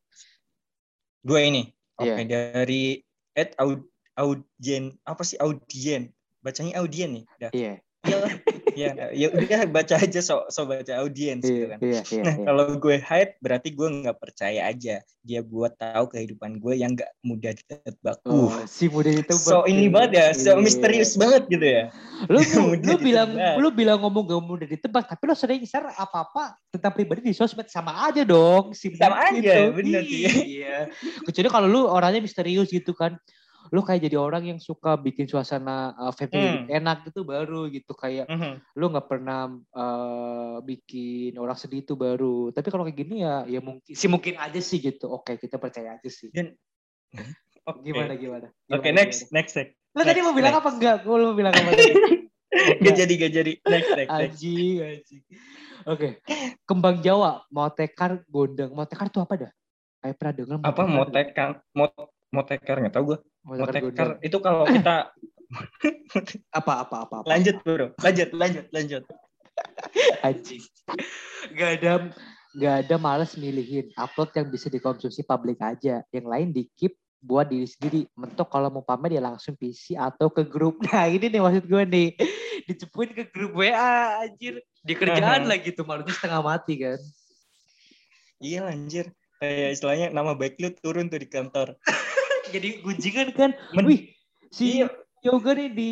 Dua 1.22 1.40
ini. 1.40 1.70
Oke, 1.94 2.10
Iya. 2.10 2.26
dari 2.26 2.98
Ed 3.32 3.54
Aud 3.56 3.93
Audien 4.16 4.94
apa 5.04 5.22
sih 5.22 5.38
Audien? 5.38 6.10
Bacanya 6.40 6.80
Audien 6.80 7.22
nih. 7.22 7.26
Udah. 7.40 7.52
iya 7.52 7.74
Iya 8.04 8.18
lah. 8.20 8.34
Ya, 8.76 8.90
ya 9.16 9.28
udah 9.32 9.64
baca 9.70 9.96
aja 9.96 10.20
so, 10.20 10.44
so 10.52 10.66
baca 10.66 10.92
audiens 11.00 11.40
gitu 11.40 11.56
iya 11.56 11.72
kan. 11.72 11.80
iya 11.80 12.02
iya 12.04 12.24
Nah, 12.26 12.36
iya. 12.36 12.46
kalau 12.50 12.64
gue 12.76 12.98
hide 13.00 13.34
berarti 13.40 13.70
gue 13.72 13.86
nggak 14.02 14.18
percaya 14.20 14.60
aja 14.66 14.96
dia 15.22 15.40
buat 15.40 15.72
tahu 15.78 16.12
kehidupan 16.12 16.58
gue 16.60 16.74
yang 16.76 16.98
nggak 16.98 17.08
mudah 17.22 17.54
ditebak. 17.54 18.18
Oh, 18.28 18.50
Uh, 18.50 18.68
si 18.68 18.92
muda 18.92 19.08
itu 19.08 19.32
so 19.32 19.64
ini 19.64 19.88
banget 19.88 20.12
ya, 20.20 20.26
so 20.36 20.58
misterius 20.58 21.16
banget 21.16 21.48
gitu 21.48 21.64
ya. 21.64 21.84
lu 22.28 22.42
lu, 22.44 22.60
Mudah 22.76 22.98
bilang 23.00 23.30
ditebak. 23.32 23.56
lu 23.62 23.68
bilang 23.72 23.98
ngomong 24.04 24.24
gak 24.28 24.42
mudah 24.42 24.68
ditebak 24.68 25.04
tapi 25.08 25.24
lo 25.24 25.36
sering 25.38 25.62
share 25.64 25.88
apa 25.88 26.28
apa 26.28 26.44
tentang 26.76 26.92
pribadi 26.92 27.24
di 27.24 27.32
sosmed 27.32 27.72
sama 27.72 28.04
aja 28.04 28.26
dong 28.28 28.76
si 28.76 28.92
Sama 29.00 29.32
aja, 29.32 29.70
itu. 29.70 29.80
bener 29.80 30.04
sih. 30.04 30.28
iya 30.60 30.92
kecuali 31.24 31.48
kalau 31.48 31.68
lu 31.72 31.82
orangnya 31.88 32.20
misterius 32.20 32.68
gitu 32.68 32.92
kan 32.92 33.16
lu 33.74 33.82
kayak 33.82 34.06
jadi 34.06 34.16
orang 34.16 34.46
yang 34.46 34.60
suka 34.62 34.94
bikin 34.96 35.26
suasana 35.26 35.98
uh, 35.98 36.14
family 36.14 36.62
Hmm. 36.62 36.70
enak 36.70 37.10
gitu 37.10 37.26
baru 37.26 37.66
gitu 37.68 37.92
kayak 37.92 38.30
Mhm. 38.30 38.62
lu 38.78 38.86
nggak 38.88 39.08
pernah 39.08 39.50
uh, 39.74 40.62
bikin 40.62 41.34
orang 41.36 41.58
sedih 41.58 41.82
itu 41.82 41.98
baru 41.98 42.54
tapi 42.54 42.70
kalau 42.70 42.86
kayak 42.86 42.96
gini 42.96 43.26
ya 43.26 43.50
ya 43.50 43.60
mungkin 43.60 43.90
sih 43.90 44.06
mungkin 44.06 44.38
aja 44.38 44.62
sih 44.62 44.78
gitu 44.78 45.10
oke 45.10 45.36
kita 45.36 45.58
percaya 45.58 45.98
aja 45.98 46.06
sih 46.06 46.30
Dan 46.30 46.54
oke. 47.68 47.82
gimana 47.82 48.14
gimana, 48.14 48.48
Oke, 48.70 48.86
Gimana, 48.86 48.98
next, 49.02 49.20
gimana? 49.26 49.36
next, 49.36 49.54
next. 49.58 49.74
lu 49.92 50.02
tadi 50.04 50.20
mau 50.22 50.34
bilang 50.34 50.54
next. 50.54 50.62
apa 50.62 50.70
enggak 50.72 50.96
lu 51.04 51.24
mau 51.24 51.34
bilang 51.34 51.52
apa 51.52 51.70
tadi 51.72 51.94
Gak 52.54 52.94
jadi, 52.96 53.14
gak 53.18 53.32
jadi. 53.34 53.52
Next, 53.66 53.90
next, 53.90 54.14
next. 54.14 54.14
Anjing, 54.38 54.76
anjing. 54.78 55.22
Oke. 55.90 56.22
Kembang 56.64 57.02
Jawa, 57.02 57.42
motekar 57.50 58.22
gondang. 58.30 58.70
Motekar 58.70 59.10
itu 59.10 59.18
apa 59.18 59.34
dah? 59.36 59.52
Kayak 59.98 60.16
pernah 60.22 60.34
dengar 60.38 60.58
Apa 60.62 60.84
motekar? 60.86 61.50
Mot 61.74 61.90
motekar 62.30 62.78
nggak 62.78 62.94
tahu 62.94 63.06
gue. 63.10 63.20
Motekar 63.44 64.18
itu 64.20 64.38
kalau 64.40 64.64
kita 64.66 65.12
Apa 66.52 66.82
apa 66.82 67.06
apa 67.06 67.16
apa. 67.22 67.28
lanjut 67.30 67.62
bro, 67.62 67.94
lanjut, 68.00 68.30
lanjut, 68.34 68.66
lanjut. 68.72 69.04
Anjing. 70.22 70.64
Gak 71.54 71.70
ada 71.78 72.10
gak 72.54 72.76
ada 72.82 72.96
males 72.98 73.34
milihin 73.36 73.94
upload 73.94 74.34
yang 74.34 74.48
bisa 74.48 74.66
dikonsumsi 74.68 75.22
publik 75.22 75.60
aja. 75.60 76.02
Yang 76.10 76.26
lain 76.26 76.48
di 76.50 76.64
keep 76.74 76.96
buat 77.20 77.46
diri 77.46 77.66
sendiri. 77.66 78.02
Mentok 78.14 78.50
kalau 78.50 78.70
mau 78.70 78.82
pamer 78.82 79.14
ya 79.14 79.24
langsung 79.24 79.54
PC 79.54 79.94
atau 79.94 80.28
ke 80.28 80.42
grup. 80.42 80.82
Nah 80.86 81.06
ini 81.06 81.30
nih 81.30 81.38
maksud 81.38 81.66
gue 81.66 81.84
nih. 81.86 82.10
Dicepuin 82.66 83.12
ke 83.12 83.30
grup 83.30 83.54
WA 83.54 83.76
anjir. 84.22 84.58
Di 84.82 84.94
kerjaan 84.96 85.46
Mhm. 85.46 85.50
lagi 85.50 85.70
tuh 85.70 85.86
malunya 85.86 86.12
setengah 86.12 86.42
mati 86.42 86.82
kan. 86.82 86.98
Iya 88.40 88.66
anjir. 88.66 89.14
Kayak 89.38 89.70
istilahnya 89.72 90.08
nama 90.10 90.34
baik 90.34 90.58
lu 90.58 90.74
turun 90.74 91.08
tuh 91.08 91.20
di 91.20 91.28
kantor. 91.28 91.78
Jadi 92.50 92.70
gunjingan 92.82 93.30
kan. 93.32 93.52
Men- 93.72 93.88
Wih 93.88 94.02
si 94.50 94.82
Iya. 94.82 94.92
yoga 95.22 95.56
nih 95.56 95.70
di 95.72 95.92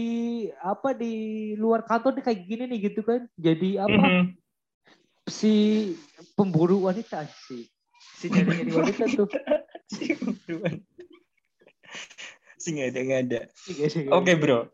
apa 0.57 0.91
di 0.91 1.13
luar 1.55 1.81
kantor 1.81 2.19
nih 2.19 2.23
kayak 2.25 2.41
gini 2.43 2.63
nih 2.67 2.79
gitu 2.87 3.01
kan. 3.01 3.23
Jadi 3.35 3.77
apa 3.77 3.95
Mhm. 3.95 4.23
si 5.25 5.53
pemburu 6.33 6.83
wanita 6.83 7.23
sih. 7.47 7.69
Si 8.17 8.27
nyari 8.27 8.51
nyari 8.59 8.71
wanita 8.73 9.05
tuh. 9.09 9.27
Si 9.91 10.15
Buruan. 10.15 10.79
Si 12.55 12.71
nggak 12.71 12.87
ada 12.89 12.99
nggak 13.03 13.21
ada. 13.27 13.39
Iya 13.67 13.87
sih, 13.91 14.07
Oke 14.07 14.39
bro. 14.39 14.71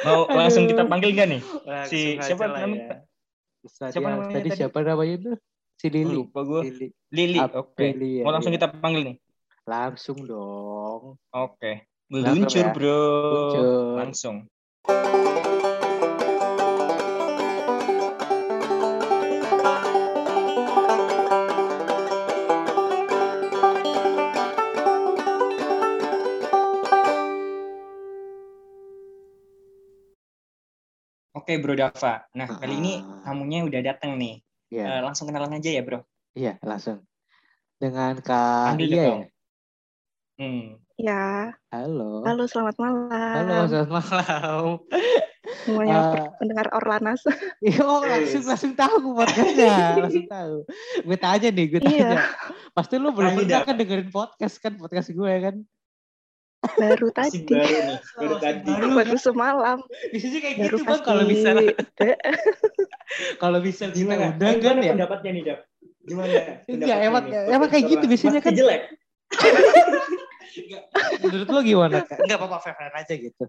Mau 0.00 0.24
langsung 0.30 0.64
kita 0.64 0.88
panggil 0.88 1.12
nggak 1.12 1.28
nih? 1.28 1.42
Si- 1.84 2.16
siapa 2.16 2.48
namanya? 2.48 3.04
ya. 3.60 3.90
Siapa 3.92 4.08
namanya 4.08 4.32
tadi, 4.32 4.48
tadi? 4.48 4.58
siapa 4.58 4.78
namanya 4.80 5.16
tuh? 5.20 5.36
Si 5.76 5.86
Lili. 5.90 6.14
Lupa 6.14 6.40
gue. 6.40 6.60
Lili. 6.64 6.86
Lili. 7.12 7.38
Oke. 7.42 7.84
Lili, 7.92 8.10
ya, 8.18 8.24
Mau 8.24 8.32
langsung 8.32 8.54
iya. 8.54 8.64
kita 8.64 8.80
panggil 8.80 9.02
nih. 9.04 9.16
Langsung 9.66 10.18
dong. 10.26 11.22
Oke. 11.30 11.86
Langsung 12.10 12.34
Meluncur 12.44 12.66
ya. 12.66 12.72
bro. 12.74 12.98
Luncur. 13.30 13.94
Langsung. 14.02 14.36
Oke 31.32 31.56
Bro 31.56 31.74
Dava. 31.74 32.28
Nah 32.36 32.48
kali 32.60 32.76
ini 32.76 32.92
Ah. 33.00 33.32
tamunya 33.32 33.64
udah 33.64 33.80
datang 33.82 34.20
nih. 34.20 34.44
Iya, 34.72 34.84
Eh, 34.88 35.00
langsung 35.04 35.28
kenalan 35.28 35.52
aja 35.56 35.68
ya 35.68 35.82
Bro. 35.84 36.00
iya 36.32 36.56
langsung. 36.64 37.04
Dengan 37.76 38.16
Kak 38.20 38.78
Iya 38.78 39.04
ya. 39.04 39.26
Hmm. 40.40 40.80
Ya, 40.96 41.52
Halo. 41.68 42.24
halo 42.24 42.48
selamat 42.48 42.76
malam. 42.80 43.10
Halo, 43.12 43.56
selamat 43.68 43.90
malam. 43.90 44.64
semuanya 45.66 45.96
Eh, 46.14 46.26
pendengar 46.40 46.66
Orlanas. 46.72 47.20
Iya, 47.62 47.84
oh, 47.84 48.00
langsung 48.00 48.42
langsung 48.48 48.72
tahu 48.72 49.12
podcastnya, 49.12 49.98
langsung 50.00 50.26
tahu. 50.26 50.56
Gue 51.04 51.18
tanya 51.20 51.48
nih, 51.52 51.66
gue 51.68 51.80
tanya. 51.84 51.98
Iya. 52.00 52.20
Pasti 52.72 52.96
lu 52.96 53.12
belum 53.12 53.36
pernah 53.36 53.60
kan 53.62 53.76
dengerin 53.76 54.08
podcast 54.08 54.56
kan, 54.58 54.72
podcast 54.80 55.12
gue 55.12 55.32
kan. 55.42 55.56
Baru 56.78 57.10
tadi, 57.12 57.42
baru 57.44 57.66
nih. 57.66 57.98
Baru 58.16 58.34
tadi. 58.38 58.70
baru. 58.72 58.88
baru 58.94 59.16
semalam, 59.18 59.78
Biasanya 60.14 60.38
kayak 60.40 60.56
baru 60.62 60.76
gitu 60.78 60.84
bang 60.88 61.00
kalau 61.02 61.22
di 61.22 61.28
bisa 61.34 61.50
kalau 63.36 63.58
bisa 63.60 63.84
kita 63.90 63.96
Gimana? 63.98 64.24
undang 64.32 64.54
kan 64.54 64.58
Gimana 64.62 64.80
ya. 64.80 64.92
pendapatnya 64.96 65.30
nih 65.34 65.42
Dap? 65.44 65.60
Gimana? 66.06 66.32
Enggak, 66.70 66.98
emang- 67.04 67.26
emang 67.52 67.68
kayak 67.68 67.84
gitu 67.90 68.04
biasanya 68.08 68.40
kan. 68.40 68.52
jelek. 68.56 68.82
Menurut 71.22 71.48
lu 71.48 71.60
gimana 71.64 72.04
kak? 72.04 72.18
Enggak 72.22 72.38
apa-apa, 72.38 72.58
fair 72.62 72.92
aja 72.92 73.14
gitu. 73.14 73.44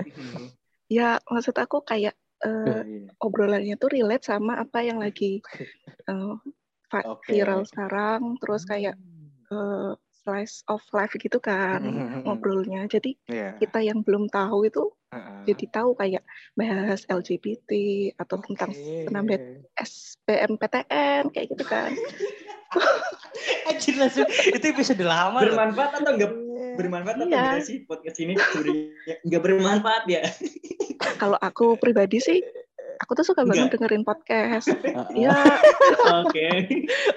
Ya 0.92 1.24
maksud 1.24 1.56
aku 1.56 1.80
kayak 1.80 2.12
eh, 2.44 2.82
iya. 2.84 3.08
obrolannya 3.16 3.80
tuh 3.80 3.96
relate 3.96 4.28
sama 4.28 4.60
apa 4.60 4.84
yang 4.84 5.00
lagi 5.00 5.40
eh, 6.04 6.34
Oke. 7.08 7.32
viral 7.32 7.64
sekarang, 7.64 8.36
terus 8.36 8.68
kayak 8.68 9.00
eh, 9.48 9.92
slice 10.22 10.62
of 10.66 10.80
life 10.90 11.12
gitu 11.14 11.38
kan 11.38 11.82
Hmm. 11.82 12.22
ngobrolnya. 12.22 12.86
Jadi 12.86 13.18
Iya. 13.26 13.58
kita 13.58 13.82
yang 13.82 14.00
belum 14.00 14.26
tahu 14.26 14.64
itu 14.64 14.88
Heeh. 15.10 15.50
jadi 15.50 15.64
tahu 15.70 15.94
kayak 15.94 16.22
bahas 16.52 17.02
LGBT 17.04 17.70
atau 18.16 18.38
tentang 18.40 18.70
Oke. 18.70 19.04
penambahan 19.04 19.42
SBMPTN 19.76 21.28
kayak 21.30 21.46
gitu 21.50 21.64
kan. 21.64 21.90
Anjir 23.68 23.94
langsung 23.96 24.24
itu 24.28 24.64
episode 24.64 25.02
lama 25.02 25.38
loh. 25.38 25.52
Bermanfaat 25.52 26.00
atau 26.00 26.12
enggak 26.14 26.32
bermanfaat 26.72 27.16
atau 27.18 27.28
Iya. 27.28 27.40
enggak 27.42 27.62
sih 27.62 27.76
podcast 27.84 28.16
ini 28.18 28.32
enggak 29.20 29.42
bermanfaat 29.42 30.04
ya? 30.08 30.22
Kalau 31.20 31.36
aku 31.36 31.74
pribadi 31.76 32.18
sih, 32.18 32.38
aku 32.96 33.12
tuh 33.12 33.26
suka 33.26 33.42
banget 33.42 33.68
Enggak. 33.68 33.72
dengerin 33.76 34.04
podcast. 34.06 34.70
Heeh. 34.70 35.06
Ya 35.26 35.34
Oke. 36.22 36.48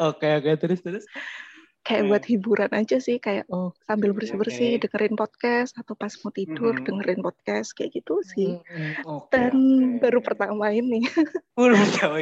Oke 0.02 0.28
oke 0.36 0.52
terus 0.58 0.80
terus. 0.82 1.06
Kayak 1.86 2.02
Hmm. 2.02 2.10
buat 2.10 2.24
hiburan 2.26 2.72
aja 2.74 2.98
sih, 2.98 3.22
kayak 3.22 3.46
Oh. 3.48 3.70
sambil 3.86 4.10
bersih-bersih 4.12 4.76
Oke. 4.76 4.90
dengerin 4.90 5.14
podcast 5.14 5.78
atau 5.78 5.94
pas 5.94 6.10
mau 6.20 6.34
tidur 6.34 6.74
Mhm. 6.74 6.84
dengerin 6.84 7.22
podcast 7.22 7.70
kayak 7.72 7.94
gitu 7.94 8.26
sih. 8.26 8.58
Mm, 8.58 9.06
oke, 9.06 9.30
Dan 9.30 9.54
oke. 9.54 10.02
baru 10.04 10.20
pertama 10.20 10.74
ini 10.74 11.06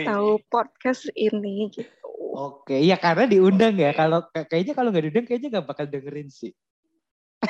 tahu 0.03 0.29
podcast 0.45 1.07
ini 1.15 1.71
gitu. 1.71 1.89
Oke, 2.33 2.75
iya 2.75 2.97
karena 2.97 3.23
diundang 3.23 3.77
ya. 3.77 3.93
Kalau 3.93 4.25
kayaknya 4.27 4.73
kalau 4.73 4.89
nggak 4.89 5.03
diundang 5.05 5.25
kayaknya 5.25 5.49
nggak 5.53 5.67
bakal 5.69 5.85
dengerin 5.85 6.27
sih. 6.27 6.51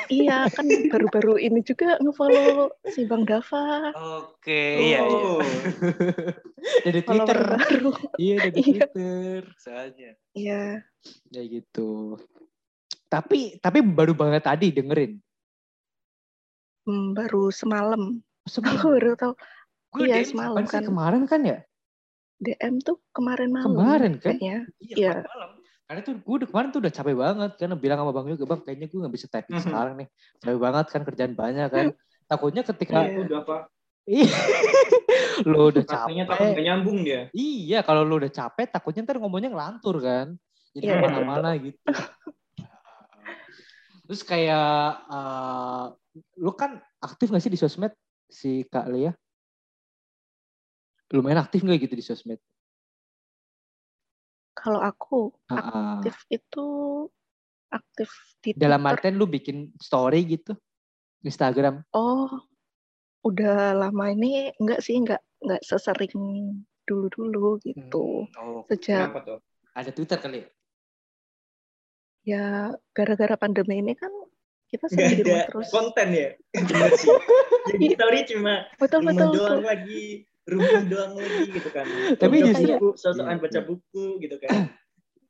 Iya 0.06 0.50
kan 0.50 0.66
baru-baru 0.90 1.38
ini 1.38 1.60
juga 1.60 1.96
ngefollow 1.98 2.70
si 2.88 3.06
Bang 3.06 3.22
Dava. 3.22 3.94
Oke, 3.94 4.90
iya 4.90 5.00
iya. 5.00 5.22
Oh. 5.28 5.40
Dari 6.84 7.00
Twitter. 7.00 7.38
baru. 7.54 7.90
Iya 8.16 8.34
dari 8.40 8.58
Iya. 8.64 8.84
Twitter. 8.90 9.42
Soalnya. 9.56 10.10
Iya. 10.32 10.62
Ya 11.30 11.42
gitu. 11.44 12.18
Tapi 13.06 13.58
tapi 13.58 13.78
baru 13.80 14.12
banget 14.12 14.42
tadi 14.42 14.72
dengerin. 14.72 15.20
Hmm, 16.84 17.12
baru 17.12 17.48
semalam. 17.48 18.18
Sebelum. 18.44 18.76
Aku 18.76 18.86
baru 18.92 19.12
tahu. 19.14 19.32
Gue 19.94 20.10
Iya, 20.10 20.20
DM 20.20 20.30
semalam 20.34 20.64
sih? 20.64 20.72
kan. 20.74 20.82
Kemarin 20.84 21.22
kan 21.24 21.40
ya? 21.40 21.58
DM 22.42 22.82
tuh 22.82 22.98
kemarin 23.14 23.48
malam. 23.48 23.72
Kemarin 23.72 24.12
kan? 24.18 24.34
Kayaknya. 24.36 24.56
Iya, 24.82 24.94
Iya. 24.96 25.12
kemarin 25.14 25.30
malam. 25.30 25.50
Karena 25.84 26.00
tuh 26.00 26.16
gue 26.16 26.34
udah 26.40 26.48
kemarin 26.48 26.68
tuh 26.72 26.80
udah 26.80 26.92
capek 26.92 27.12
banget 27.14 27.50
karena 27.60 27.76
bilang 27.76 27.98
sama 28.00 28.12
Bang 28.16 28.26
juga, 28.32 28.44
Bang 28.48 28.60
kayaknya 28.64 28.86
gue 28.88 28.98
gak 29.04 29.14
bisa 29.14 29.26
typing 29.28 29.60
Mhm. 29.60 29.64
sekarang 29.68 29.94
nih. 30.00 30.08
Capek 30.40 30.58
banget 30.58 30.86
kan 30.88 31.00
kerjaan 31.04 31.34
banyak 31.36 31.68
kan. 31.68 31.86
Takutnya 32.24 32.62
ketika 32.64 33.04
Iya. 33.04 33.20
udah 33.20 33.38
apa 33.44 33.56
Iya. 34.04 34.24
lo 35.48 35.68
udah 35.68 35.84
takut 35.84 36.12
capek. 36.12 36.44
nggak 36.56 36.64
nyambung 36.64 36.98
dia 37.04 37.28
Iya, 37.32 37.80
kalau 37.84 38.00
lo 38.04 38.16
udah 38.16 38.28
capek 38.28 38.68
takutnya 38.68 39.04
ntar 39.04 39.20
ngomongnya 39.20 39.52
ngelantur 39.52 40.00
kan. 40.00 40.26
Jadi 40.72 40.84
Iya. 40.88 40.96
ke 40.96 41.04
mana-mana 41.04 41.48
gitu. 41.60 41.76
Terus 44.04 44.20
kayak 44.24 44.68
eh 45.08 45.84
lu 46.40 46.52
kan 46.52 46.80
aktif 47.00 47.28
gak 47.28 47.40
sih 47.40 47.52
di 47.52 47.60
sosmed 47.60 47.92
si 48.28 48.64
Kak 48.64 48.88
Lea? 48.88 49.12
Lumayan 51.12 51.44
aktif 51.44 51.60
gak 51.60 51.76
gitu 51.76 51.92
di 51.92 52.04
sosmed? 52.04 52.40
Kalau 54.64 54.80
aku 54.80 55.28
aktif 55.52 56.16
itu 56.32 56.66
aktif 57.68 58.08
di 58.40 58.56
Dalam 58.56 58.80
Twitter. 58.80 58.92
artian 58.96 59.14
lu 59.20 59.28
bikin 59.28 59.68
story 59.76 60.24
gitu? 60.24 60.56
Instagram? 61.20 61.84
Oh, 61.92 62.32
udah 63.28 63.76
lama 63.76 64.08
ini 64.08 64.48
enggak 64.56 64.80
sih, 64.80 64.96
enggak 64.96 65.20
enggak 65.44 65.60
sesering 65.60 66.12
dulu-dulu 66.88 67.60
gitu. 67.60 68.24
Oh, 68.40 68.64
Sejak 68.72 69.12
tuh 69.24 69.40
ada 69.76 69.90
Twitter 69.92 70.16
kali 70.16 70.38
ya? 70.40 70.48
ya 72.24 72.72
gara-gara 72.96 73.36
pandemi 73.36 73.84
ini 73.84 73.92
kan 73.92 74.08
kita 74.72 74.88
rumah 74.88 75.44
terus. 75.44 75.68
konten 75.68 76.08
ya 76.08 76.28
sih 77.04 77.12
jadi 77.68 77.86
story 78.00 78.20
cuma 78.32 78.64
Betul 78.80 79.04
betul 79.04 79.28
doang 79.36 79.60
betul. 79.60 79.68
lagi 79.68 80.04
rumah 80.44 80.82
doang 80.84 81.12
lagi 81.16 81.42
gitu 81.50 81.68
kan 81.68 81.86
Tapi 82.14 82.34
justru- 82.42 82.76
buku 82.76 82.88
sosokan 82.94 83.36
baca 83.38 83.52
iya. 83.54 83.62
buku 83.62 84.04
gitu 84.18 84.36
kan 84.38 84.68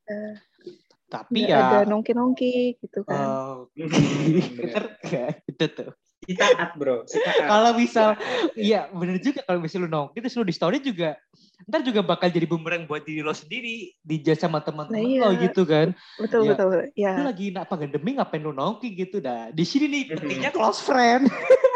Eh, 0.05 0.35
Tapi 1.15 1.47
ya 1.47 1.59
ada 1.63 1.79
nongki-nongki 1.87 2.77
gitu 2.77 3.07
kan. 3.07 3.15
eh, 3.15 3.55
Bener. 4.59 4.85
Kayak 5.01 5.47
itu 5.47 5.67
tuh. 5.71 5.91
si 6.21 6.33
taat 6.33 6.73
bro 6.75 7.05
Kalau 7.45 7.77
misal 7.77 8.17
ya. 8.57 8.81
Iya 8.81 8.81
bener 8.91 9.21
juga 9.21 9.45
kalau 9.45 9.61
misalnya 9.61 9.85
lu 9.85 9.91
nongki 9.93 10.19
terus 10.19 10.33
lu 10.35 10.43
di 10.43 10.53
story 10.53 10.81
juga 10.81 11.21
ntar 11.65 11.85
juga 11.85 12.01
bakal 12.01 12.29
jadi 12.29 12.45
bumerang 12.45 12.85
buat 12.85 13.05
diri 13.05 13.21
lo 13.21 13.31
sendiri 13.31 13.93
dijudge 14.01 14.41
sama 14.41 14.59
teman-teman 14.59 15.05
Nah, 15.05 15.21
lo 15.21 15.31
iya. 15.31 15.43
gitu 15.43 15.63
kan 15.63 15.93
betul 16.17 16.41
Iya. 16.43 16.51
betul. 16.51 16.69
lu 16.73 16.81
Ya. 16.97 17.13
lagi 17.21 17.53
apa 17.53 17.77
pandemi 17.77 18.17
ngapain 18.17 18.41
lu 18.41 18.51
nongki 18.51 18.97
gitu 18.97 19.21
dah 19.21 19.53
di 19.53 19.65
sini 19.65 19.85
nih 19.87 20.17
pentingnya 20.17 20.49
close 20.49 20.81
friend 20.81 21.29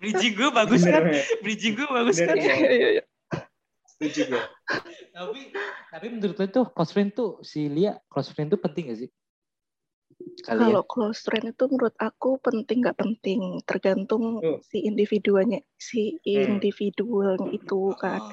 bridging 0.00 0.32
gue 0.32 0.48
bagus 0.48 0.80
bener 0.82 1.04
kan 1.04 1.04
bridging 1.44 1.74
gue 1.76 1.86
bagus 1.86 2.16
Bener, 2.16 2.28
kan 2.32 2.36
iya. 2.40 2.54
Iya, 2.56 2.88
iya. 2.98 3.04
setuju 3.84 4.20
gue 4.32 4.42
tapi 5.12 5.40
tapi 5.92 6.06
menurut 6.08 6.36
lo 6.40 6.46
tuh 6.48 6.66
close 6.72 6.92
friend 6.96 7.12
tuh 7.12 7.36
si 7.44 7.68
Lia 7.68 8.00
close 8.08 8.32
friend 8.32 8.48
tuh 8.48 8.60
penting 8.60 8.88
gak 8.90 9.00
sih 9.06 9.10
Kalau 10.40 10.84
close 10.84 11.24
friend 11.24 11.52
itu 11.52 11.64
menurut 11.68 11.96
aku 12.00 12.40
penting 12.40 12.84
nggak 12.84 12.98
penting, 12.98 13.60
tergantung 13.64 14.40
Oh. 14.40 14.58
si 14.64 14.82
individuanya, 14.84 15.60
si 15.76 16.16
Hmm. 16.24 16.58
individual 16.58 17.36
itu 17.52 17.92
kan. 17.96 18.20
Oh. 18.20 18.32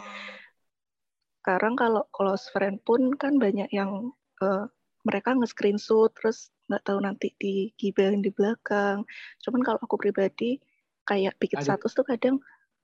Sekarang 1.43 1.79
kalau 1.79 2.03
close 2.11 2.47
friend 2.51 2.79
pun 2.83 3.15
kan 3.15 3.39
banyak 3.39 3.71
yang 3.71 4.11
eh, 4.43 4.65
mereka 5.07 5.31
nge-screenshot 5.35 6.11
terus 6.15 6.51
nggak 6.67 6.83
tahu 6.83 6.99
nanti 6.99 7.31
digibahin 7.39 8.19
di 8.19 8.31
belakang. 8.35 9.07
Cuman 9.43 9.61
kalau 9.63 9.79
aku 9.79 9.95
pribadi 9.95 10.59
kayak 11.07 11.39
bikin 11.39 11.63
Ada- 11.63 11.79
status 11.79 11.91
tuh 11.95 12.03
kadang 12.03 12.35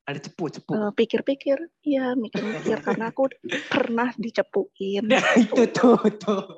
ada 0.03 0.19
cepu 0.19 0.47
cepu. 0.47 0.71
eh, 0.71 0.91
pikir-pikir, 0.95 1.57
iya 1.83 2.11
mikir-mikir 2.15 2.79
karena 2.87 3.11
aku 3.11 3.27
pernah 3.67 4.11
dicepuin. 4.15 5.07
nah 5.07 5.23
itu 5.35 5.63
tuh 5.69 5.99
tuh. 6.17 6.43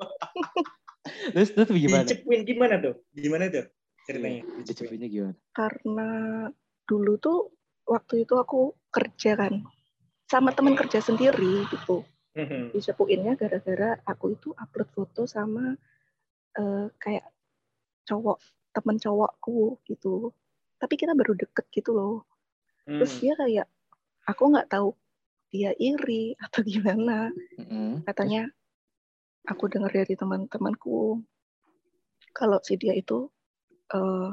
Terus 1.06 1.54
terus 1.54 1.70
gimana? 1.70 2.02
Dicepuin 2.02 2.42
gimana 2.42 2.74
tuh? 2.82 2.94
Gimana 3.14 3.46
tuh 3.46 3.70
ceritanya? 4.02 4.42
Dicepuin 4.42 4.66
dicepuinnya 4.66 5.08
gimana? 5.08 5.34
Karena 5.54 6.10
dulu 6.82 7.14
tuh 7.18 7.38
waktu 7.86 8.26
itu 8.26 8.34
aku 8.34 8.74
kerja 8.90 9.38
kan 9.38 9.62
sama 10.26 10.50
teman 10.50 10.74
kerja 10.74 10.98
sendiri 10.98 11.62
gitu. 11.70 12.02
Mhm. 12.36 12.76
dicepuinnya 12.76 13.32
gara-gara 13.32 13.96
aku 14.04 14.36
itu 14.36 14.52
upload 14.52 14.90
foto 14.92 15.24
sama 15.24 15.72
eh, 16.52 16.86
kayak 17.00 17.24
cowok 18.04 18.36
temen 18.76 19.00
cowokku 19.00 19.80
gitu 19.88 20.34
tapi 20.76 20.94
kita 20.96 21.12
baru 21.16 21.34
deket 21.34 21.66
gitu 21.72 21.90
loh 21.96 22.16
terus 22.86 23.12
Hmm. 23.16 23.20
dia 23.22 23.34
kayak 23.34 23.66
aku 24.30 24.42
nggak 24.52 24.68
tahu 24.70 24.94
dia 25.50 25.70
iri 25.74 26.34
atau 26.38 26.60
gimana 26.62 27.30
Mm-mm. 27.58 28.06
katanya 28.06 28.50
aku 29.46 29.66
dengar 29.70 29.90
dari 29.90 30.14
teman-temanku 30.14 31.22
kalau 32.30 32.58
si 32.62 32.76
dia 32.76 32.92
itu 32.94 33.26
eh, 33.94 34.30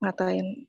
ngatain 0.00 0.66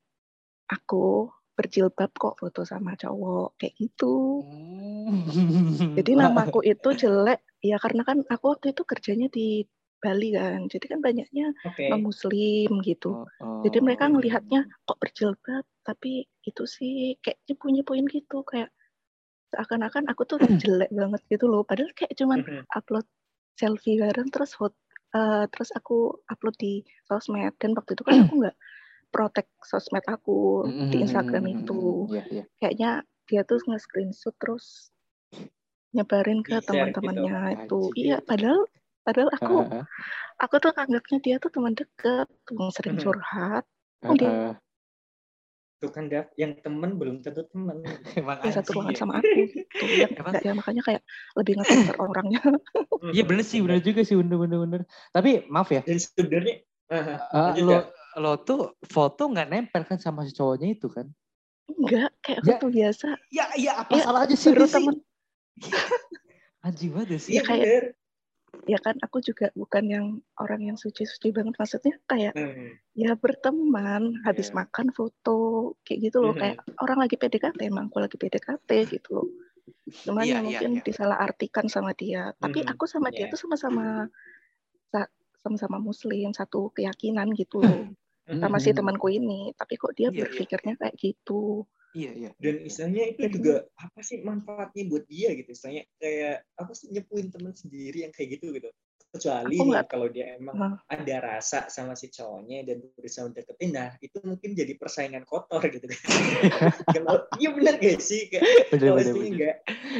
aku 0.72 1.30
berjilbab 1.52 2.12
kok 2.16 2.40
foto 2.40 2.64
sama 2.64 2.96
cowok 2.96 3.60
kayak 3.60 3.76
gitu. 3.78 4.42
Hmm. 4.42 5.94
Jadi 6.00 6.12
namaku 6.16 6.64
itu 6.74 6.90
jelek 6.96 7.44
ya 7.62 7.78
karena 7.78 8.02
kan 8.08 8.24
aku 8.26 8.56
waktu 8.56 8.72
itu 8.74 8.82
kerjanya 8.88 9.28
di 9.28 9.68
Bali 10.02 10.34
kan. 10.34 10.66
Jadi 10.68 10.86
kan 10.92 11.00
banyaknya 11.00 11.54
non 11.90 12.02
muslim 12.02 12.82
gitu. 12.82 13.10
Oh, 13.14 13.26
oh. 13.40 13.62
Jadi 13.64 13.78
mereka 13.80 14.10
ngelihatnya 14.10 14.66
kok 14.84 14.98
berjilbab 15.00 15.64
tapi 15.86 16.26
itu 16.44 16.64
sih 16.66 17.16
kayak 17.22 17.38
nyepu-nyepuin 17.48 18.06
gitu 18.10 18.42
kayak 18.46 18.70
seakan-akan 19.54 20.10
aku 20.10 20.26
tuh 20.26 20.38
jelek 20.62 20.90
banget 20.90 21.22
gitu 21.30 21.46
loh. 21.46 21.62
Padahal 21.64 21.94
kayak 21.94 22.14
cuman 22.18 22.42
Mhm. 22.42 22.66
upload 22.74 23.06
selfie 23.60 24.02
bareng 24.02 24.30
terus 24.34 24.58
foto 24.58 24.74
eh, 25.12 25.44
terus 25.52 25.70
aku 25.76 26.24
upload 26.32 26.56
di 26.58 26.82
sosmed 27.06 27.52
dan 27.60 27.76
waktu 27.76 27.94
itu 28.00 28.04
kan 28.08 28.24
aku 28.26 28.34
nggak 28.48 28.58
protect 29.14 29.52
sosmed 29.68 30.02
aku 30.08 30.64
di 30.90 31.04
Instagram 31.04 31.52
itu 31.52 32.08
Iya, 32.10 32.24
iya. 32.32 32.44
kayaknya 32.58 32.92
dia 33.28 33.42
tuh 33.44 33.60
nge-screenshot 33.68 34.32
terus 34.40 34.88
nyebarin 35.92 36.40
ke 36.40 36.56
gitu. 36.56 36.72
teman-temannya 36.72 37.60
itu 37.60 37.80
Anjir. 37.92 38.00
iya 38.00 38.18
padahal 38.24 38.64
padahal 39.02 39.30
aku 39.34 39.54
Heeh, 39.66 39.84
aku 40.38 40.56
tuh 40.62 40.72
anggapnya 40.74 41.18
dia 41.20 41.36
tuh 41.38 41.50
teman 41.50 41.74
deket 41.74 42.28
yang 42.54 42.70
sering 42.70 42.96
Mhm. 42.98 43.04
curhat 43.04 43.64
heeh, 44.06 44.18
dia- 44.18 44.58
tuh 45.82 45.90
kan 45.90 46.06
Dav, 46.06 46.30
yang 46.38 46.54
temen 46.62 46.94
belum 47.02 47.26
tentu 47.26 47.42
temen 47.50 47.82
Emang 48.22 48.38
dia 48.46 48.54
satu 48.54 48.78
ruangan 48.78 48.94
ya. 48.94 49.00
sama 49.02 49.14
aku 49.18 49.40
gitu 49.50 49.86
ya, 49.98 50.08
Emang- 50.22 50.38
ya 50.38 50.54
makanya 50.54 50.82
kayak 50.86 51.02
lebih 51.34 51.54
ngefilter 51.58 51.96
orangnya 51.98 52.42
Iya 53.02 53.24
bener 53.26 53.42
sih, 53.42 53.66
bener 53.66 53.82
juga 53.82 54.06
sih, 54.06 54.14
bener 54.14 54.38
bener 54.38 54.58
bener. 54.62 54.82
Tapi 55.10 55.50
maaf 55.50 55.74
ya, 55.74 55.82
dan 55.82 55.98
sebenarnya 55.98 56.62
eh, 56.94 57.18
lanjut, 57.34 57.64
lo 57.66 57.74
Kak. 57.74 57.86
lo 58.22 58.32
tuh 58.46 58.62
foto 58.86 59.26
nggak 59.26 59.48
nempel 59.50 59.82
kan 59.90 59.98
sama 59.98 60.22
si 60.22 60.38
cowoknya 60.38 60.70
itu 60.70 60.86
kan? 60.86 61.10
enggak 61.66 62.14
kayak 62.22 62.42
Ya. 62.46 62.48
foto 62.62 62.66
biasa 62.70 63.08
Ya, 63.34 63.46
iya 63.58 63.72
apa 63.82 63.90
Ya, 63.96 64.04
salahnya 64.06 64.36
sih? 64.38 64.54
baru 64.54 64.68
sih? 64.70 64.76
temen 64.76 64.96
Anjing 66.62 66.92
banget 66.94 67.10
ya 67.10 67.18
sih. 67.18 67.32
ya 67.34 67.42
kayak- 67.42 67.98
ya 68.68 68.78
kan 68.78 69.00
aku 69.00 69.24
juga 69.24 69.50
bukan 69.54 69.84
yang 69.88 70.06
orang 70.38 70.62
yang 70.62 70.78
suci-suci 70.78 71.32
banget 71.32 71.56
maksudnya 71.56 71.96
kayak 72.06 72.36
Hmm. 72.36 72.76
ya 72.94 73.16
berteman 73.16 74.22
habis 74.22 74.52
Iya. 74.52 74.56
makan 74.62 74.92
foto 74.92 75.40
kayak 75.82 76.00
gitu 76.06 76.18
loh 76.20 76.36
Mhm. 76.36 76.40
kayak 76.40 76.58
orang 76.78 77.00
lagi 77.00 77.16
PDKT 77.16 77.60
emang 77.64 77.88
aku 77.88 77.98
lagi 78.00 78.18
PDKT 78.20 78.70
gitu 78.92 79.10
loh 79.18 79.28
cuman 80.04 80.24
Iya, 80.24 80.30
ya 80.30 80.36
iya, 80.36 80.44
mungkin 80.44 80.72
iya. 80.78 80.84
disalahartikan 80.84 81.66
sama 81.66 81.96
dia 81.96 82.36
tapi 82.38 82.62
Mhm. 82.62 82.70
aku 82.70 82.84
sama 82.86 83.10
dia 83.10 83.26
Iya. 83.26 83.32
tuh 83.32 83.40
sama-sama 83.40 84.12
sa- 84.86 85.10
sama-sama 85.40 85.80
muslim 85.80 86.30
satu 86.32 86.70
keyakinan 86.72 87.32
gitu 87.34 87.64
loh 87.64 87.88
sama 88.30 88.60
si 88.60 88.72
temanku 88.72 89.10
ini 89.10 89.56
tapi 89.56 89.76
kok 89.76 89.92
dia 89.92 90.08
Iya, 90.08 90.14
iya. 90.14 90.22
berpikirnya 90.22 90.74
kayak 90.78 90.96
gitu 90.96 91.66
Iya, 91.92 92.12
iya. 92.16 92.30
dan 92.40 92.56
istilahnya 92.62 93.04
itu 93.12 93.22
Jadi- 93.28 93.36
juga 93.36 93.56
apa 93.76 94.00
sih 94.00 94.24
manfaatnya 94.24 94.84
buat 94.88 95.04
dia 95.06 95.36
gitu? 95.36 95.50
Istilahnya 95.50 95.84
kayak 95.98 96.36
apa 96.56 96.72
sih 96.72 96.88
nyepuin 96.88 97.28
teman 97.28 97.52
sendiri 97.52 98.04
yang 98.04 98.12
kayak 98.12 98.40
gitu 98.40 98.56
gitu. 98.56 98.72
Kecuali 99.12 99.60
nih 99.60 99.84
kalau 99.92 100.08
dia 100.08 100.40
emang 100.40 100.56
Nah. 100.56 100.80
ada 100.88 101.16
rasa 101.20 101.68
sama 101.68 102.00
si 102.00 102.08
cowoknya 102.08 102.64
dan 102.64 102.80
berusaha 102.96 103.28
untuk 103.28 103.44
deketin 103.44 103.76
nah 103.76 103.92
itu 104.00 104.16
mungkin 104.24 104.56
jadi 104.56 104.72
persaingan 104.80 105.28
kotor 105.28 105.60
gitu. 105.68 105.84
Kan 106.96 107.04
kalau 107.04 107.28
iya 107.36 107.52
benar 107.52 107.76
gak 107.76 108.00
sih? 108.00 108.32
Kayak 108.32 108.72
Bener 108.72 108.88
kalau 108.88 109.00
istilahnya 109.04 109.20
bener. 109.20 109.36
nggak 109.36 109.56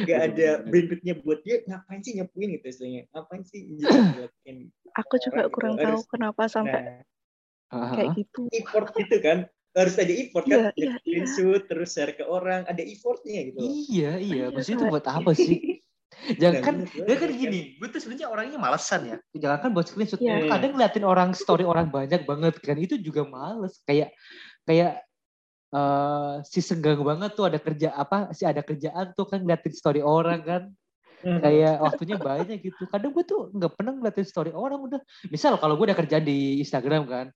nggak 0.08 0.20
ada 0.32 0.48
benefitnya 0.64 1.14
buat 1.20 1.44
dia 1.44 1.60
ngapain 1.62 2.00
sih 2.00 2.12
nyepuin 2.16 2.48
gitu 2.56 2.66
istilahnya? 2.66 3.02
Ngapain 3.12 3.42
sih 3.44 3.60
ngelakuin 3.68 4.56
aku 5.04 5.14
juga 5.20 5.36
Orang 5.36 5.44
itu 5.44 5.52
kurang 5.52 5.74
harus- 5.76 5.84
tahu 5.84 6.02
kenapa 6.08 6.42
sampai 6.48 6.80
nah. 6.80 7.04
Ah, 7.68 7.92
kayak 7.92 8.16
gitu. 8.16 8.48
Effort 8.48 8.96
gitu 8.96 9.16
kan 9.20 9.38
harus 9.72 9.94
ada 9.96 10.12
effort 10.12 10.44
Iya, 10.44 10.52
kan 10.52 10.60
iya, 10.60 10.72
iya. 10.76 10.90
screenshot 11.00 11.62
terus 11.64 11.88
share 11.96 12.12
ke 12.12 12.24
orang 12.28 12.68
ada 12.68 12.82
effortnya 12.84 13.40
gitu. 13.48 13.58
Iya, 13.60 13.70
iya. 13.88 14.10
Iya, 14.20 14.44
Maksudnya 14.52 14.78
itu 14.78 14.86
buat 14.92 15.06
apa 15.08 15.30
sih? 15.32 15.58
Jangan 16.36 16.60
kan, 16.60 16.74
dia 16.86 17.16
kan 17.16 17.30
gini, 17.32 17.80
gue 17.80 17.88
tuh 17.88 17.98
sebenarnya 17.98 18.28
orangnya 18.28 18.58
malesan 18.60 19.00
ya. 19.08 19.16
Jangan 19.32 19.58
kan 19.64 19.70
buat 19.72 19.86
screenshot. 19.88 20.20
Iya. 20.20 20.44
Kadang 20.46 20.76
ngeliatin 20.76 21.04
orang 21.08 21.30
story 21.32 21.64
orang 21.64 21.88
banyak 21.88 22.28
banget 22.28 22.54
kan, 22.60 22.76
itu 22.76 23.00
juga 23.00 23.24
males. 23.24 23.80
Kayak 23.88 24.12
kayak 24.68 25.02
eh 25.72 26.34
si 26.44 26.60
senggang 26.60 27.00
banget 27.00 27.32
tuh 27.32 27.48
ada 27.48 27.56
kerja 27.56 27.96
apa 27.96 28.28
sih 28.36 28.44
ada 28.44 28.60
kerjaan 28.60 29.16
tuh 29.16 29.24
kan 29.24 29.40
ngeliatin 29.40 29.72
story 29.72 30.04
orang 30.04 30.44
kan 30.44 30.62
Hmm. 31.22 31.38
kayak 31.38 31.78
waktunya 31.78 32.18
banyak 32.18 32.58
gitu 32.66 32.82
kadang 32.90 33.14
gue 33.14 33.22
tuh 33.22 33.46
nggak 33.54 33.78
pernah 33.78 33.94
ngeliatin 33.94 34.26
story 34.26 34.50
orang 34.50 34.82
udah 34.82 35.00
misal 35.30 35.54
kalau 35.54 35.78
gue 35.78 35.86
udah 35.86 35.94
kerja 35.94 36.18
di 36.18 36.58
Instagram 36.58 37.06
kan 37.06 37.26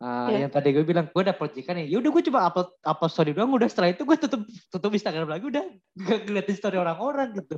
uh, 0.00 0.28
Iya. 0.28 0.44
yang 0.44 0.52
tadi 0.52 0.68
gue 0.72 0.82
bilang 0.82 1.06
gue 1.06 1.20
udah 1.20 1.36
proyekan 1.36 1.76
nih 1.76 1.86
ya 1.88 1.96
udah 2.00 2.10
gue 2.10 2.22
coba 2.32 2.38
upload 2.48 2.68
upload 2.82 3.12
story 3.12 3.30
doang 3.32 3.52
udah 3.52 3.68
setelah 3.68 3.92
itu 3.92 4.02
gue 4.02 4.16
tutup 4.16 4.42
tutup 4.68 4.90
Instagram 4.90 5.28
lagi 5.28 5.44
udah 5.46 5.64
gak 6.00 6.20
ngeliatin 6.24 6.56
story 6.56 6.76
orang-orang 6.76 7.36
gitu 7.36 7.54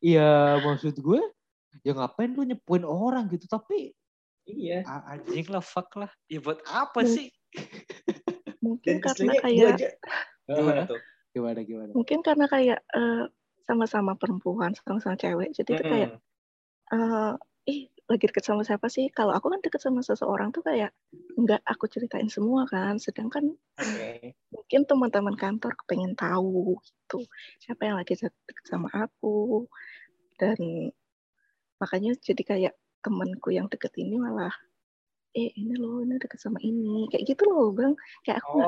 ya 0.00 0.56
maksud 0.58 0.94
gue 0.94 1.20
ya 1.82 1.92
ngapain 1.92 2.30
lu 2.30 2.42
nyepuin 2.44 2.84
orang 2.84 3.26
gitu 3.28 3.46
tapi 3.46 3.92
Iya. 4.42 4.82
anjing 5.06 5.46
lah 5.48 5.62
fuck 5.62 5.94
lah 5.94 6.10
ya 6.26 6.42
buat 6.42 6.58
apa 6.66 7.02
Hmm. 7.02 7.10
sih 7.10 7.28
Mungkin 8.62 8.98
Dan 8.98 9.02
karena 9.02 9.32
kayak. 9.38 9.74
Gimana? 10.46 10.82
tuh? 10.86 11.00
gimana 11.32 11.60
gimana 11.64 11.90
mungkin 11.96 12.20
karena 12.20 12.44
kayak 12.44 12.78
eh, 12.84 13.24
sama-sama 13.64 14.12
perempuan, 14.14 14.76
sama-sama 14.76 15.16
cewek. 15.16 15.50
Jadi 15.56 15.70
itu 15.72 15.82
kayak 15.82 16.10
eh 16.92 17.32
ih 17.66 17.82
lagi 18.12 18.24
deket 18.30 18.44
sama 18.46 18.62
siapa 18.68 18.86
sih? 18.92 19.06
Kalau 19.16 19.32
aku 19.36 19.46
kan 19.52 19.60
deket 19.64 19.80
sama 19.82 20.00
seseorang 20.04 20.48
tuh 20.54 20.62
kayak 20.68 20.90
nggak 21.40 21.60
aku 21.72 21.84
ceritain 21.92 22.28
semua 22.28 22.62
kan. 22.68 22.94
Sedangkan 23.00 23.44
Oke. 23.80 24.36
mungkin 24.52 24.80
teman-teman 24.88 25.36
kantor 25.40 25.72
kepengen 25.80 26.12
tahu 26.14 26.76
gitu 26.84 27.24
siapa 27.64 27.88
yang 27.88 27.96
lagi 28.00 28.12
deket 28.20 28.64
sama 28.68 28.88
aku 28.92 29.64
dan 30.40 30.58
makanya 31.80 32.12
jadi 32.20 32.42
kayak 32.46 32.74
temanku 33.02 33.48
yang 33.50 33.66
deket 33.72 33.92
ini 33.98 34.14
malah 34.20 34.52
eh 35.34 35.50
ini 35.56 35.74
loh 35.80 36.04
ini 36.04 36.20
deket 36.20 36.38
sama 36.40 36.60
ini 36.62 37.08
kayak 37.10 37.24
gitu 37.32 37.42
loh 37.48 37.72
bang 37.72 37.92
kayak 38.24 38.38
aku 38.44 38.58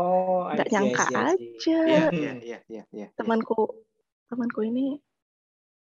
nggak 0.55 0.69
Oh, 0.69 0.73
nyangka 0.73 1.05
see, 1.09 1.15
aja 1.15 1.79
iya 1.85 2.03
Hmm. 2.11 2.17
iya 2.17 2.33
iya 2.41 2.59
iya 2.73 2.83
iya 2.97 3.07
temanku 3.19 3.55
temanku 4.33 4.61
ini 4.65 4.99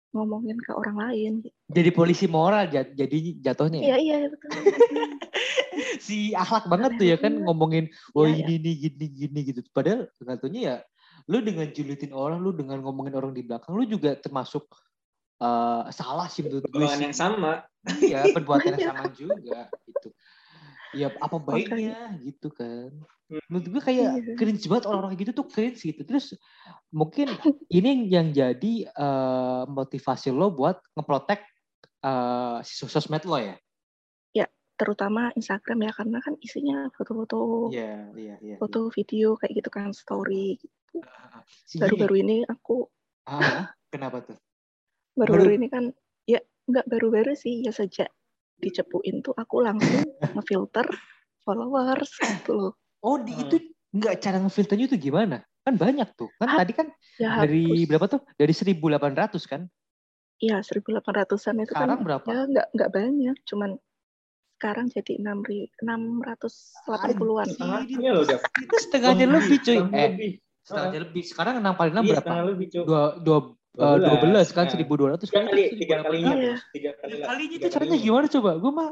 ngomongin 0.09 0.57
ke 0.57 0.71
orang 0.73 0.97
lain 0.97 1.31
gitu. 1.45 1.53
jadi 1.69 1.89
polisi 1.93 2.25
moral 2.25 2.65
jat- 2.65 2.93
jadi 2.97 3.17
jatuhnya 3.39 3.79
ya? 3.79 3.85
iya 3.85 3.97
iya 3.97 4.17
betul 4.29 4.49
si 6.05 6.33
akhlak 6.33 6.65
banget 6.65 6.91
tuh 6.97 7.05
ya 7.07 7.17
kan 7.17 7.33
banget. 7.33 7.45
ngomongin 7.45 7.85
oh 8.17 8.25
Iya, 8.25 8.45
ini 8.49 8.55
ini 8.57 8.71
gini 8.73 9.05
gini 9.07 9.39
gitu 9.53 9.59
padahal 9.69 10.09
tentunya 10.17 10.61
ya 10.61 10.75
lu 11.29 11.45
dengan 11.45 11.69
julitin 11.69 12.11
orang 12.11 12.41
lu 12.41 12.51
dengan 12.57 12.81
ngomongin 12.81 13.13
orang 13.13 13.31
di 13.37 13.45
belakang 13.45 13.77
lu 13.77 13.85
juga 13.85 14.17
termasuk 14.17 14.65
eh, 15.39 15.83
salah 15.93 16.25
sih 16.25 16.41
menurut 16.41 16.65
gue 16.65 16.87
sih 16.89 17.05
yang 17.05 17.15
sama. 17.15 17.61
iya 18.01 18.27
perbuatan 18.33 18.75
yang 18.75 18.89
sama 18.91 19.07
juga 19.13 19.69
gitu 19.85 20.09
ya 20.95 21.07
apa 21.21 21.37
baiknya 21.37 22.17
gitu 22.25 22.49
kan 22.49 22.89
menurut 23.49 23.67
gue 23.69 23.81
kayak 23.81 24.09
Iya. 24.25 24.33
cringe 24.41 24.65
banget 24.65 24.85
orang-orang 24.89 25.13
gitu 25.21 25.31
tuh 25.37 25.45
cringe 25.45 25.79
gitu 25.85 26.01
terus 26.01 26.33
mungkin 26.89 27.29
ini 27.69 28.09
yang 28.09 28.33
jadi 28.33 28.89
eh, 28.89 29.63
motivasi 29.69 30.33
lo 30.33 30.49
buat 30.49 30.81
ngeprotek 30.97 31.45
eh, 32.01 32.57
si 32.65 32.89
sosmed 32.89 33.23
lo 33.29 33.37
ya 33.37 33.55
terutama 34.79 35.27
Instagram 35.35 35.79
ya 35.83 35.91
karena 35.91 36.17
kan 36.23 36.39
isinya 36.39 36.87
foto-foto 36.95 37.67
iya 37.75 38.07
iya 38.15 38.35
iya 38.39 38.55
foto 38.55 38.87
video 38.87 39.35
kayak 39.35 39.59
gitu 39.59 39.69
kan 39.69 39.91
story 39.91 40.55
gitu. 40.55 41.03
Si 41.67 41.75
gini. 41.75 41.83
baru-baru 41.83 42.15
ini 42.23 42.37
aku 42.47 42.87
Ah, 43.27 43.75
kenapa 43.91 44.23
tuh? 44.23 44.39
baru-baru 45.19 45.59
ini 45.59 45.67
kan 45.67 45.91
ya 46.23 46.39
nggak 46.71 46.87
baru-baru 46.87 47.35
sih 47.35 47.67
ya 47.67 47.75
sejak 47.75 48.07
dicepuin 48.63 49.23
tuh 49.25 49.33
aku 49.35 49.63
langsung 49.63 50.03
ngefilter 50.35 50.87
followers 51.43 52.11
gitu 52.19 52.51
loh 52.55 52.73
Oh, 52.99 53.15
di 53.15 53.31
Hmm. 53.31 53.47
itu 53.47 53.57
nggak 53.95 54.15
cara 54.19 54.37
ngefilternya 54.43 54.85
itu 54.91 54.97
gimana? 54.99 55.39
Kan 55.63 55.79
banyak 55.79 56.07
tuh. 56.19 56.27
Kan 56.35 56.51
Hah? 56.51 56.59
tadi 56.59 56.71
kan 56.75 56.87
ya 57.15 57.31
dari 57.41 57.63
hapus. 57.63 57.87
berapa 57.87 58.05
tuh? 58.11 58.21
Dari 58.35 58.51
1800 58.53 59.43
kan? 59.47 59.61
Iya 60.39 60.59
1800-an 60.63 61.63
itu 61.63 61.71
Sekarang 61.75 61.99
kan 61.99 62.05
berapa? 62.07 62.27
ya 62.27 62.39
nggak 62.47 62.67
nggak 62.75 62.89
banyak 62.91 63.35
cuman 63.47 63.71
sekarang 64.59 64.87
jadi 64.91 65.13
6 65.23 65.39
680-an 65.79 67.47
Anjir, 67.47 67.97
Iya 68.03 68.11
loh, 68.11 68.23
Dav. 68.27 68.41
Itu 68.59 68.75
setengahnya 68.83 69.25
lebih 69.31 69.57
cuy. 69.63 69.79
Setengahnya 69.79 69.95
Eh, 69.95 70.11
lebih. 70.11 70.31
setengahnya 70.67 70.99
lebih. 71.07 71.23
Sekarang 71.23 71.53
enam 71.63 71.73
kali 71.79 71.89
enam 71.95 72.03
Iya, 72.03 72.11
berapa? 72.11 72.23
setengah 72.27 72.43
lebih. 72.51 72.65
Dua, 72.75 73.03
dua, 73.23 73.37
eh, 73.39 73.43
12, 73.79 74.03
dua 74.03 74.17
belas 74.19 74.47
kan 74.49 74.65
nah. 74.65 74.73
1200 74.75 75.19
Tiga 75.21 75.31
kan 75.31 75.43
kali, 75.47 75.63
itu 75.63 75.75
tiga 75.77 75.95
1800. 75.95 76.03
kalinya, 76.03 76.33
Iya. 76.35 76.55
Tiga 76.69 76.91
kali. 76.93 77.09
Tiga 77.09 77.25
kalinya 77.25 77.49
tiga 77.49 77.59
itu 77.61 77.67
caranya 77.71 77.97
gimana 77.97 78.27
coba? 78.27 78.51
Gue 78.55 78.71
mah 78.71 78.89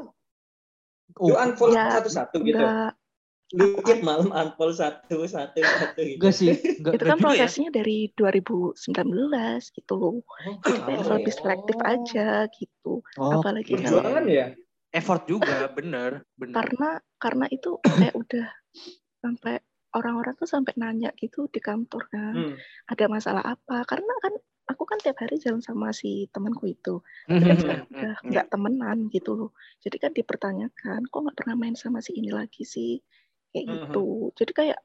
Lu 1.18 1.34
unfollow 1.34 1.72
Ya, 1.72 1.84
satu-satu 1.94 2.36
gitu. 2.40 2.56
nggak 2.56 2.90
Lu 3.50 3.80
tiap 3.80 4.00
malam 4.02 4.28
unfollow 4.28 4.74
satu, 4.74 5.24
satu, 5.24 5.56
satu 5.56 6.00
gitu. 6.00 6.16
enggak 6.16 6.34
sih, 6.34 6.52
enggak, 6.78 6.92
itu 6.94 7.00
enggak 7.00 7.08
kan 7.08 7.16
ya. 7.16 7.24
prosesnya 7.24 7.68
dari 7.70 7.98
2019 8.12 8.76
gitu 9.72 9.92
loh 9.94 10.20
jadi 10.60 10.78
kayak 10.78 11.00
Oh, 11.00 11.08
lebih 11.10 11.32
selektif 11.32 11.76
oh. 11.76 11.88
aja 11.88 12.26
gitu 12.50 12.92
Oh, 13.16 13.40
apalagi 13.40 13.72
Oke. 13.72 13.80
Perjuangan 13.82 14.24
ya? 14.24 14.46
effort 14.90 15.24
juga, 15.24 15.68
bener, 15.70 16.24
bener. 16.34 16.54
karena 16.54 16.88
karena 17.16 17.44
itu 17.48 17.76
kayak 18.08 18.14
udah 18.14 18.48
sampai 19.18 19.60
orang-orang 19.90 20.32
tuh 20.34 20.44
sampai 20.44 20.72
nanya 20.76 21.12
gitu 21.14 21.48
di 21.48 21.58
kantor 21.58 22.04
kan 22.06 22.32
Hmm. 22.34 22.54
ada 22.86 23.04
masalah 23.06 23.40
apa 23.42 23.80
karena 23.84 24.12
kan 24.20 24.32
aku 24.68 24.84
kan 24.84 25.00
tiap 25.00 25.16
hari 25.24 25.40
jalan 25.40 25.64
sama 25.64 25.90
si 25.96 26.28
temanku 26.30 26.68
itu. 26.68 27.00
Kan 27.24 27.40
hmm, 27.40 27.48
hmm, 27.48 27.60
udah 27.96 28.14
hmm. 28.20 28.28
nggak 28.28 28.46
temenan 28.52 28.98
gitu 29.08 29.30
loh. 29.34 29.50
Jadi 29.80 29.96
kan 29.96 30.12
dipertanyakan 30.12 31.08
kok 31.08 31.20
nggak 31.24 31.36
pernah 31.36 31.56
main 31.56 31.74
sama 31.74 32.04
si 32.04 32.14
ini 32.20 32.28
lagi 32.28 32.62
sih? 32.68 33.00
Kayak 33.48 33.64
gitu. 33.64 34.28
jadi 34.36 34.52
kayak 34.52 34.80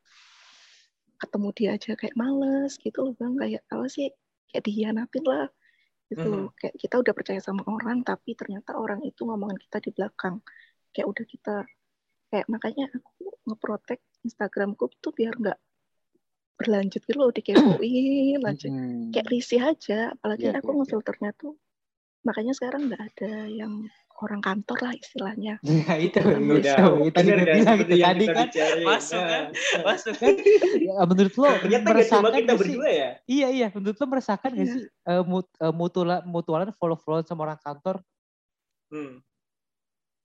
ketemu 1.19 1.47
dia 1.51 1.69
aja 1.75 1.91
kayak 1.99 2.15
males 2.15 2.79
gitu 2.79 2.97
loh 3.03 3.13
bang. 3.19 3.35
Kayak 3.35 3.61
apa 3.67 3.85
sih? 3.91 4.07
Kayak 4.49 4.63
dihianatin 4.63 5.25
lah 5.27 5.47
gitu 6.07 6.25
loh. 6.31 6.47
Kayak 6.55 6.75
kita 6.79 6.95
udah 7.03 7.13
percaya 7.13 7.39
sama 7.43 7.63
orang 7.67 8.07
tapi 8.07 8.39
ternyata 8.39 8.79
orang 8.79 9.03
itu 9.03 9.27
ngomongin 9.27 9.59
kita 9.59 9.83
di 9.83 9.91
belakang. 9.91 10.39
Kayak 10.95 11.07
udah 11.11 11.25
kita 11.27 11.55
kayak 12.31 12.47
makanya 12.49 12.89
aku 12.89 13.29
ngeprotek 13.45 14.01
Instagramku 14.23 14.89
tuh 15.03 15.13
biar 15.13 15.35
nggak 15.37 15.59
berlanjut 16.59 17.01
gitu 17.03 17.17
loh 17.19 17.29
dikepoin 17.37 18.41
aja 18.45 18.67
Hmm. 18.69 19.11
kayak 19.13 19.27
risih 19.29 19.61
aja 19.61 20.13
apalagi 20.17 20.49
Iya, 20.49 20.57
aku 20.59 20.69
iya, 20.69 20.73
iya. 20.73 20.79
ngefilternya 20.81 21.29
tuh 21.37 21.53
makanya 22.23 22.53
sekarang 22.55 22.81
nggak 22.87 23.03
ada 23.13 23.31
yang 23.51 23.73
orang 24.23 24.41
kantor 24.41 24.77
lah 24.85 24.93
istilahnya 24.95 25.53
Ya 25.89 25.95
itu, 25.99 26.19
Udah, 26.19 26.39
itu, 26.39 26.53
Udah, 26.63 27.11
tadi 27.13 27.29
kan? 27.29 27.55
bilang 27.57 27.77
itu 27.83 27.95
tadi 27.99 28.25
kan 28.25 28.47
bicarain. 28.47 28.87
masuk 28.89 29.19
Nah, 29.19 29.29
kan? 29.29 29.43
masuk 29.87 30.15
kan 30.21 30.33
ya, 30.87 30.95
menurut 31.07 31.33
lo 31.39 31.47
Ternyata 31.63 31.87
gak 31.91 32.07
cuma 32.09 32.29
meresahkan 32.29 32.33
kita 32.39 32.53
berdua 32.59 32.89
ya? 32.89 33.09
Iya 33.27 33.47
iya, 33.53 33.67
menurut 33.75 33.97
lo 33.99 34.05
meresahkan 34.11 34.49
nggak 34.53 34.67
Iya. 34.67 34.75
sih 34.75 34.83
eh, 35.03 35.23
mut, 35.27 35.47
eh, 35.59 35.73
mutuala, 35.75 36.15
mutualan 36.23 36.69
follow 36.79 36.97
followan 36.99 37.25
sama 37.27 37.41
orang 37.47 37.59
kantor? 37.59 37.95
Hmm. 38.91 39.23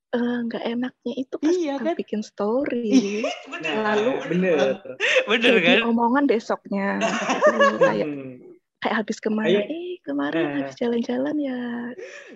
Eh, 0.08 0.38
nggak 0.42 0.64
enaknya 0.66 1.12
itu 1.14 1.34
pas 1.36 1.52
Iya, 1.52 1.76
kan? 1.76 1.92
bikin 1.92 2.20
story 2.22 3.20
Bener, 3.44 3.72
Lalu, 3.78 4.12
bener. 4.26 4.56
bener 5.28 5.54
kan? 5.60 5.78
omongan 5.84 6.24
besoknya 6.24 6.96
gitu 6.96 7.76
kayak 7.84 8.06
Hmm. 8.08 8.40
kayak 8.78 8.94
habis 8.96 9.18
ke 9.18 9.28
mana 9.28 9.52
Ayo. 9.52 9.60
eh 9.62 10.00
kemarin 10.00 10.44
Nah. 10.46 10.54
habis 10.62 10.74
jalan-jalan 10.74 11.36
ya 11.36 11.58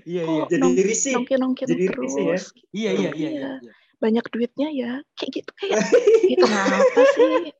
Iya 0.02 0.22
iya, 0.22 0.42
kok 0.42 0.48
Jadi 0.50 0.60
nong- 0.60 0.76
risih. 0.76 1.14
nongki-nongkin 1.16 1.66
Jadi 1.66 1.84
risih 1.88 1.96
ya. 2.20 2.28
terus 2.28 2.44
iya 2.70 2.90
iya 2.92 3.10
iya. 3.10 3.28
Iya. 3.30 3.50
iya. 3.58 3.72
banyak 3.96 4.24
duitnya 4.28 4.68
ya 4.68 4.92
kayak 5.14 5.30
gitu 5.32 5.50
kayak 5.54 5.78
itu 6.34 6.42
kenapa 6.42 7.00
sih 7.08 7.54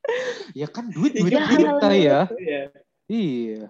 Ya 0.53 0.67
kan 0.67 0.85
duit 0.89 1.15
Iya, 1.15 1.23
duit 1.23 1.33
Ya, 1.33 1.43
kita 1.47 1.89
ya. 1.89 2.21
Iya. 2.29 2.63
Iya. 3.09 3.63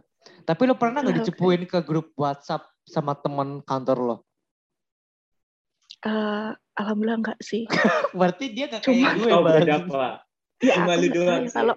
Tapi 0.43 0.63
lo 0.65 0.75
pernah 0.75 0.99
nggak 0.99 1.13
Ya, 1.13 1.19
dicepuin 1.21 1.63
ke 1.65 1.79
grup 1.81 2.11
WhatsApp 2.17 2.67
sama 2.83 3.15
teman 3.15 3.61
kantor 3.61 3.99
lo? 4.01 4.17
Eh, 6.03 6.51
alhamdulillah 6.75 7.19
enggak 7.23 7.39
sih 7.39 7.63
Berarti 8.19 8.45
dia 8.51 8.67
gak 8.67 8.83
Cuma- 8.83 9.15
kayak 9.15 9.23
gue, 9.23 9.31
Oh, 9.31 9.41
Bang. 9.41 9.55
beda 9.63 9.77
Pak. 9.87 10.15
ya 10.59 10.75
Cuma 10.75 10.93
lu 10.95 11.09
doang 11.09 11.43
ya 11.47 11.51
kalau 11.51 11.75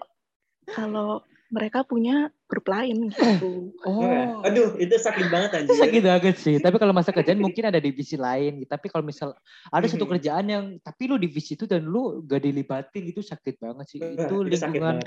kalau 0.65 1.09
mereka 1.45 1.85
punya 1.85 2.15
grup 2.49 2.65
lain 2.65 3.13
gitu 3.13 3.69
Oh. 3.85 4.41
Aduh, 4.41 4.73
itu 4.77 4.97
sakit 4.97 5.29
banget 5.29 5.49
Itu 5.53 5.57
anjir. 5.69 5.77
sakit 5.77 6.01
banget 6.01 6.35
sih. 6.37 6.55
Tapi 6.57 6.75
kalau 6.77 6.89
masa 6.89 7.13
kerjaan 7.17 7.37
mungkin 7.37 7.69
ada 7.69 7.77
divisi 7.77 8.17
lain. 8.17 8.61
gitu. 8.61 8.69
Tapi 8.69 8.89
kalau 8.89 9.05
misal 9.05 9.37
ada 9.69 9.85
satu 9.85 10.05
kerjaan 10.05 10.45
yang 10.45 10.65
tapi 10.81 11.05
lu 11.05 11.17
divisi 11.17 11.53
itu 11.53 11.65
dan 11.65 11.85
lu 11.85 12.25
gak 12.25 12.41
dilibatin 12.41 13.03
itu 13.05 13.21
sakit 13.21 13.61
banget 13.61 13.85
sih. 13.87 13.99
Nah, 14.01 14.25
Itu 14.25 14.41
lingkungan 14.41 15.05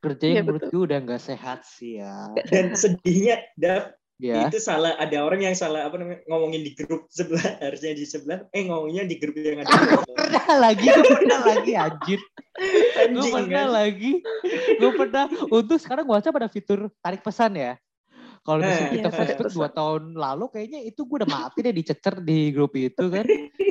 kerja 0.00 0.24
Iya, 0.24 0.34
yang 0.40 0.44
menurut 0.48 0.64
betul. 0.64 0.72
gue 0.72 0.82
udah 0.88 0.98
gak 1.04 1.22
sehat 1.22 1.58
sih 1.64 2.00
ya. 2.00 2.32
Dan 2.48 2.72
sedihnya, 2.72 3.44
Dav, 3.56 3.92
Ya. 4.22 4.46
itu 4.46 4.62
salah 4.62 4.94
ada 4.94 5.26
orang 5.26 5.42
yang 5.42 5.58
salah 5.58 5.90
apa 5.90 5.98
namanya 5.98 6.22
ngomongin 6.30 6.62
di 6.62 6.70
grup 6.78 7.10
sebelah 7.10 7.42
harusnya 7.66 7.98
di 7.98 8.06
sebelah 8.06 8.46
eh 8.54 8.62
ngomonginnya 8.62 9.10
di 9.10 9.16
grup 9.18 9.34
yang 9.34 9.66
ada 9.66 9.74
sebelah. 9.74 10.06
Pernah 10.14 10.46
lagi, 10.62 10.86
gue 10.86 11.06
pernah 11.18 11.40
lagi 11.42 11.72
anjir. 11.74 12.20
Gue 12.54 13.00
anjing 13.02 13.34
pernah 13.34 13.50
kan 13.50 13.68
lagi. 13.74 14.12
Gue 14.78 14.90
pernah. 14.94 15.24
Untuk 15.50 15.78
sekarang 15.82 16.06
WhatsApp 16.06 16.38
ada 16.38 16.46
fitur 16.46 16.86
tarik 17.02 17.26
pesan 17.26 17.58
ya. 17.58 17.74
Kalau 18.44 18.60
misalnya 18.60 18.86
Eh, 18.86 18.92
kita 19.00 19.08
iya, 19.08 19.16
flashback 19.16 19.40
tarik 19.40 19.56
dua 19.56 19.68
tahun 19.72 20.02
lalu, 20.20 20.44
kayaknya 20.52 20.80
itu 20.84 21.00
gue 21.08 21.16
udah 21.24 21.30
mati 21.32 21.58
deh 21.64 21.74
dicecer 21.74 22.14
di 22.20 22.52
grup 22.52 22.76
itu 22.76 23.04
kan. 23.08 23.24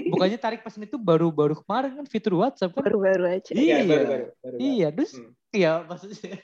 Bukannya 0.10 0.38
tarik 0.42 0.66
pesan 0.66 0.90
itu 0.90 0.98
baru-baru 0.98 1.54
kemarin 1.62 2.04
kan 2.04 2.06
fitur 2.10 2.42
WhatsApp 2.42 2.74
kan. 2.74 2.82
baru-baru 2.82 3.38
aja 3.38 3.54
Iya. 3.54 3.62
Iya, 3.62 3.78
baru, 3.86 3.86
baru, 3.86 4.06
baru, 4.10 4.26
baru. 4.44 4.56
Iya, 4.60 4.88
terus 4.92 5.14
Hmm. 5.14 5.32
Iya 5.54 5.72
maksudnya. 5.86 6.36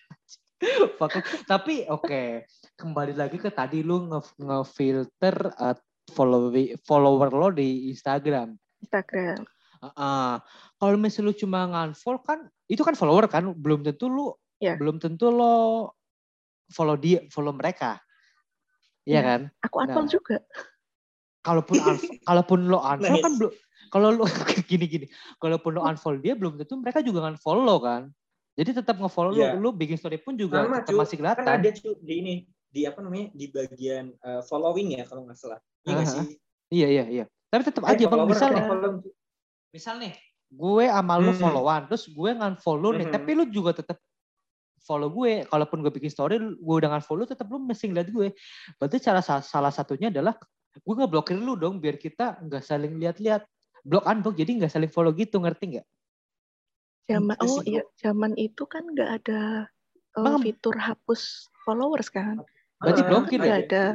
Tapi 1.52 1.90
oke, 1.90 2.46
kembali 2.80 3.12
lagi 3.14 3.36
ke 3.36 3.52
tadi 3.52 3.84
lu 3.84 4.08
nge- 4.08 4.40
ngefilter 4.40 5.36
uh, 5.60 5.76
follow 6.10 6.48
follower 6.82 7.30
lo 7.30 7.52
di 7.52 7.92
Instagram. 7.92 8.56
Instagram. 8.80 9.44
Heeh. 9.80 10.32
Kalau 10.76 10.96
misalnya 10.96 11.28
lu 11.28 11.34
cuma 11.36 11.60
nge-unfollow 11.68 12.24
kan 12.24 12.40
itu 12.66 12.80
kan 12.80 12.96
follower 12.96 13.28
kan 13.28 13.52
belum 13.52 13.84
tentu 13.84 14.08
lu 14.08 14.32
Iya. 14.60 14.76
belum 14.76 15.00
tentu 15.00 15.32
lo 15.32 15.88
follow 16.68 16.96
dia 16.96 17.24
follow 17.28 17.52
mereka. 17.52 18.00
Iya 19.04 19.12
Iya. 19.14 19.22
kan? 19.24 19.42
Aku 19.64 19.76
unfollow 19.80 20.08
Nah. 20.08 20.12
juga. 20.12 20.38
Kalaupun 21.40 21.76
kalaupun 22.28 22.60
lo 22.66 22.80
unfollow 22.80 23.20
Nice. 23.20 23.24
kan 23.24 23.34
belum 23.36 23.52
kalau 23.90 24.08
lo 24.14 24.24
gini 24.70 24.86
gini, 24.86 25.06
kalaupun 25.38 25.76
lo 25.76 25.82
unfollow 25.82 26.20
dia 26.20 26.36
belum 26.36 26.56
tentu 26.56 26.76
mereka 26.76 27.00
juga 27.00 27.24
unfollow 27.26 27.80
kan. 27.80 28.12
Jadi 28.56 28.76
tetap 28.76 29.00
nge-follow 29.00 29.32
Iya. 29.32 29.56
lu, 29.56 29.64
lu 29.64 29.70
bikin 29.72 29.96
story 29.96 30.20
pun 30.20 30.36
juga 30.36 30.64
Sama, 30.64 30.84
tetap 30.84 30.92
cu. 30.92 31.00
masih 31.00 31.16
kan 31.16 31.20
kelihatan. 31.40 31.46
ada 31.56 31.70
cu 31.72 31.90
di 32.02 32.14
ini 32.16 32.36
di 32.70 32.86
apa 32.86 33.02
namanya 33.02 33.34
di 33.34 33.46
bagian 33.50 34.14
uh, 34.22 34.42
following 34.46 34.98
ya 34.98 35.04
kalau 35.10 35.26
nggak 35.26 35.38
salah 35.38 35.60
iya 35.84 35.94
nggak 35.98 36.08
sih 36.10 36.26
Iya 36.70 36.86
iya 36.86 37.06
iya. 37.10 37.26
Tapi 37.50 37.66
tetap 37.66 37.82
Eh, 37.82 37.98
aja 37.98 38.06
bang, 38.06 38.30
misal 38.30 38.54
apa 38.54 38.74
nih, 38.78 39.10
misal 39.74 39.98
nih, 39.98 40.14
gue 40.54 40.86
sama 40.86 41.18
lu 41.18 41.34
Hmm. 41.34 41.42
followan, 41.42 41.82
terus 41.90 42.06
gue 42.06 42.30
nge-follow 42.30 42.94
nih, 42.94 43.10
tapi 43.10 43.34
lu 43.34 43.50
juga 43.50 43.74
tetap 43.74 43.98
follow 44.86 45.10
gue. 45.10 45.50
Kalaupun 45.50 45.82
gue 45.82 45.90
bikin 45.90 46.14
story, 46.14 46.38
gue 46.38 46.76
udah 46.78 46.94
nge-follow, 46.94 47.26
tetap 47.26 47.50
lu 47.50 47.58
mesti 47.58 47.90
ngeliat 47.90 48.14
gue. 48.14 48.38
Berarti 48.78 49.02
cara 49.02 49.18
sa- 49.26 49.42
salah 49.42 49.74
satunya 49.74 50.14
adalah 50.14 50.38
gue 50.78 50.94
ngeblokir 50.94 51.42
lu 51.42 51.58
dong, 51.58 51.82
biar 51.82 51.98
kita 51.98 52.38
nggak 52.38 52.62
saling 52.62 53.02
lihat-lihat. 53.02 53.42
Blok 53.82 54.06
unblock, 54.06 54.38
jadi 54.38 54.62
nggak 54.62 54.70
saling 54.70 54.94
follow 54.94 55.10
gitu, 55.18 55.42
ngerti 55.42 55.74
nggak? 55.74 55.88
Zaman 57.10 57.34
Enggak 57.34 57.50
oh 57.50 57.66
iya, 57.66 57.82
zaman 57.98 58.38
itu 58.38 58.70
kan 58.70 58.86
nggak 58.86 59.10
ada 59.26 59.66
Emang- 60.14 60.46
fitur 60.46 60.78
hapus 60.78 61.50
followers 61.66 62.14
kan. 62.14 62.46
Berarti 62.80 63.02
blokir 63.04 63.38
Nggak 63.38 63.52
ya? 63.52 63.60
ada. 63.62 63.86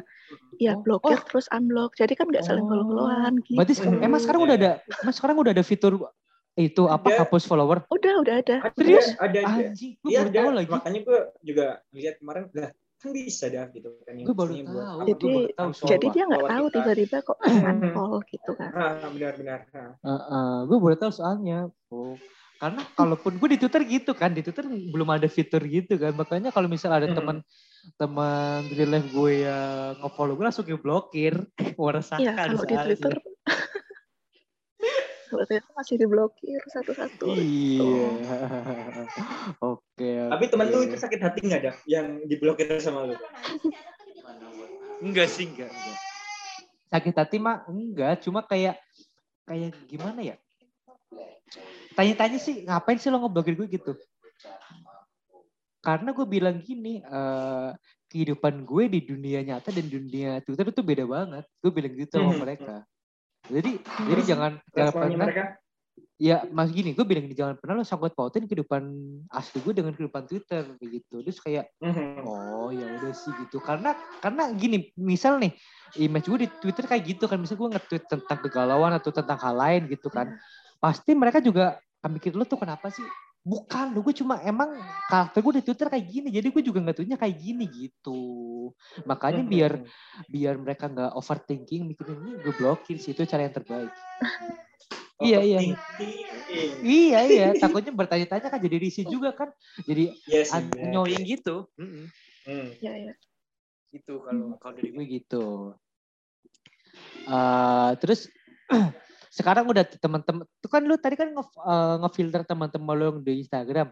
Ya 0.57 0.72
blokir 0.76 1.16
oh. 1.16 1.24
terus 1.24 1.47
unblock. 1.49 1.95
Jadi 1.95 2.12
kan 2.14 2.28
nggak 2.28 2.45
saling 2.45 2.62
Oh. 2.62 2.70
follow-followan 2.70 3.35
gitu. 3.43 3.57
Berarti 3.57 3.74
sekarang, 3.74 4.01
emang 4.01 4.20
sekarang 4.20 4.41
udah 4.43 4.57
ada, 4.57 4.72
emang 5.01 5.14
sekarang 5.14 5.37
udah 5.39 5.53
ada 5.53 5.64
fitur 5.64 5.93
itu 6.55 6.82
apa 6.87 7.09
Ada. 7.09 7.18
hapus 7.24 7.43
follower? 7.45 7.82
Udah, 7.89 8.14
udah 8.20 8.35
ada. 8.39 8.57
Serius? 8.72 9.11
ada 9.18 9.26
ada 9.35 9.41
Anjing, 9.66 9.99
gue 9.99 10.07
Iya 10.07 10.20
baru 10.22 10.30
tahu 10.30 10.51
lagi. 10.55 10.68
makanya 10.70 11.01
gue 11.03 11.18
juga 11.43 11.66
lihat 11.91 12.14
kemarin 12.18 12.45
lah 12.55 12.70
kan 12.95 13.12
bisa 13.12 13.45
dah 13.47 13.66
gitu 13.68 13.89
kan 14.01 14.14
yang 14.14 14.24
Gue 14.24 14.32
baru 14.32 14.53
buat 14.55 14.64
tahu. 14.64 14.78
apa, 14.78 15.03
Jadi- 15.05 15.18
gue 15.18 15.28
baru 15.35 15.49
tahu. 15.53 15.70
Jadi 15.85 16.07
dia 16.09 16.24
nggak 16.24 16.45
tahu 16.47 16.64
tiba-tiba 16.70 17.16
kok 17.20 17.39
unfollow 17.43 18.20
gitu 18.32 18.51
kan. 18.55 18.70
ah 18.72 18.93
benar-benar 19.05 19.61
ah. 20.01 20.61
gue 20.62 20.78
baru 20.78 20.97
tahu 20.97 21.11
soalnya. 21.11 21.59
Oh. 21.89 22.14
Karena 22.55 22.80
kalaupun 22.95 23.32
gue 23.35 23.49
di 23.51 23.59
Twitter 23.59 23.82
gitu 23.82 24.12
kan, 24.14 24.30
di 24.30 24.41
Twitter 24.41 24.64
belum 24.64 25.09
ada 25.11 25.26
fitur 25.26 25.61
gitu 25.61 25.99
kan. 25.99 26.14
Makanya 26.14 26.49
kalau 26.49 26.64
misal 26.64 26.95
ada 26.95 27.05
Hmm. 27.05 27.18
teman 27.18 27.37
teman 27.95 28.66
di 28.68 28.85
live 28.85 29.09
gue 29.12 29.32
yang 29.47 30.01
nge-follow 30.03 30.35
gue 30.35 30.45
langsung 30.45 30.64
gue 30.66 30.78
blokir. 30.80 31.35
Meresahkan 31.78 32.22
Iya, 32.22 32.32
kalau 32.35 32.64
di. 32.64 32.76
Twitter 32.76 33.14
kalau 35.30 35.45
Twitter 35.51 35.72
masih 35.74 35.97
diblokir 35.99 36.61
satu-satu. 36.70 37.26
Iya. 37.35 38.09
Oke. 39.74 40.11
tapi 40.30 40.45
temen 40.47 40.66
lu 40.70 40.87
itu 40.87 40.97
sakit 40.99 41.20
hati 41.20 41.41
nggak 41.45 41.62
dah 41.66 41.76
yang 41.91 42.22
diblokir 42.26 42.70
sama 42.78 43.11
lu 43.11 43.16
Enggak 45.05 45.28
sih, 45.28 45.45
enggak, 45.51 45.68
enggak. 45.68 45.99
Sakit 46.89 47.14
hati 47.18 47.37
mah 47.43 47.66
enggak, 47.68 48.22
cuma 48.24 48.41
kayak 48.47 48.78
kayak 49.45 49.74
gimana 49.91 50.22
ya? 50.22 50.37
Tanya-tanya 51.95 52.39
sih, 52.41 52.64
ngapain 52.64 52.97
sih 52.97 53.12
lo 53.12 53.20
ngeblokir 53.20 53.55
gue 53.59 53.68
gitu? 53.68 53.93
Karena 55.85 56.16
gue 56.16 56.26
bilang 56.26 56.57
gini, 56.64 57.05
eh, 57.05 57.70
kehidupan 58.09 58.64
gue 58.64 58.85
di 58.89 59.01
dunia 59.05 59.45
nyata 59.45 59.68
dan 59.68 59.87
dunia 59.87 60.41
Twitter 60.41 60.72
itu 60.72 60.80
beda 60.80 61.05
banget. 61.05 61.45
Gue 61.61 61.70
bilang 61.70 61.93
gitu 61.93 62.16
sama 62.16 62.32
Mhm. 62.32 62.41
mereka. 62.41 62.76
Jadi, 63.45 63.72
jadi 64.09 64.22
jangan 64.24 64.53
jangan 64.72 64.93
pernah 64.97 65.20
mereka 65.28 65.45
ya 66.18 66.47
mas 66.51 66.70
gini 66.70 66.95
gue 66.95 67.03
bilang 67.07 67.26
jangan 67.35 67.59
pernah 67.59 67.82
lo 67.82 67.85
sangkut 67.87 68.14
pautin 68.14 68.47
kehidupan 68.47 68.82
asli 69.30 69.59
gue 69.62 69.74
dengan 69.74 69.95
kehidupan 69.95 70.24
Twitter 70.30 70.62
begitu 70.78 71.22
terus 71.22 71.39
kayak 71.43 71.70
Mhm. 71.82 72.22
Oh 72.24 72.70
ya 72.70 72.87
udah 72.87 73.12
sih 73.12 73.35
gitu 73.45 73.59
karena 73.59 73.95
karena 74.22 74.51
gini 74.55 74.95
misal 74.95 75.43
nih 75.43 75.53
image 75.99 76.26
gue 76.30 76.47
di 76.47 76.49
Twitter 76.62 76.87
kayak 76.87 77.03
gitu 77.14 77.26
kan 77.26 77.39
misal 77.39 77.59
gue 77.59 77.68
nge-tweet 77.76 78.05
tentang 78.07 78.39
kegalauan 78.41 78.95
atau 78.95 79.11
tentang 79.11 79.39
hal 79.39 79.55
lain 79.59 79.91
gitu 79.91 80.09
kan 80.11 80.39
pasti 80.78 81.12
mereka 81.18 81.43
juga 81.43 81.82
akan 82.03 82.11
mikir 82.14 82.32
lo 82.35 82.47
tuh 82.47 82.62
kenapa 82.62 82.91
sih 82.95 83.05
bukan 83.45 83.92
lo 83.92 84.01
gue 84.01 84.16
cuma 84.16 84.40
emang 84.40 84.80
karakter 85.05 85.45
gue 85.45 85.61
di 85.61 85.64
Twitter 85.68 85.92
kayak 85.92 86.07
gini 86.09 86.28
jadi 86.32 86.49
gue 86.49 86.62
juga 86.64 86.80
nggak 86.80 86.97
tweetnya 86.97 87.20
kayak 87.20 87.36
gini 87.36 87.64
gitu 87.68 88.72
makanya 89.05 89.45
Mhm. 89.45 89.53
biar 89.53 89.72
biar 90.32 90.55
mereka 90.57 90.88
nggak 90.88 91.12
overthinking 91.12 91.84
mikirin 91.84 92.24
ini 92.24 92.40
gue 92.40 92.53
blokir 92.57 92.97
sih 92.97 93.12
itu 93.12 93.20
cara 93.28 93.45
yang 93.45 93.53
terbaik 93.53 93.92
Iya, 95.24 95.40
iya. 95.47 95.61
Iya 96.82 97.20
iya 97.22 97.47
takutnya 97.55 97.95
bertanya-tanya 97.95 98.51
kan 98.51 98.59
jadi 98.59 98.76
risih 98.82 99.07
juga 99.07 99.30
kan 99.30 99.53
jadi 99.86 100.11
Iya 100.26 100.42
an- 100.51 100.74
benar. 100.74 100.90
annoying 100.90 101.22
gitu 101.22 101.70
Mm-mm. 101.78 102.11
Hmm. 102.45 102.68
Ya, 102.82 102.92
ya. 102.99 103.12
gitu 103.95 104.20
kalau 104.26 104.59
kalau 104.59 104.74
dari 104.74 104.90
gue 104.90 105.05
gitu 105.07 105.45
Eh 107.24 107.90
terus 108.03 108.28
sekarang 109.35 109.66
udah 109.66 109.82
teman-teman 109.99 110.47
itu 110.47 110.68
kan 110.70 110.82
lu 110.87 110.95
tadi 110.95 111.18
kan 111.18 111.26
nge, 111.35 111.43
eh, 111.43 111.97
ngefilter 112.07 112.43
teman-teman 112.47 112.95
lu 112.95 113.05
yang 113.11 113.18
di 113.20 113.32
Instagram. 113.43 113.91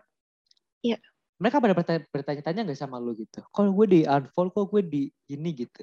Iya. 0.83 0.99
mereka 1.43 1.59
pada 1.59 1.75
bertanya- 1.75 2.07
bertanya-tanya 2.07 2.61
nggak 2.71 2.79
sama 2.79 3.03
lu 3.03 3.19
gitu? 3.19 3.43
Kalau 3.51 3.75
gue 3.75 3.87
di 3.91 4.01
unfollow 4.07 4.55
kok 4.55 4.71
gue 4.71 4.83
di 4.87 5.03
ini 5.27 5.51
gitu? 5.51 5.83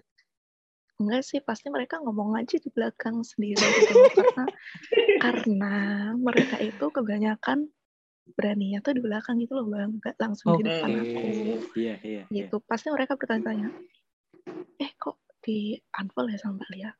Enggak 1.03 1.27
sih, 1.27 1.43
pasti 1.43 1.67
mereka 1.67 1.99
ngomong 1.99 2.39
aja 2.39 2.55
di 2.55 2.71
belakang 2.71 3.19
sendiri 3.27 3.59
gitu. 3.75 3.99
Karena 4.15 4.45
karena 5.19 5.73
mereka 6.15 6.55
itu 6.63 6.85
kebanyakan 6.87 7.67
beraninya 8.39 8.79
tuh 8.79 8.95
di 8.95 9.01
belakang 9.03 9.35
gitu 9.43 9.59
loh 9.59 9.67
bang, 9.67 9.99
nggak 9.99 10.15
langsung 10.15 10.55
di 10.59 10.63
depan 10.63 10.89
aku. 10.95 11.19
iya 11.75 11.95
iya 12.07 12.23
Gitu, 12.31 12.55
pasti 12.63 12.87
mereka 12.95 13.19
bertanya-tanya, 13.19 13.67
eh 14.79 14.91
kok 14.95 15.19
di 15.43 15.75
unfollow 15.91 16.31
ya 16.31 16.39
sama 16.39 16.63
Mbak 16.63 16.69
Lia? 16.71 16.91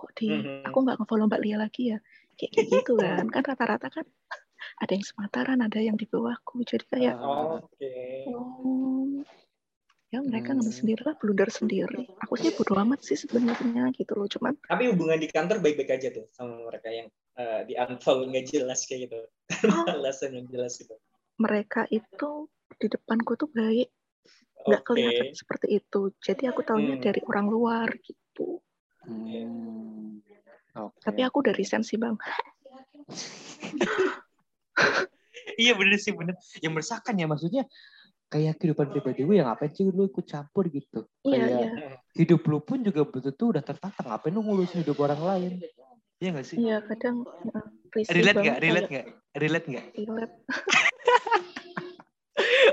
Kok 0.00 0.10
di 0.16 0.28
Mhm. 0.32 0.64
aku 0.64 0.78
nggak 0.80 0.96
nge-follow 1.04 1.26
Mbak 1.28 1.42
Lia 1.44 1.56
lagi 1.60 1.82
ya? 1.92 1.98
Kayak 2.40 2.50
kayak 2.56 2.68
gitu 2.72 2.92
kan, 3.04 3.24
kan 3.28 3.42
rata-rata 3.44 3.88
kan 3.92 4.06
ada 4.80 4.92
yang 4.96 5.04
semataran, 5.04 5.58
ada 5.60 5.80
yang 5.80 5.96
di 6.00 6.06
bawahku, 6.08 6.64
jadi 6.64 6.84
kayak 6.88 7.14
Oke. 7.20 7.92
oh 8.28 9.24
ya 10.10 10.18
mereka 10.26 10.56
Hmm. 10.56 10.66
sendiri 10.66 11.00
lah, 11.06 11.14
blunder 11.20 11.48
sendiri. 11.52 12.02
Aku 12.26 12.34
sih 12.40 12.50
bodo 12.56 12.74
amat 12.82 13.00
sih 13.04 13.14
sebenarnya 13.14 13.92
gitu 13.94 14.12
loh, 14.18 14.26
cuman 14.26 14.56
Tapi 14.66 14.84
hubungan 14.90 15.18
di 15.20 15.28
kantor 15.30 15.62
baik-baik 15.62 15.90
aja 16.00 16.08
tuh 16.10 16.26
sama 16.34 16.66
mereka 16.66 16.88
yang 16.90 17.08
eh, 17.38 17.60
di 17.68 17.74
unfollow 17.78 18.26
nggak 18.26 18.46
jelas 18.50 18.84
kayak 18.88 19.00
gitu. 19.08 19.20
Oh. 19.70 19.84
Alasan 20.00 20.34
yang 20.34 20.46
jelas 20.50 20.80
gitu. 20.80 20.96
mereka 21.40 21.88
itu 21.88 22.30
di 22.76 22.86
depanku 22.92 23.32
tuh 23.36 23.48
baik 23.48 23.88
nggak 24.68 24.82
Oke. 24.84 24.88
kelihatan 24.92 25.28
seperti 25.32 25.66
itu 25.80 26.00
jadi 26.20 26.52
aku 26.52 26.60
tahunya 26.68 27.00
Hmm. 27.00 27.04
dari 27.04 27.20
orang 27.24 27.46
luar 27.48 27.88
gitu 28.04 28.29
Hmm. 29.10 30.22
Oke. 30.70 31.02
tapi 31.02 31.26
aku 31.26 31.42
udah 31.42 31.54
resign 31.58 31.82
sih 31.82 31.98
bang. 31.98 32.14
Iya 35.60 35.76
bener 35.76 35.98
sih 36.00 36.14
bener. 36.16 36.38
Yang 36.62 36.72
meresahkan 36.72 37.14
ya 37.18 37.26
maksudnya 37.28 37.62
kayak 38.30 38.62
kehidupan 38.62 38.94
pribadi 38.94 39.26
gue 39.26 39.36
yang 39.42 39.50
ngapain 39.50 39.74
sih 39.74 39.84
lu 39.90 40.06
ikut 40.06 40.24
campur 40.24 40.70
gitu? 40.70 41.04
Iya 41.26 41.36
kayak 41.36 41.50
iya. 41.50 41.70
hidup 42.16 42.40
lu 42.46 42.62
pun 42.62 42.80
juga 42.80 43.04
betul 43.04 43.34
tuh 43.34 43.48
udah 43.58 43.62
tertata 43.66 44.00
ngapain 44.06 44.32
lu 44.32 44.40
ngurusin 44.40 44.86
hidup 44.86 44.96
orang 45.02 45.20
lain? 45.20 45.52
Iya 46.20 46.28
gak 46.36 46.46
sih? 46.46 46.56
Iya 46.56 46.76
kadang 46.86 47.26
uh, 47.26 47.66
relate 47.98 48.40
nggak? 48.40 48.58
relate 48.62 48.88
nggak? 48.88 49.06
Relate 49.36 49.66
nggak? 49.68 49.86
Relate. 49.98 50.34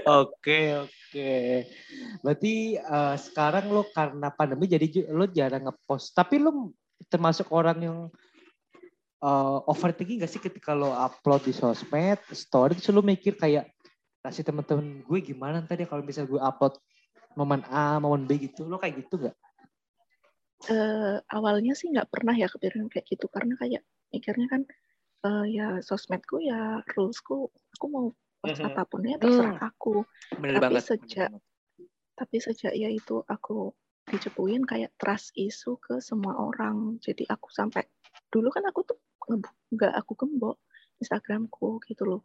oke 0.07 0.59
oke. 0.87 1.31
Berarti 2.23 2.79
eh, 2.79 3.15
sekarang 3.19 3.69
lo 3.69 3.83
karena 3.91 4.31
pandemi 4.31 4.71
jadi 4.71 5.11
lo 5.11 5.27
jarang 5.27 5.67
ngepost. 5.67 6.15
Tapi 6.15 6.39
lo 6.39 6.71
termasuk 7.11 7.51
orang 7.51 7.77
yang 7.83 7.97
eh, 9.21 9.57
overthinking 9.67 10.23
gak 10.23 10.31
sih 10.31 10.41
ketika 10.41 10.71
lo 10.71 10.95
upload 10.95 11.43
di 11.43 11.53
sosmed 11.53 12.19
story 12.31 12.79
terus 12.79 12.89
lo 12.95 13.03
mikir 13.03 13.35
kayak 13.35 13.69
kasih 14.23 14.43
temen-temen 14.43 15.07
gue 15.07 15.19
gimana 15.23 15.63
tadi 15.63 15.87
kalau 15.87 16.03
misal 16.03 16.27
gue 16.27 16.41
upload 16.41 16.75
momen 17.37 17.61
A 17.69 17.99
momen 17.99 18.25
B 18.25 18.49
gitu. 18.49 18.65
Lo 18.65 18.79
kayak 18.79 19.05
gitu 19.05 19.27
gak 19.27 19.35
Eh, 20.65 21.17
awalnya 21.29 21.77
sih 21.77 21.93
nggak 21.93 22.09
pernah 22.09 22.33
ya 22.33 22.49
kepikiran 22.49 22.89
kayak 22.89 23.05
gitu. 23.05 23.29
Karena 23.29 23.53
kayak 23.61 23.85
mikirnya 24.09 24.47
kan 24.49 24.61
eh, 25.29 25.45
ya 25.53 25.67
sosmedku 25.85 26.41
ya 26.41 26.81
rulesku 26.97 27.53
aku 27.77 27.85
mau 27.85 28.05
post 28.47 28.61
Mhm. 28.63 28.69
apa 28.71 28.81
pun 28.87 29.01
ya 29.03 29.15
terserah 29.19 29.59
aku. 29.59 29.95
Bener 30.39 30.53
Tapi 30.57 30.63
banget. 30.63 30.83
sejak- 30.87 31.35
tapi 32.13 32.35
sejak 32.39 32.73
ya 32.73 32.89
itu 32.89 33.21
aku 33.23 33.71
dicepuin 34.07 34.63
kayak 34.63 34.95
trust 34.95 35.35
isu 35.35 35.75
ke 35.77 35.99
semua 35.99 36.39
orang. 36.39 36.95
Jadi 36.97 37.27
aku 37.27 37.51
sampai 37.51 37.83
dulu 38.31 38.47
kan 38.49 38.63
aku 38.65 38.81
tuh 38.87 38.97
nggak 39.75 39.93
aku 39.93 40.15
gembok 40.15 40.57
Instagramku 40.97 41.83
gitu 41.85 42.03
loh. 42.07 42.23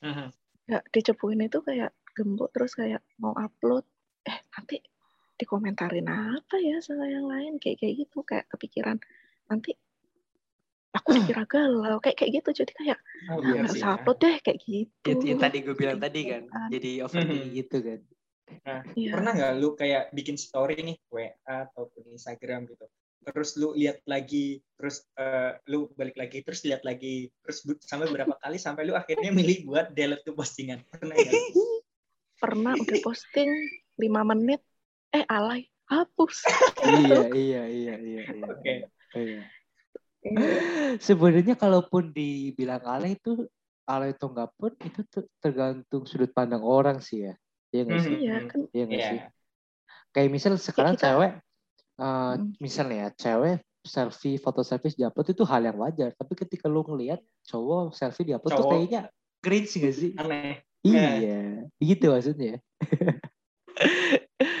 Mhm. 0.00 0.32
ya 0.62 0.78
dicepuin 0.88 1.42
itu 1.42 1.58
kayak 1.58 1.90
gembok 2.14 2.54
terus 2.54 2.72
kayak 2.72 3.02
mau 3.18 3.34
upload. 3.34 3.82
Eh 4.22 4.38
nanti 4.54 4.78
dikomentarin 5.34 6.06
apa 6.06 6.54
ya 6.62 6.78
sama 6.78 7.10
yang 7.10 7.26
lain? 7.26 7.58
Kayak 7.58 7.82
kayak 7.82 7.94
gitu 8.06 8.22
kayak 8.22 8.46
kepikiran 8.46 8.96
nanti 9.50 9.74
aku 10.92 11.08
dikira 11.16 11.44
galau 11.48 11.98
kayak 12.04 12.16
kayak 12.20 12.30
gitu 12.42 12.64
jadi 12.64 12.72
kayak 12.76 12.98
Oh, 13.30 13.38
"Ah, 13.38 13.54
nggak 13.62 13.74
usah 13.78 13.90
upload 13.96 14.18
deh 14.18 14.36
kayak 14.42 14.58
gitu 14.66 15.08
Itu 15.14 15.24
yang 15.30 15.40
tadi 15.40 15.58
gue 15.62 15.74
bilang 15.78 15.98
Kayak 15.98 16.06
tadi 16.10 16.20
gitu 16.20 16.32
kan. 16.32 16.42
Jadi 16.74 16.90
overthinking 17.06 17.46
Mhm. 17.48 17.58
gitu 17.58 17.76
kan. 17.82 18.00
Iya. 18.94 19.12
Pernah 19.14 19.32
nggak 19.38 19.52
lu 19.62 19.68
kayak 19.78 20.02
bikin 20.14 20.36
story 20.38 20.76
nih 20.82 20.96
WA 21.10 21.54
ataupun 21.70 22.02
Instagram 22.14 22.60
gitu. 22.66 22.84
Terus 23.22 23.50
lu 23.54 23.70
lihat 23.78 24.02
lagi, 24.10 24.58
terus 24.74 25.06
eh, 25.14 25.54
lu 25.70 25.86
balik 25.94 26.18
lagi, 26.18 26.42
terus 26.42 26.66
lihat 26.66 26.82
lagi, 26.82 27.30
terus 27.46 27.62
bu- 27.62 27.78
sampai 27.78 28.10
berapa 28.10 28.34
kali 28.42 28.58
sampai 28.58 28.82
lu 28.82 28.98
akhirnya 28.98 29.30
milih 29.30 29.70
buat 29.70 29.94
delete 29.94 30.26
tuh 30.26 30.34
postingan. 30.34 30.82
Pernah 30.90 31.14
nggak? 31.14 31.34
pernah 32.42 32.74
udah 32.74 32.98
posting 33.06 33.50
lima 34.02 34.26
menit 34.26 34.58
eh 35.14 35.22
alay 35.30 35.70
hapus 35.86 36.42
iya, 36.82 37.30
iya, 37.30 37.62
iya, 37.70 37.94
iya, 38.02 38.20
iya. 38.26 38.46
Oke. 38.50 38.66
Iya. 38.66 38.86
Iya. 39.14 39.40
Sebenarnya 41.02 41.58
kalaupun 41.58 42.14
dibilang 42.14 42.82
alay 42.86 43.18
itu 43.18 43.46
alay 43.82 44.14
atau 44.14 44.30
enggak 44.30 44.50
pun 44.54 44.70
itu 44.78 45.00
ter- 45.10 45.30
tergantung 45.42 46.06
sudut 46.06 46.30
pandang 46.30 46.62
orang 46.62 47.02
sih 47.02 47.26
ya. 47.26 47.34
Iya 47.74 47.82
nggak 47.88 48.00
sih? 48.00 48.14
iya 48.20 48.36
kan 48.46 48.60
Iya 48.70 48.84
nggak 48.86 49.00
Iya. 49.02 49.10
sih? 49.10 49.18
Kayak 50.12 50.28
misal 50.30 50.52
sekarang 50.60 50.94
kita- 50.94 51.02
cewek, 51.08 51.32
uh, 51.98 52.38
Hmm. 52.38 52.52
misalnya 52.60 52.96
ya 52.96 53.08
cewek 53.16 53.56
selfie, 53.82 54.38
foto 54.38 54.62
selfie 54.62 54.94
diupload 54.94 55.34
itu 55.34 55.42
hal 55.42 55.62
yang 55.66 55.78
wajar. 55.80 56.14
Tapi 56.14 56.32
ketika 56.38 56.70
lu 56.70 56.86
ngelihat 56.86 57.18
cowok 57.42 57.90
selfie 57.90 58.30
diupload 58.30 58.52
tuh 58.54 58.68
kayaknya 58.70 59.10
cringe 59.42 59.74
gak 59.74 59.94
sih? 59.96 60.10
Aneh. 60.14 60.62
Iya, 60.82 61.66
gitu 61.78 62.10
maksudnya. 62.10 62.62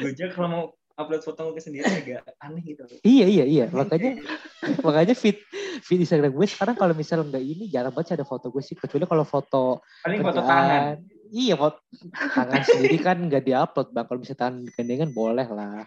Gue 0.02 0.10
aja 0.10 0.26
kalau 0.34 0.48
mau 0.50 0.64
upload 1.02 1.22
foto 1.26 1.50
gue 1.50 1.62
sendiri 1.62 1.84
agak 1.84 2.22
aneh 2.38 2.62
gitu. 2.62 2.86
Iya 3.02 3.26
iya 3.26 3.44
iya, 3.44 3.64
makanya 3.74 4.22
makanya 4.86 5.14
fit 5.18 5.42
fit 5.82 5.98
Instagram 5.98 6.32
gue 6.32 6.46
sekarang 6.46 6.78
kalau 6.78 6.94
misal 6.94 7.26
nggak 7.26 7.42
ini 7.42 7.66
jarang 7.66 7.90
banget 7.90 8.14
sih 8.14 8.16
ada 8.16 8.26
foto 8.26 8.48
gue 8.48 8.62
sih 8.62 8.78
kecuali 8.78 9.04
kalau 9.04 9.26
foto 9.26 9.82
Paling 10.06 10.22
foto 10.22 10.40
tangan. 10.40 10.96
Iya, 11.32 11.54
foto 11.56 11.78
tangan 12.12 12.62
sendiri 12.62 12.96
kan 13.00 13.16
nggak 13.18 13.42
diupload 13.42 13.88
bang. 13.90 14.04
Kalau 14.06 14.18
misalnya 14.20 14.40
tangan 14.40 14.56
gandengan 14.76 15.10
boleh 15.10 15.48
lah. 15.48 15.82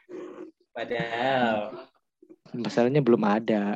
Padahal 0.75 1.85
Masalahnya 2.55 3.01
belum 3.03 3.23
ada. 3.25 3.75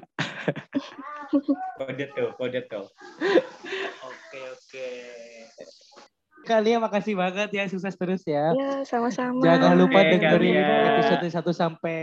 kode 1.75 2.05
tuh, 2.15 2.29
kode 2.39 2.61
tuh. 2.69 2.85
Oke 4.09 4.39
oke. 4.45 4.89
Kalian 6.41 6.79
makasih 6.79 7.13
banget 7.13 7.49
ya, 7.49 7.63
sukses 7.65 7.93
terus 7.93 8.23
ya. 8.23 8.51
ya 8.51 8.81
sama-sama 8.81 9.37
Jangan 9.39 9.75
lupa 9.75 9.99
Oke, 9.99 10.09
dengerin 10.13 10.65
episode 10.89 11.25
1 11.25 11.51
sampai 11.53 11.97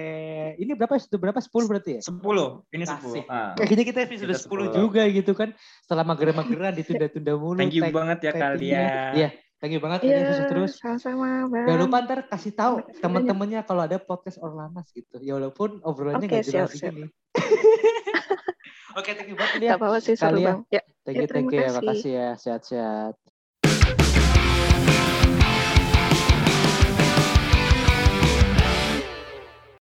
ini 0.57 0.73
berapa 0.73 0.95
episode 0.95 1.19
berapa? 1.19 1.39
10 1.39 1.51
berarti 1.67 1.91
ya? 1.95 2.03
10. 2.05 2.23
Ini 2.69 2.85
10. 2.85 2.95
Asik. 2.95 3.25
Ah. 3.27 3.53
Kayaknya 3.55 3.85
kita 3.85 3.99
episode 4.05 4.31
Kita 4.31 4.41
10 4.45 4.71
10. 4.71 4.77
juga 4.77 5.03
gitu 5.09 5.33
kan. 5.33 5.49
Setelah 5.81 6.05
mager-mageran 6.05 6.73
ditunda-tunda 6.73 7.33
mulu. 7.35 7.59
Thank 7.59 7.75
you 7.75 7.83
tag- 7.83 7.93
banget 7.93 8.19
ya 8.21 8.33
kalian. 8.33 9.13
Iya, 9.15 9.29
thank 9.59 9.73
you 9.73 9.81
banget 9.81 9.99
Iya, 10.01 10.17
sukses 10.23 10.47
terus. 10.47 10.71
sama-sama 10.79 11.27
bang 11.49 11.65
Jangan 11.67 11.81
lupa 11.83 11.97
ntar 12.03 12.19
kasih 12.27 12.53
tahu 12.53 12.75
teman-temannya 12.95 13.61
kalau 13.63 13.83
ada 13.83 13.99
podcast 13.99 14.39
Orlanas 14.39 14.87
gitu. 14.91 15.17
Ya 15.19 15.35
walaupun 15.35 15.81
obrolannya 15.83 16.23
Oke, 16.23 16.39
nggak 16.39 16.47
jelas 16.47 16.71
siap, 16.71 16.87
siap. 16.87 16.93
gini. 16.93 17.09
Oke, 18.97 19.11
thank 19.13 19.29
you 19.29 19.37
banget 19.37 19.61
ya. 19.61 19.77
apa-apa 19.77 19.99
sih 19.99 20.15
seru 20.15 20.41
bang 20.41 20.61
ya 20.71 20.81
Thank 21.03 21.17
Ya, 21.17 21.23
you, 21.23 21.29
thank 21.29 21.47
terima 21.47 21.51
you 21.51 21.59
ya. 21.59 21.69
kasih. 21.69 21.79
Makasih 21.81 22.13
ya. 22.13 22.29
Sehat-sehat. 22.35 23.15